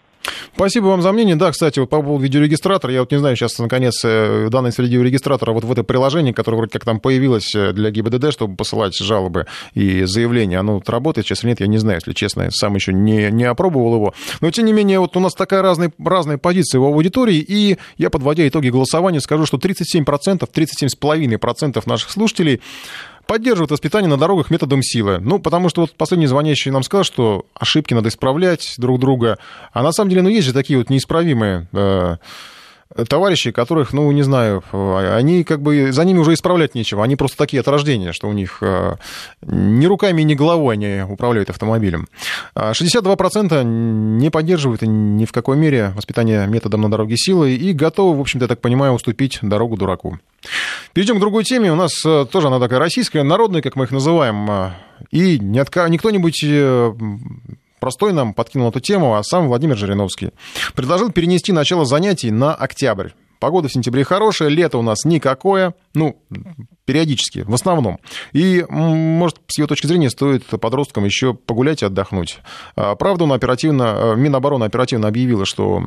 Спасибо 0.55 0.87
вам 0.87 1.03
за 1.03 1.13
мнение. 1.13 1.37
Да, 1.37 1.51
кстати, 1.51 1.81
вот 1.81 1.91
по 1.91 2.01
поводу 2.01 2.23
видеорегистратора, 2.23 2.93
я 2.93 3.01
вот 3.01 3.11
не 3.11 3.19
знаю, 3.19 3.37
сейчас, 3.37 3.59
наконец, 3.59 4.01
э, 4.05 4.49
данные 4.51 4.73
видеорегистратора 4.77 5.53
вот 5.53 5.65
в 5.65 5.73
это 5.73 5.83
приложение, 5.83 6.33
которое 6.33 6.59
вроде 6.59 6.73
как 6.73 6.85
там 6.85 7.01
появилось 7.01 7.55
э, 7.55 7.73
для 7.73 7.91
ГИБДД, 7.91 8.33
чтобы 8.33 8.57
посылать 8.57 8.97
жалобы 8.97 9.47
и 9.75 10.05
заявления, 10.05 10.59
оно 10.59 10.75
вот 10.75 10.89
работает 10.89 11.27
сейчас 11.27 11.43
или 11.43 11.51
нет, 11.51 11.61
я 11.61 11.67
не 11.67 11.79
знаю, 11.79 11.99
если 11.99 12.13
честно, 12.13 12.51
сам 12.51 12.75
еще 12.75 12.93
не, 12.93 13.31
не 13.31 13.45
опробовал 13.45 13.95
его. 13.95 14.15
Но, 14.41 14.51
тем 14.51 14.67
не 14.67 14.73
менее, 14.73 15.01
вот 15.01 15.17
у 15.17 15.21
нас 15.21 15.35
такая 15.35 15.63
разная, 15.63 15.93
разная 16.03 16.39
позиция 16.39 16.81
в 16.81 16.85
аудитории, 16.85 17.45
и 17.47 17.79
я, 17.99 18.11
подводя 18.11 18.47
итоги 18.47 18.69
голосования, 18.69 19.21
скажу, 19.21 19.47
что 19.47 19.57
37%, 19.57 20.49
37,5% 20.53 21.83
наших 21.87 22.11
слушателей 22.11 22.61
поддерживают 23.27 23.71
воспитание 23.71 24.09
на 24.09 24.17
дорогах 24.17 24.51
методом 24.51 24.83
силы. 24.83 25.19
Ну, 25.21 25.39
потому 25.39 25.69
что 25.69 25.83
вот 25.83 25.93
последний 25.95 26.27
звонящий 26.27 26.71
нам 26.71 26.83
сказал, 26.83 27.05
что 27.05 27.47
ошибки 27.55 27.95
надо 27.95 28.09
исправлять 28.09 28.75
друг 28.79 29.01
друга. 29.01 29.39
А 29.73 29.83
на 29.83 29.93
самом 29.93 30.11
деле, 30.11 30.23
ну, 30.23 30.29
есть 30.29 30.47
же 30.47 30.53
такие 30.53 30.79
вот 30.79 30.91
неисправимые 30.91 31.69
э, 31.73 32.17
товарищи, 33.09 33.51
которых, 33.51 33.93
ну, 33.93 34.11
не 34.13 34.23
знаю, 34.23 34.63
они 34.73 35.45
как 35.45 35.61
бы, 35.61 35.93
за 35.93 36.05
ними 36.05 36.19
уже 36.19 36.35
исправлять 36.35 36.75
нечего. 36.75 37.03
Они 37.03 37.17
просто 37.17 37.37
такие 37.37 37.61
от 37.61 37.69
рождения, 37.69 38.13
что 38.13 38.29
у 38.29 38.33
них 38.33 38.59
э, 38.61 38.97
ни 39.43 39.87
руками, 39.87 40.23
ни 40.23 40.35
головой 40.35 40.75
они 40.75 41.03
управляют 41.09 41.51
автомобилем. 41.51 42.09
62% 42.55 43.49
а 43.51 43.63
не 43.63 44.31
поддерживают 44.31 44.83
ни 44.83 45.25
в 45.25 45.33
какой 45.33 45.57
мере 45.57 45.93
воспитание 45.97 46.47
методом 46.47 46.83
на 46.83 46.91
дороге 46.91 47.17
силы 47.17 47.55
и 47.55 47.73
готовы, 47.73 48.17
в 48.17 48.21
общем-то, 48.21 48.45
я 48.45 48.49
так 48.49 48.61
понимаю, 48.61 48.93
уступить 48.93 49.39
дорогу 49.43 49.77
дураку. 49.77 50.19
Перейдем 50.93 51.17
к 51.17 51.21
другой 51.21 51.45
теме. 51.45 51.73
У 51.73 51.77
нас 51.77 52.05
э, 52.05 52.27
тоже 52.31 52.49
она 52.49 52.61
такая 52.61 52.79
российская, 52.79 53.23
народная, 53.23 53.63
как 53.63 53.77
мы 53.77 53.85
их 53.85 53.91
называем. 53.91 54.51
Э, 54.51 54.71
и 55.11 55.39
не 55.39 55.99
кто-нибудь 55.99 56.45
простой 57.85 58.15
нам 58.15 58.33
подкинул 58.33 58.71
эту 58.71 58.81
тему, 58.81 59.15
а 59.15 59.23
сам 59.23 59.47
Владимир 59.47 59.77
Жириновский. 59.77 60.31
Предложил 60.75 61.13
перенести 61.13 61.53
начало 61.53 61.85
занятий 61.85 62.31
на 62.31 62.55
октябрь. 62.55 63.11
Погода 63.41 63.69
в 63.69 63.73
сентябре 63.75 64.05
хорошая, 64.05 64.49
лето 64.49 64.79
у 64.79 64.83
нас 64.83 65.05
никакое, 65.05 65.75
ну, 65.93 66.17
периодически, 66.87 67.41
в 67.41 67.53
основном. 67.53 67.99
И, 68.33 68.65
может, 68.71 69.37
с 69.49 69.59
его 69.59 69.67
точки 69.67 69.87
зрения, 69.87 70.09
стоит 70.09 70.47
подросткам 70.47 71.05
еще 71.05 71.35
погулять 71.35 71.83
и 71.83 71.85
отдохнуть. 71.85 72.39
А, 72.75 72.95
правда, 72.95 73.25
он 73.25 73.35
оперативно, 73.35 73.83
э, 73.83 74.17
Минобороны 74.17 74.65
оперативно 74.65 75.09
объявила, 75.09 75.45
что 75.45 75.85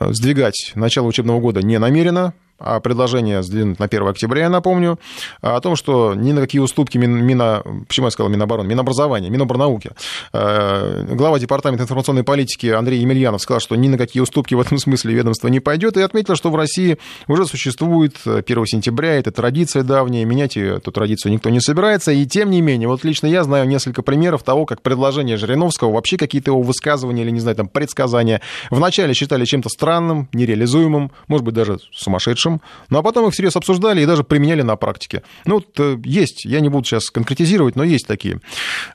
э, 0.00 0.12
сдвигать 0.14 0.72
начало 0.76 1.08
учебного 1.08 1.40
года 1.40 1.60
не 1.60 1.78
намерено, 1.78 2.32
а 2.58 2.80
предложение 2.80 3.42
сдвинуть 3.42 3.78
на 3.78 3.86
1 3.86 4.08
октября, 4.08 4.42
я 4.42 4.48
напомню, 4.48 4.98
о 5.40 5.60
том, 5.60 5.76
что 5.76 6.14
ни 6.14 6.32
на 6.32 6.40
какие 6.40 6.60
уступки 6.60 6.98
Мин, 6.98 7.24
Мина, 7.24 7.62
почему 7.88 8.06
я 8.06 8.10
сказал 8.10 8.30
Минобороны, 8.30 8.68
Минобразования, 8.68 9.28
Миноборнауки, 9.28 9.90
э, 10.32 11.06
глава 11.14 11.38
Департамента 11.38 11.84
информационной 11.84 12.22
политики 12.22 12.66
Андрей 12.66 13.00
Емельянов 13.00 13.42
сказал, 13.42 13.60
что 13.60 13.74
ни 13.74 13.88
на 13.88 13.98
какие 13.98 14.22
уступки 14.22 14.54
в 14.54 14.60
этом 14.60 14.78
смысле 14.78 15.14
ведомство 15.14 15.48
не 15.48 15.60
пойдет, 15.60 15.96
и 15.96 16.02
отметил, 16.02 16.36
что 16.36 16.50
в 16.50 16.56
России 16.56 16.98
уже 17.26 17.46
существует 17.46 18.16
1 18.24 18.66
сентября, 18.66 19.18
это 19.18 19.32
традиция 19.32 19.82
давняя, 19.82 20.24
менять 20.24 20.56
эту 20.56 20.92
традицию 20.92 21.32
никто 21.32 21.50
не 21.50 21.60
собирается, 21.60 22.12
и 22.12 22.24
тем 22.24 22.50
не 22.50 22.60
менее, 22.60 22.88
вот 22.88 23.04
лично 23.04 23.26
я 23.26 23.42
знаю 23.42 23.66
несколько 23.66 24.02
примеров 24.02 24.42
того, 24.44 24.64
как 24.64 24.80
предложение 24.80 25.36
Жириновского, 25.36 25.92
вообще 25.92 26.16
какие-то 26.16 26.52
его 26.52 26.62
высказывания 26.62 27.22
или, 27.22 27.30
не 27.30 27.40
знаю, 27.40 27.56
там, 27.56 27.68
предсказания, 27.68 28.40
вначале 28.70 29.12
считали 29.12 29.44
чем-то 29.44 29.68
странным, 29.68 30.28
нереализуемым, 30.32 31.10
может 31.26 31.44
быть, 31.44 31.54
даже 31.54 31.78
сумасшедшим, 31.92 32.43
лучшим, 32.44 32.60
ну 32.90 32.98
а 32.98 33.02
потом 33.02 33.28
их 33.28 33.34
всерьез 33.34 33.56
обсуждали 33.56 34.02
и 34.02 34.06
даже 34.06 34.24
применяли 34.24 34.62
на 34.62 34.76
практике. 34.76 35.22
Ну 35.44 35.56
вот 35.56 35.68
э, 35.78 35.96
есть, 36.04 36.44
я 36.44 36.60
не 36.60 36.68
буду 36.68 36.84
сейчас 36.84 37.10
конкретизировать, 37.10 37.76
но 37.76 37.84
есть 37.84 38.06
такие 38.06 38.40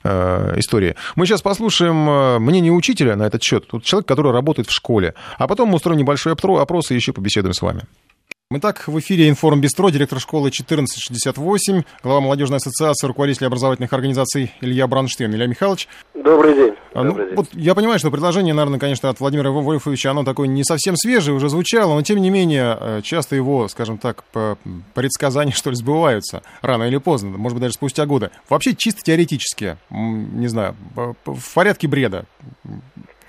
э, 0.04 0.54
истории. 0.58 0.94
Мы 1.16 1.26
сейчас 1.26 1.42
послушаем 1.42 2.08
э, 2.08 2.38
мнение 2.38 2.72
учителя 2.72 3.16
на 3.16 3.24
этот 3.24 3.42
счет. 3.42 3.66
Тут 3.66 3.84
человек, 3.84 4.08
который 4.08 4.32
работает 4.32 4.68
в 4.68 4.72
школе. 4.72 5.14
А 5.38 5.46
потом 5.46 5.68
мы 5.68 5.76
устроим 5.76 5.98
небольшой 5.98 6.32
опрос 6.32 6.90
и 6.90 6.94
еще 6.94 7.12
побеседуем 7.12 7.54
с 7.54 7.62
вами. 7.62 7.82
Итак, 8.52 8.88
в 8.88 8.98
эфире 8.98 9.28
Информ 9.28 9.60
Бистро, 9.60 9.90
директор 9.90 10.18
школы 10.18 10.48
1468, 10.48 11.84
глава 12.02 12.20
молодежной 12.20 12.56
ассоциации, 12.56 13.06
руководитель 13.06 13.46
образовательных 13.46 13.92
организаций 13.92 14.52
Илья 14.60 14.88
Бранштейн. 14.88 15.32
Илья 15.32 15.46
Михайлович. 15.46 15.86
Добрый 16.14 16.56
день. 16.56 16.74
А, 16.92 17.04
ну, 17.04 17.10
Добрый 17.10 17.26
день. 17.26 17.36
Вот 17.36 17.46
я 17.52 17.76
понимаю, 17.76 18.00
что 18.00 18.10
предложение, 18.10 18.52
наверное, 18.52 18.80
конечно, 18.80 19.08
от 19.08 19.20
Владимира 19.20 19.52
Вольфовича, 19.52 20.10
оно 20.10 20.24
такое 20.24 20.48
не 20.48 20.64
совсем 20.64 20.96
свежее, 20.96 21.36
уже 21.36 21.48
звучало, 21.48 21.94
но 21.94 22.02
тем 22.02 22.20
не 22.20 22.28
менее, 22.30 22.76
э, 22.80 23.00
часто 23.04 23.36
его, 23.36 23.68
скажем 23.68 23.98
так, 23.98 24.24
предсказания, 24.94 25.52
что 25.54 25.70
ли, 25.70 25.76
сбываются 25.76 26.42
рано 26.60 26.82
или 26.82 26.96
поздно, 26.96 27.30
может 27.38 27.54
быть, 27.54 27.62
даже 27.62 27.74
спустя 27.74 28.04
годы. 28.04 28.30
Вообще, 28.48 28.74
чисто 28.74 29.00
теоретически, 29.04 29.76
не 29.90 30.48
знаю, 30.48 30.74
в 30.96 31.54
порядке 31.54 31.86
бреда, 31.86 32.24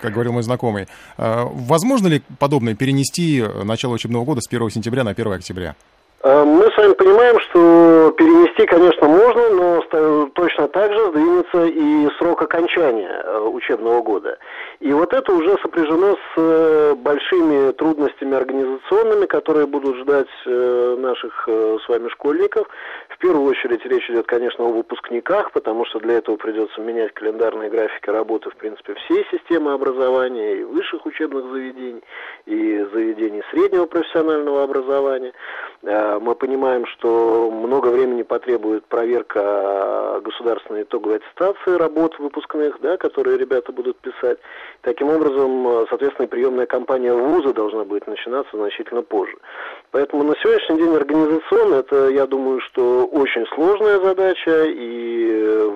как 0.02 0.14
говорил 0.14 0.34
мой 0.34 0.44
знакомый. 0.44 0.88
А, 1.18 1.46
возможно 1.46 2.08
ли 2.08 2.22
подобное 2.40 2.76
перенести 2.76 3.44
начало 3.64 3.94
учебного 3.94 4.26
года 4.26 4.42
с 4.42 4.48
1 4.48 4.70
сентября 4.70 5.04
на 5.04 5.12
1 5.12 5.32
октября? 5.34 5.76
А, 6.24 6.46
мы 6.46 6.66
с 6.72 6.78
вами 6.78 6.94
понимаем, 6.94 7.40
что 7.40 8.14
перенести, 8.16 8.68
конечно, 8.68 9.08
можно, 9.08 9.50
но 9.50 10.28
точно 10.34 10.68
так 10.68 10.94
же 10.94 11.10
сдвинется 11.10 11.66
и 11.66 12.10
срок 12.20 12.44
окончания 12.44 13.24
э, 13.24 13.40
учебного 13.40 14.04
года. 14.04 14.38
И 14.82 14.94
вот 14.94 15.14
это 15.14 15.34
уже 15.34 15.58
сопряжено 15.64 16.16
с 16.16 16.38
э, 16.38 16.94
большими 16.96 17.72
трудностями 17.72 18.36
организационными, 18.36 19.26
которые 19.26 19.66
будут 19.66 19.98
ждать 19.98 20.28
э, 20.46 20.96
наших 21.00 21.48
с 21.48 21.90
вами 21.90 22.08
школьников. 22.10 22.68
В 23.10 23.18
первую 23.18 23.50
очередь 23.50 23.84
речь 23.86 24.08
идет, 24.10 24.28
конечно, 24.28 24.64
о 24.66 24.72
выпускниках, 24.72 25.52
потому 25.52 25.86
что 25.86 26.00
для 26.00 26.18
этого 26.20 26.36
придется 26.36 26.82
менять 26.82 27.14
календарные 27.14 27.72
графики 27.72 28.10
работы, 28.12 28.52
в 28.52 28.56
принципе, 28.58 28.94
всей 28.94 29.26
системы 29.32 29.74
образования, 29.74 30.58
и 30.58 30.64
высших 30.64 31.04
учебных 31.08 31.52
заведений, 31.52 32.04
и 32.46 32.86
заведений 32.94 33.42
среднего 33.50 33.88
профессионального 33.88 34.64
образования. 34.64 35.34
Мы 36.20 36.36
понимаем, 36.36 36.86
что 36.88 37.50
много 37.52 37.88
времени 37.88 38.24
потребует 38.24 38.86
проверка 38.86 40.20
государственной 40.24 40.84
итоговой 40.84 41.18
аттестации 41.18 41.78
работ 41.78 42.18
выпускных, 42.20 42.80
да, 42.82 42.98
которые 42.98 43.38
ребята 43.38 43.72
будут 43.72 43.98
писать. 43.98 44.38
Таким 44.82 45.10
образом, 45.10 45.86
соответственно, 45.90 46.28
приемная 46.28 46.66
кампания 46.66 47.14
вуза 47.14 47.54
должна 47.54 47.84
будет 47.86 48.08
начинаться 48.08 48.58
значительно 48.58 49.02
позже. 49.02 49.38
Поэтому 49.92 50.24
на 50.24 50.36
сегодняшний 50.42 50.78
день 50.78 50.96
организационно 50.96 51.76
это, 51.76 52.10
я 52.10 52.26
думаю, 52.26 52.60
что 52.62 53.06
очень 53.06 53.46
сложная 53.56 54.00
задача, 54.00 54.66
и 54.66 55.22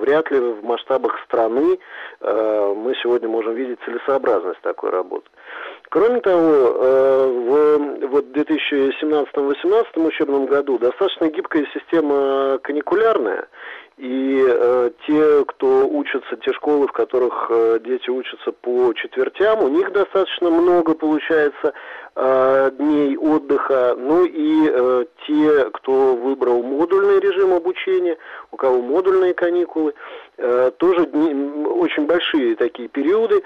вряд 0.01 0.31
ли 0.31 0.39
в 0.39 0.63
масштабах 0.63 1.19
страны 1.25 1.77
э, 2.21 2.73
мы 2.75 2.95
сегодня 3.01 3.27
можем 3.27 3.53
видеть 3.53 3.79
целесообразность 3.85 4.61
такой 4.61 4.89
работы. 4.89 5.29
Кроме 5.89 6.19
того, 6.21 6.41
э, 6.41 7.27
в 7.27 8.07
вот 8.07 8.25
2017-2018 8.27 10.07
учебном 10.07 10.45
году 10.45 10.77
достаточно 10.79 11.29
гибкая 11.29 11.67
система 11.73 12.59
каникулярная, 12.63 13.47
и 13.97 14.43
э, 14.45 14.91
те, 15.07 15.45
кто 15.45 15.87
учатся, 15.87 16.35
те 16.37 16.53
школы, 16.53 16.87
в 16.87 16.91
которых 16.91 17.47
э, 17.49 17.79
дети 17.83 18.09
учатся 18.09 18.51
по 18.51 18.93
четвертям, 18.93 19.63
у 19.63 19.67
них 19.69 19.91
достаточно 19.91 20.49
много 20.49 20.93
получается 20.93 21.73
дней 22.15 23.17
отдыха. 23.17 23.93
Ну 23.97 24.23
и 24.23 25.05
те, 25.27 25.69
кто 25.71 26.15
выбрал 26.15 26.63
модульный 26.63 27.19
режим 27.19 27.53
обучения, 27.53 28.17
у 28.53 28.55
кого 28.55 28.81
модульные 28.81 29.33
каникулы, 29.33 29.93
тоже 30.37 31.01
очень 31.01 32.05
большие 32.05 32.55
такие 32.55 32.87
периоды. 32.87 33.43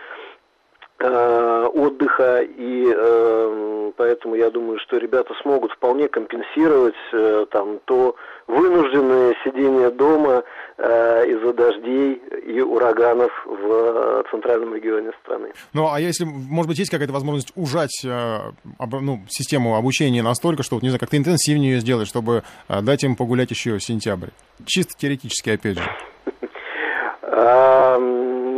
Отдыха, 1.07 2.41
и 2.41 2.93
э, 2.93 3.91
поэтому 3.95 4.35
я 4.35 4.49
думаю, 4.49 4.79
что 4.79 4.97
ребята 4.97 5.33
смогут 5.41 5.71
вполне 5.71 6.07
компенсировать 6.07 6.95
э, 7.13 7.45
там 7.51 7.79
то 7.85 8.15
вынужденное 8.47 9.35
сидение 9.43 9.91
дома 9.91 10.43
э, 10.77 11.25
из-за 11.27 11.53
дождей 11.53 12.21
и 12.47 12.61
ураганов 12.61 13.31
в 13.45 14.23
центральном 14.31 14.73
регионе 14.75 15.11
страны. 15.23 15.51
Ну, 15.73 15.91
а 15.91 15.99
если, 15.99 16.25
может 16.25 16.67
быть, 16.69 16.79
есть 16.79 16.91
какая-то 16.91 17.13
возможность 17.13 17.53
ужать 17.55 18.03
э, 18.03 18.37
об, 18.77 18.95
ну, 19.01 19.21
систему 19.29 19.75
обучения 19.75 20.23
настолько, 20.23 20.63
что, 20.63 20.79
не 20.81 20.89
знаю, 20.89 20.99
как-то 20.99 21.17
интенсивнее 21.17 21.73
ее 21.73 21.79
сделать, 21.81 22.07
чтобы 22.07 22.43
э, 22.67 22.81
дать 22.81 23.03
им 23.03 23.15
погулять 23.15 23.51
еще 23.51 23.79
сентябрь? 23.79 24.29
Чисто 24.65 24.93
теоретически, 24.97 25.51
опять 25.51 25.77
же. 25.77 25.89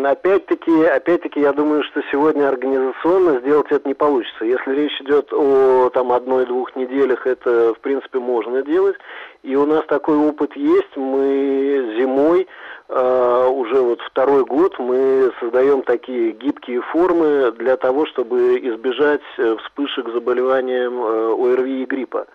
Опять-таки, 0.06 0.84
опять-таки, 0.84 1.40
я 1.40 1.54
думаю, 1.54 1.84
что 1.84 2.02
сегодня 2.12 2.48
организационно 2.48 3.40
сделать 3.40 3.68
это 3.70 3.88
не 3.88 3.94
получится. 3.94 4.46
Если 4.46 4.72
речь 4.74 5.02
идет 5.02 5.32
о 5.34 5.90
там 5.90 6.12
одной-двух 6.12 6.76
неделях, 6.76 7.26
это 7.28 7.74
в 7.74 7.80
принципе 7.80 8.20
можно 8.20 8.62
делать. 8.64 8.98
И 9.44 9.56
у 9.56 9.66
нас 9.66 9.86
такой 9.88 10.18
опыт 10.18 10.56
есть. 10.56 10.96
Мы 10.96 11.96
зимой 11.98 12.48
Uh, 12.94 13.48
уже 13.48 13.80
вот 13.80 14.02
второй 14.02 14.44
год 14.44 14.78
мы 14.78 15.32
создаем 15.40 15.82
такие 15.82 16.34
гибкие 16.34 16.82
формы 16.82 17.54
для 17.54 17.78
того, 17.78 18.06
чтобы 18.06 18.58
избежать 18.58 19.22
э, 19.38 19.56
вспышек 19.64 20.10
заболеванием 20.10 21.00
uh, 21.00 21.54
ОРВИ 21.54 21.84
и 21.84 21.86
гриппа. 21.86 22.28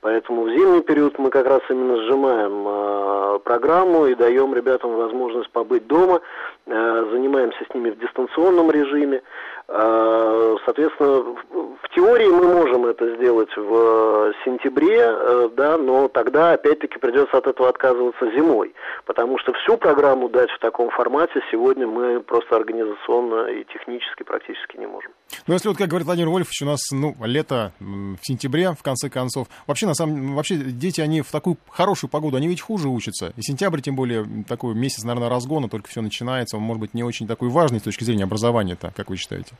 Поэтому 0.00 0.42
в 0.42 0.50
зимний 0.50 0.82
период 0.82 1.18
мы 1.18 1.30
как 1.30 1.46
раз 1.46 1.62
именно 1.70 1.96
сжимаем 2.02 2.64
э, 2.68 3.38
программу 3.44 4.06
и 4.06 4.14
даем 4.14 4.54
ребятам 4.54 4.94
возможность 4.94 5.50
побыть 5.50 5.86
дома, 5.86 6.20
э, 6.66 7.06
занимаемся 7.10 7.64
с 7.64 7.74
ними 7.74 7.90
в 7.90 7.98
дистанционном 7.98 8.70
режиме. 8.70 9.22
Э, 9.68 10.56
соответственно, 10.64 11.34
в 11.82 11.88
теории 11.94 12.28
мы 12.28 12.54
можем 12.54 12.86
это 12.86 13.16
сделать 13.16 13.50
в 13.56 14.32
сентябре, 14.44 15.00
э, 15.00 15.48
да, 15.56 15.76
но 15.76 16.06
тогда 16.08 16.52
опять-таки 16.52 16.98
придется 17.00 17.36
от 17.36 17.48
этого 17.48 17.68
отказываться 17.68 18.30
зимой, 18.30 18.74
потому 19.06 19.38
что 19.38 19.52
всю 19.54 19.76
программу 19.76 20.28
дать 20.28 20.50
в 20.50 20.58
таком 20.60 20.90
формате 20.90 21.40
сегодня 21.50 21.86
мы 21.86 22.20
просто 22.20 22.54
организационно 22.54 23.48
и 23.48 23.64
технически 23.64 24.22
практически 24.22 24.76
не 24.76 24.86
можем. 24.86 25.10
Ну, 25.48 25.54
если 25.54 25.68
вот, 25.68 25.76
как 25.76 25.88
говорит 25.88 26.06
Владимир 26.06 26.30
Вольфович, 26.30 26.62
у 26.62 26.66
нас, 26.66 26.80
ну, 26.92 27.16
лето 27.24 27.72
в 27.80 28.18
сентябре, 28.22 28.70
в 28.70 28.82
конце 28.84 29.10
концов. 29.10 29.48
Вообще, 29.66 29.86
на 29.86 29.94
самом 29.94 30.36
вообще, 30.36 30.56
дети, 30.56 31.00
они 31.00 31.22
в 31.22 31.32
такую 31.32 31.56
хорошую 31.70 32.08
погоду, 32.08 32.36
они 32.36 32.46
ведь 32.46 32.60
хуже 32.60 32.88
учатся. 32.88 33.32
И 33.36 33.42
сентябрь, 33.42 33.80
тем 33.80 33.96
более, 33.96 34.24
такой 34.48 34.74
месяц, 34.74 35.02
наверное, 35.02 35.28
разгона, 35.28 35.68
только 35.68 35.88
все 35.88 36.02
начинается. 36.02 36.56
Он, 36.56 36.62
может 36.62 36.80
быть, 36.80 36.94
не 36.94 37.02
очень 37.02 37.26
такой 37.26 37.48
важный 37.48 37.80
с 37.80 37.82
точки 37.82 38.04
зрения 38.04 38.24
образования-то, 38.24 38.92
как 38.96 39.10
вы 39.10 39.16
считаете? 39.16 39.55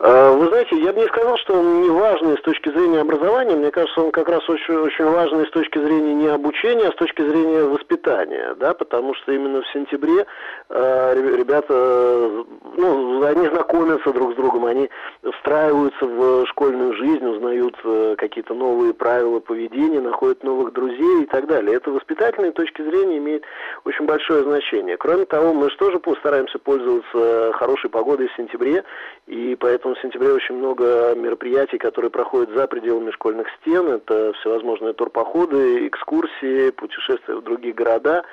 А, 0.00 0.32
вы 0.32 0.46
знаете, 0.46 0.76
я 0.78 0.92
бы 0.92 1.00
не 1.00 1.08
сказал, 1.08 1.36
что 1.38 1.54
он 1.54 1.82
не 1.82 1.90
важный 1.90 2.38
с 2.38 2.42
точки 2.42 2.68
зрения 2.68 3.00
образования. 3.00 3.56
Мне 3.56 3.72
кажется, 3.72 4.00
он 4.00 4.12
как 4.12 4.28
раз 4.28 4.48
очень, 4.48 4.74
очень 4.74 5.04
важный 5.04 5.46
с 5.46 5.50
точки 5.50 5.78
зрения 5.78 6.14
не 6.14 6.28
обучения, 6.28 6.86
а 6.86 6.92
с 6.92 6.94
точки 6.94 7.22
зрения 7.22 7.64
воспитания, 7.64 8.54
да, 8.60 8.74
потому 8.74 9.14
что 9.14 9.32
именно 9.32 9.60
в 9.62 9.68
сентябре 9.72 10.24
э, 10.68 11.36
ребята, 11.36 12.44
ну, 12.76 13.24
они 13.24 13.48
знакомятся 13.48 14.12
друг 14.12 14.34
с 14.34 14.36
другом, 14.36 14.66
они 14.66 14.88
встраиваются 15.34 16.04
в 16.04 16.46
школьную 16.46 16.94
жизнь, 16.94 17.26
узнают 17.26 17.74
э, 17.82 18.14
какие-то 18.18 18.54
новые 18.54 18.94
правила 18.94 19.40
поведения, 19.40 20.00
находят 20.00 20.44
новых 20.44 20.72
друзей 20.74 21.24
и 21.24 21.26
так 21.26 21.48
далее. 21.48 21.74
Это 21.74 21.90
воспитательной 21.90 22.52
точки 22.52 22.82
зрения 22.82 23.18
имеет 23.18 23.42
очень 23.84 24.06
большое 24.06 24.44
значение. 24.44 24.96
Кроме 24.96 25.24
того, 25.24 25.52
мы 25.52 25.70
же 25.70 25.76
тоже 25.76 25.98
постараемся 25.98 26.60
пользоваться 26.60 27.52
хорошей 27.54 27.90
погодой 27.90 28.28
в 28.28 28.36
сентябре, 28.36 28.84
и 29.26 29.37
поэтому 29.58 29.94
в 29.94 30.00
сентябре 30.00 30.32
очень 30.32 30.56
много 30.56 31.14
мероприятий, 31.14 31.78
которые 31.78 32.10
проходят 32.10 32.50
за 32.54 32.66
пределами 32.66 33.10
школьных 33.10 33.46
стен. 33.60 33.88
Это 33.88 34.32
всевозможные 34.34 34.92
турпоходы, 34.92 35.86
экскурсии, 35.86 36.70
путешествия 36.70 37.36
в 37.36 37.42
другие 37.42 37.74
города. 37.74 38.24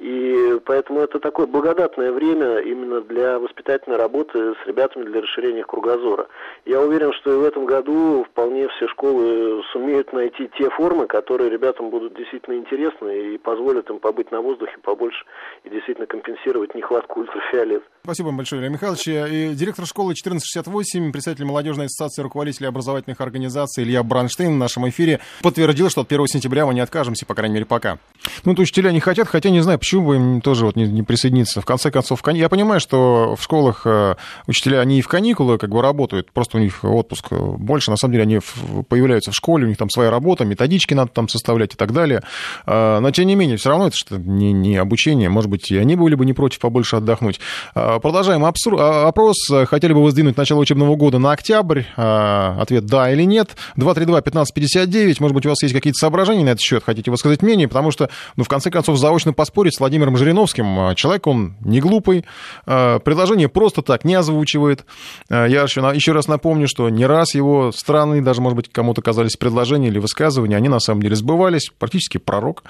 И 0.00 0.58
поэтому 0.64 1.00
это 1.00 1.20
такое 1.20 1.46
благодатное 1.46 2.10
время 2.10 2.60
именно 2.60 3.02
для 3.02 3.38
воспитательной 3.38 3.98
работы 3.98 4.54
с 4.54 4.66
ребятами 4.66 5.04
для 5.04 5.20
расширения 5.20 5.62
кругозора. 5.62 6.26
Я 6.64 6.80
уверен, 6.80 7.12
что 7.20 7.34
и 7.34 7.36
в 7.36 7.44
этом 7.44 7.66
году 7.66 8.24
вполне 8.24 8.66
все 8.68 8.88
школы 8.88 9.62
сумеют 9.74 10.10
найти 10.14 10.48
те 10.58 10.70
формы, 10.70 11.06
которые 11.06 11.50
ребятам 11.50 11.90
будут 11.90 12.16
действительно 12.16 12.54
интересны 12.54 13.34
и 13.34 13.38
позволят 13.38 13.90
им 13.90 13.98
побыть 13.98 14.30
на 14.30 14.40
воздухе 14.40 14.78
побольше 14.82 15.22
и 15.64 15.68
действительно 15.68 16.06
компенсировать 16.06 16.74
нехватку 16.74 17.20
ультрафиолета. 17.20 17.84
Спасибо 18.02 18.28
вам 18.28 18.38
большое, 18.38 18.62
Илья 18.62 18.70
Михайлович. 18.70 19.06
И 19.06 19.54
директор 19.54 19.84
школы 19.84 20.14
1468, 20.18 21.12
председатель 21.12 21.44
молодежной 21.44 21.86
ассоциации 21.86 22.22
руководителей 22.22 22.68
образовательных 22.68 23.20
организаций 23.20 23.84
Илья 23.84 24.02
Бранштейн 24.02 24.54
в 24.54 24.58
нашем 24.58 24.88
эфире 24.88 25.20
подтвердил, 25.42 25.90
что 25.90 26.00
от 26.00 26.10
1 26.10 26.26
сентября 26.26 26.64
мы 26.64 26.72
не 26.72 26.80
откажемся, 26.80 27.26
по 27.26 27.34
крайней 27.34 27.56
мере, 27.56 27.66
пока. 27.66 27.98
Ну, 28.46 28.54
то 28.54 28.62
учителя 28.62 28.92
не 28.92 29.00
хотят, 29.00 29.28
хотя 29.28 29.50
не 29.50 29.60
знаю, 29.60 29.78
почему 29.78 29.89
бы 29.98 30.16
им 30.16 30.40
тоже 30.40 30.66
вот 30.66 30.76
не, 30.76 30.86
не 30.86 31.02
присоединиться. 31.02 31.60
В 31.60 31.64
конце 31.64 31.90
концов, 31.90 32.22
я 32.32 32.48
понимаю, 32.48 32.80
что 32.80 33.34
в 33.36 33.42
школах 33.42 33.82
э, 33.84 34.14
учителя, 34.46 34.80
они 34.80 34.98
и 34.98 35.02
в 35.02 35.08
каникулы 35.08 35.58
как 35.58 35.70
бы 35.70 35.82
работают, 35.82 36.30
просто 36.32 36.58
у 36.58 36.60
них 36.60 36.84
отпуск 36.84 37.32
больше, 37.32 37.90
на 37.90 37.96
самом 37.96 38.12
деле 38.12 38.22
они 38.22 38.40
появляются 38.88 39.32
в 39.32 39.34
школе, 39.34 39.64
у 39.64 39.68
них 39.68 39.76
там 39.76 39.90
своя 39.90 40.10
работа, 40.10 40.44
методички 40.44 40.94
надо 40.94 41.10
там 41.12 41.28
составлять 41.28 41.74
и 41.74 41.76
так 41.76 41.92
далее. 41.92 42.22
Но, 42.66 43.10
тем 43.10 43.26
не 43.26 43.34
менее, 43.34 43.56
все 43.56 43.70
равно 43.70 43.88
это 43.88 43.96
что 43.96 44.18
не, 44.18 44.52
не 44.52 44.76
обучение, 44.76 45.28
может 45.28 45.50
быть, 45.50 45.70
и 45.70 45.76
они 45.76 45.96
были 45.96 46.14
бы 46.14 46.24
не 46.24 46.32
против 46.32 46.60
побольше 46.60 46.96
отдохнуть. 46.96 47.40
Продолжаем 47.74 48.44
обсур... 48.44 48.80
опрос. 48.80 49.36
Хотели 49.66 49.92
бы 49.92 50.02
вы 50.02 50.10
сдвинуть 50.10 50.36
начало 50.36 50.60
учебного 50.60 50.96
года 50.96 51.18
на 51.18 51.32
октябрь? 51.32 51.82
Ответ 51.96 52.86
«да» 52.86 53.10
или 53.10 53.24
«нет». 53.24 53.56
232-1559. 53.76 55.16
Может 55.20 55.34
быть, 55.34 55.46
у 55.46 55.48
вас 55.48 55.62
есть 55.62 55.74
какие-то 55.74 55.98
соображения 55.98 56.44
на 56.44 56.50
этот 56.50 56.60
счет, 56.60 56.84
хотите 56.84 57.10
высказать 57.10 57.42
мнение, 57.42 57.68
потому 57.68 57.90
что, 57.90 58.10
ну, 58.36 58.44
в 58.44 58.48
конце 58.48 58.70
концов, 58.70 58.98
заочно 58.98 59.32
поспорить 59.32 59.74
с 59.80 59.82
Владимиром 59.82 60.16
Жириновским. 60.18 60.94
Человек, 60.94 61.26
он 61.26 61.54
не 61.64 61.80
глупый, 61.80 62.24
предложение 62.66 63.48
просто 63.48 63.80
так 63.80 64.04
не 64.04 64.14
озвучивает. 64.14 64.84
Я 65.30 65.46
еще, 65.46 65.80
еще 65.94 66.12
раз 66.12 66.28
напомню, 66.28 66.68
что 66.68 66.90
не 66.90 67.06
раз 67.06 67.34
его 67.34 67.72
странные, 67.72 68.20
даже, 68.20 68.42
может 68.42 68.56
быть, 68.56 68.70
кому-то 68.70 69.00
казались 69.00 69.36
предложения 69.36 69.88
или 69.88 69.98
высказывания, 69.98 70.56
они 70.56 70.68
на 70.68 70.80
самом 70.80 71.02
деле 71.02 71.16
сбывались, 71.16 71.70
практически 71.78 72.18
пророк. 72.18 72.62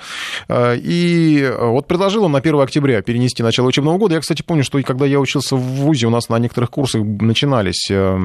И 0.52 1.52
вот 1.58 1.88
предложил 1.88 2.24
он 2.24 2.32
на 2.32 2.38
1 2.38 2.60
октября 2.60 3.02
перенести 3.02 3.42
начало 3.42 3.66
учебного 3.66 3.98
года. 3.98 4.14
Я, 4.14 4.20
кстати, 4.20 4.42
помню, 4.42 4.62
что 4.62 4.80
когда 4.82 5.06
я 5.06 5.18
учился 5.18 5.56
в 5.56 5.60
ВУЗе, 5.60 6.06
у 6.06 6.10
нас 6.10 6.28
на 6.28 6.38
некоторых 6.38 6.70
курсах 6.70 7.02
начинались 7.02 7.90
э, 7.90 8.18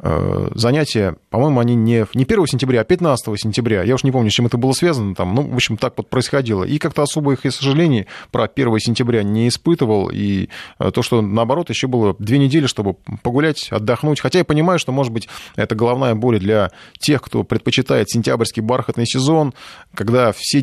э, 0.00 0.48
занятия, 0.54 1.16
по-моему, 1.30 1.60
они 1.60 1.74
не, 1.74 2.06
не 2.14 2.24
1 2.24 2.46
сентября, 2.46 2.82
а 2.82 2.84
15 2.84 3.40
сентября. 3.40 3.82
Я 3.82 3.94
уж 3.94 4.04
не 4.04 4.12
помню, 4.12 4.30
с 4.30 4.34
чем 4.34 4.46
это 4.46 4.58
было 4.58 4.72
связано 4.72 5.14
там. 5.14 5.34
Ну, 5.34 5.42
в 5.42 5.54
общем, 5.54 5.76
так 5.76 5.94
вот 5.96 6.08
происходило. 6.08 6.64
И 6.64 6.78
как-то 6.78 7.02
особо 7.02 7.32
их 7.32 7.46
и 7.46 7.50
сожалений 7.50 8.06
про 8.30 8.44
1 8.44 8.78
сентября 8.78 9.22
не 9.22 9.48
испытывал. 9.48 10.10
И 10.12 10.48
э, 10.78 10.90
то, 10.90 11.02
что 11.02 11.20
наоборот, 11.20 11.70
еще 11.70 11.86
было 11.86 12.14
две 12.18 12.38
недели, 12.38 12.66
чтобы 12.66 12.94
погулять, 13.22 13.68
отдохнуть. 13.70 14.20
Хотя 14.20 14.40
я 14.40 14.44
понимаю, 14.44 14.78
что, 14.78 14.92
может 14.92 15.12
быть, 15.12 15.28
это 15.56 15.74
головная 15.74 16.14
боль 16.14 16.38
для 16.38 16.70
тех, 16.98 17.22
кто 17.22 17.44
предпочитает 17.44 18.10
сентябрьский 18.10 18.62
бархатный 18.62 19.06
сезон, 19.06 19.54
когда 19.94 20.32
все 20.36 20.58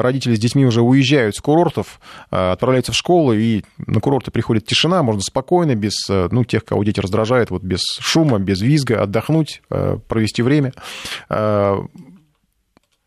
родители 0.00 0.34
с 0.34 0.38
детьми 0.38 0.64
уже 0.64 0.82
уезжают 0.82 1.36
с 1.36 1.40
курортов, 1.40 2.00
отправляются 2.30 2.92
в 2.92 2.96
школу, 2.96 3.32
и 3.32 3.62
на 3.86 4.00
курорты 4.00 4.30
приходит 4.30 4.66
тишина, 4.66 5.02
можно 5.02 5.20
спокойно, 5.20 5.74
без 5.74 5.94
ну, 6.08 6.44
тех, 6.44 6.64
кого 6.64 6.84
дети 6.84 7.00
раздражают, 7.00 7.50
вот 7.50 7.62
без 7.62 7.80
шума, 8.00 8.38
без 8.38 8.60
визга, 8.60 9.02
отдохнуть, 9.02 9.62
провести 9.68 10.42
время. 10.42 10.72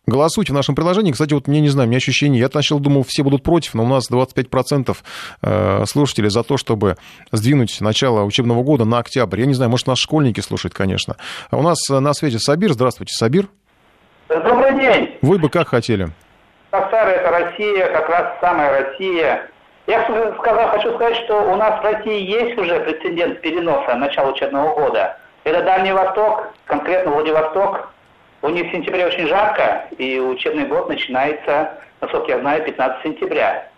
Голосуйте 0.10 0.52
в 0.52 0.56
нашем 0.56 0.74
приложении. 0.76 1.12
Кстати, 1.12 1.34
вот 1.34 1.48
мне 1.48 1.62
не 1.62 1.70
знаю, 1.70 1.88
у 1.88 1.90
меня 1.90 1.98
ощущение, 1.98 2.40
я 2.40 2.48
сначала 2.48 2.82
думал, 2.82 3.04
все 3.08 3.24
будут 3.24 3.44
против, 3.44 3.76
но 3.76 3.84
у 3.84 3.88
нас 3.88 4.10
25% 4.12 4.98
э, 5.42 5.86
слушателей 5.86 6.30
за 6.30 6.44
то, 6.44 6.58
чтобы 6.58 6.98
сдвинуть 7.32 7.80
начало 7.80 8.24
учебного 8.24 8.64
года 8.64 8.86
на 8.86 8.98
октябрь. 8.98 9.42
Я 9.42 9.46
не 9.46 9.54
знаю, 9.54 9.70
может, 9.70 9.86
нас 9.86 10.00
школьники 10.00 10.40
слушают, 10.40 10.74
конечно. 10.74 11.16
А 11.52 11.58
у 11.58 11.62
нас 11.62 11.78
на 11.90 12.14
связи 12.14 12.38
Сабир. 12.38 12.74
Здравствуйте, 12.74 13.14
Сабир. 13.14 13.48
Добрый 14.30 14.80
день. 14.80 15.18
Вы 15.22 15.38
бы 15.38 15.48
как 15.50 15.68
хотели? 15.68 16.08
Как 16.72 16.88
старая 16.88 17.16
это 17.16 17.32
Россия, 17.32 17.92
как 17.92 18.10
раз 18.10 18.40
самая 18.42 18.84
Россия. 18.84 19.48
Я 19.86 20.04
сказал, 20.40 20.70
хочу 20.70 20.94
сказать, 20.96 21.18
что 21.26 21.52
у 21.52 21.56
нас 21.56 21.80
в 21.82 21.84
России 21.84 22.28
есть 22.28 22.58
уже 22.58 22.80
прецедент 22.80 23.42
переноса 23.42 23.96
начала 23.96 24.32
учебного 24.32 24.74
года. 24.74 25.18
Это 25.44 25.64
Дальний 25.64 25.92
Восток, 25.92 26.48
конкретно 26.66 27.12
Владивосток, 27.12 27.90
у 28.42 28.50
них 28.50 28.68
в 28.68 28.72
сентябре 28.72 29.06
очень 29.06 29.28
жарко, 29.28 29.86
и 29.98 30.20
учебный 30.20 30.66
год 30.66 30.90
начинается, 30.90 31.80
насколько 32.02 32.32
я 32.32 32.40
знаю, 32.40 32.64
15 32.64 33.04
сентября. 33.04 33.70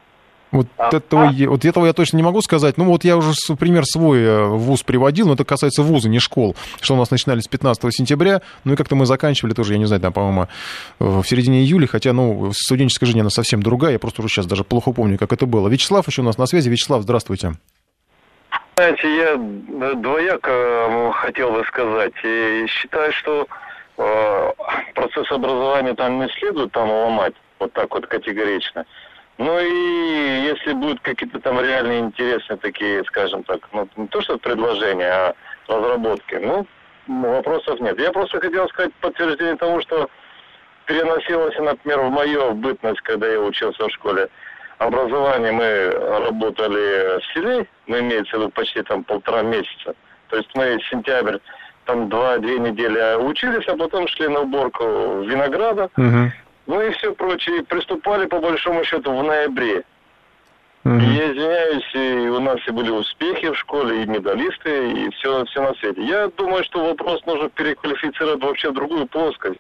Вот, 0.52 0.68
а, 0.78 0.90
этого, 0.94 1.30
а? 1.30 1.50
вот 1.50 1.64
этого 1.64 1.86
я 1.86 1.94
точно 1.94 2.18
не 2.18 2.24
могу 2.24 2.42
сказать. 2.42 2.78
Ну, 2.78 2.84
вот 2.84 3.06
я 3.06 3.16
уже 3.16 3.32
пример 3.58 3.86
свой 3.86 4.22
э, 4.22 4.46
вуз 4.48 4.84
приводил, 4.84 5.28
но 5.28 5.34
это 5.34 5.46
касается 5.46 5.82
вуза, 5.82 6.10
не 6.10 6.20
школ. 6.20 6.58
Что 6.82 6.96
у 6.96 6.98
нас 6.98 7.10
начинались 7.10 7.44
с 7.44 7.48
15 7.48 7.82
сентября, 7.96 8.42
ну 8.66 8.74
и 8.74 8.76
как-то 8.76 8.96
мы 8.96 9.06
заканчивали 9.06 9.54
тоже, 9.54 9.74
я 9.74 9.80
не 9.80 9.86
знаю, 9.86 10.02
там, 10.02 10.12
по-моему, 10.12 10.48
в 11.00 11.24
середине 11.24 11.62
июля, 11.62 11.88
хотя, 11.88 12.12
ну, 12.12 12.52
студенческая 12.54 13.06
жизнь, 13.06 13.22
она 13.22 13.30
совсем 13.30 13.64
другая, 13.64 13.94
я 13.94 14.00
просто 14.00 14.22
уже 14.22 14.30
сейчас 14.30 14.46
даже 14.46 14.66
плохо 14.66 14.92
помню, 14.92 15.18
как 15.18 15.32
это 15.32 15.46
было. 15.46 15.70
Вячеслав 15.70 16.06
еще 16.08 16.22
у 16.22 16.26
нас 16.26 16.38
на 16.38 16.46
связи. 16.46 16.70
Вячеслав, 16.70 17.04
здравствуйте. 17.04 17.54
Знаете, 18.76 19.16
я 19.16 19.96
двояко 19.96 21.14
хотел 21.14 21.52
бы 21.52 21.64
сказать. 21.66 22.14
И 22.26 22.66
считаю, 22.68 23.14
что 23.14 23.48
Э, 23.48 23.70
процесс 24.96 25.32
образования 25.32 25.94
там 25.94 26.20
не 26.20 26.28
следует 26.30 26.72
там 26.72 26.90
ломать 26.90 27.34
вот 27.60 27.74
так 27.74 27.94
вот 27.94 28.08
категорично. 28.08 28.86
Ну 29.38 29.60
и 29.60 30.44
если 30.44 30.74
будут 30.74 31.00
какие-то 31.02 31.40
там 31.40 31.60
реальные 31.60 32.00
интересные 32.00 32.58
такие, 32.58 33.04
скажем 33.06 33.44
так, 33.44 33.68
ну 33.74 33.88
не 33.96 34.08
то 34.08 34.22
что 34.22 34.38
предложения, 34.38 35.12
а 35.12 35.36
разработки, 35.68 36.36
ну 36.36 36.68
вопросов 37.08 37.80
нет. 37.80 38.00
Я 38.00 38.12
просто 38.12 38.40
хотел 38.40 38.68
сказать 38.70 38.94
подтверждение 39.02 39.56
тому, 39.56 39.82
что 39.82 40.10
переносилось, 40.86 41.58
например, 41.58 42.02
в 42.02 42.10
мою 42.12 42.54
бытность, 42.54 43.02
когда 43.02 43.28
я 43.28 43.40
учился 43.40 43.88
в 43.88 43.92
школе, 43.92 44.30
образование 44.78 45.52
мы 45.52 45.90
работали 46.28 47.20
в 47.20 47.34
селе, 47.34 47.66
ну 47.88 48.00
имеется 48.00 48.38
в 48.38 48.40
виду 48.40 48.50
почти 48.50 48.82
там 48.84 49.04
полтора 49.04 49.42
месяца. 49.42 49.96
То 50.30 50.38
есть 50.38 50.50
мы 50.56 50.80
сентябрь 50.90 51.38
там 51.86 52.10
два-две 52.10 52.60
недели 52.60 53.16
учились, 53.24 53.68
а 53.68 53.76
потом 53.76 54.08
шли 54.08 54.28
на 54.28 54.42
уборку 54.42 55.22
винограда, 55.24 55.90
угу. 55.98 56.32
ну 56.68 56.82
и 56.82 56.92
все 56.92 57.14
прочее. 57.14 57.64
приступали 57.64 58.26
по 58.26 58.40
большому 58.40 58.84
счету 58.84 59.16
в 59.16 59.24
ноябре. 59.24 59.84
Угу. 60.84 60.96
И 60.96 61.04
я 61.04 61.32
извиняюсь, 61.32 61.96
и 61.96 62.30
у 62.30 62.40
нас 62.40 62.60
и 62.68 62.72
были 62.72 62.90
успехи 62.90 63.52
в 63.52 63.58
школе, 63.58 64.04
и 64.04 64.06
медалисты, 64.08 64.92
и 64.92 65.10
все, 65.12 65.46
все 65.46 65.62
на 65.62 65.74
свете. 65.76 66.04
Я 66.04 66.28
думаю, 66.30 66.64
что 66.64 66.84
вопрос 66.84 67.24
нужно 67.26 67.50
переквалифицировать 67.50 68.44
вообще 68.44 68.72
в 68.72 68.74
другую 68.74 69.06
плоскость. 69.08 69.60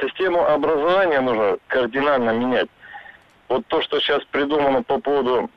Систему 0.00 0.44
образования 0.46 1.20
нужно 1.20 1.58
кардинально 1.66 2.30
менять. 2.30 2.68
Вот 3.48 3.66
то, 3.66 3.82
что 3.82 4.00
сейчас 4.00 4.22
придумано 4.24 4.82
по 4.82 4.98
поводу 4.98 5.50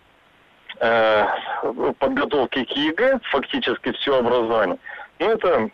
э, 0.80 1.26
подготовки 2.00 2.64
к 2.64 2.72
ЕГЭ, 2.72 3.20
фактически 3.24 3.92
все 3.92 4.18
образование, 4.18 4.78
ну 5.20 5.30
это 5.30 5.70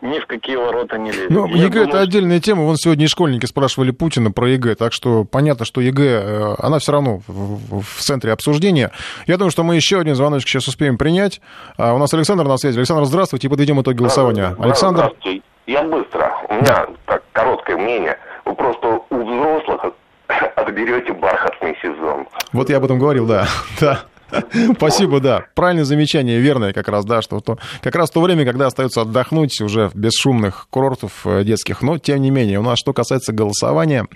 ни 0.00 0.18
в 0.18 0.26
какие 0.26 0.56
ворота 0.56 0.98
не 0.98 1.10
лезет. 1.10 1.30
Ну, 1.30 1.46
ЕГЭ 1.46 1.68
думаю, 1.68 1.88
это 1.88 2.00
отдельная 2.00 2.40
тема. 2.40 2.62
Вон 2.62 2.76
сегодня 2.76 3.04
и 3.04 3.08
школьники 3.08 3.46
спрашивали 3.46 3.90
Путина 3.90 4.30
про 4.30 4.48
ЕГЭ, 4.48 4.74
так 4.74 4.92
что 4.92 5.24
понятно, 5.24 5.64
что 5.64 5.80
ЕГЭ, 5.80 6.04
э, 6.04 6.54
она 6.58 6.78
все 6.78 6.92
равно 6.92 7.20
в, 7.26 7.82
в 7.82 8.00
центре 8.00 8.32
обсуждения. 8.32 8.90
Я 9.26 9.36
думаю, 9.36 9.50
что 9.50 9.64
мы 9.64 9.76
еще 9.76 9.98
один 9.98 10.14
звоночек 10.14 10.48
сейчас 10.48 10.68
успеем 10.68 10.98
принять. 10.98 11.40
А 11.76 11.94
у 11.94 11.98
нас 11.98 12.12
Александр 12.14 12.44
на 12.44 12.56
связи. 12.58 12.78
Александр, 12.78 13.04
здравствуйте, 13.04 13.48
и 13.48 13.50
подведем 13.50 13.80
итоги 13.80 13.96
голосования. 13.96 14.56
Александр? 14.58 15.04
Здравствуйте. 15.04 15.42
Я 15.66 15.82
быстро. 15.82 16.32
У 16.48 16.54
меня 16.54 16.86
так 17.06 17.22
короткое 17.32 17.76
мнение. 17.76 18.18
Вы 18.44 18.54
просто 18.54 19.00
у 19.10 19.16
взрослых 19.16 19.92
отберете 20.56 21.12
бархатный 21.12 21.76
сезон. 21.82 22.26
Вот 22.52 22.70
я 22.70 22.78
об 22.78 22.84
этом 22.84 22.98
говорил, 22.98 23.26
да. 23.26 23.46
да. 23.80 24.04
Спасибо, 24.76 25.20
да. 25.20 25.46
Правильное 25.54 25.84
замечание, 25.84 26.38
верное 26.38 26.72
как 26.72 26.88
раз, 26.88 27.04
да, 27.04 27.22
что 27.22 27.40
то, 27.40 27.58
как 27.82 27.94
раз 27.94 28.10
то 28.10 28.20
время, 28.20 28.44
когда 28.44 28.66
остается 28.66 29.02
отдохнуть 29.02 29.60
уже 29.60 29.90
без 29.94 30.12
шумных 30.14 30.68
курортов 30.70 31.26
э, 31.26 31.44
детских. 31.44 31.82
Но, 31.82 31.98
тем 31.98 32.20
не 32.20 32.30
менее, 32.30 32.58
у 32.58 32.62
нас, 32.62 32.78
что 32.78 32.92
касается 32.92 33.32
голосования, 33.32 34.06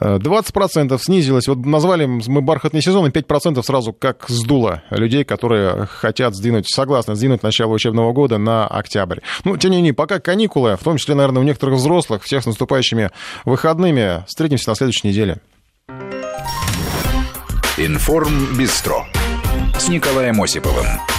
20% 0.00 0.94
э, 0.94 0.98
снизилось. 0.98 1.48
Вот 1.48 1.64
назвали 1.64 2.06
мы 2.06 2.40
бархатный 2.42 2.82
сезон, 2.82 3.06
и 3.06 3.10
5% 3.10 3.62
сразу 3.62 3.92
как 3.92 4.26
сдуло 4.28 4.82
людей, 4.90 5.24
которые 5.24 5.86
хотят 5.86 6.34
сдвинуть, 6.34 6.68
согласны 6.68 7.14
сдвинуть 7.14 7.42
начало 7.42 7.72
учебного 7.72 8.12
года 8.12 8.38
на 8.38 8.66
октябрь. 8.66 9.20
Ну, 9.44 9.56
тем 9.56 9.70
не 9.70 9.78
менее, 9.78 9.94
пока 9.94 10.20
каникулы, 10.20 10.76
в 10.76 10.84
том 10.84 10.98
числе, 10.98 11.14
наверное, 11.14 11.40
у 11.40 11.44
некоторых 11.44 11.76
взрослых, 11.76 12.22
всех 12.22 12.42
с 12.42 12.46
наступающими 12.46 13.10
выходными. 13.44 14.24
Встретимся 14.26 14.70
на 14.70 14.74
следующей 14.74 15.08
неделе. 15.08 15.40
Информ 17.86 18.56
Бистро 18.56 19.06
с 19.78 19.88
Николаем 19.88 20.42
Осиповым. 20.42 21.15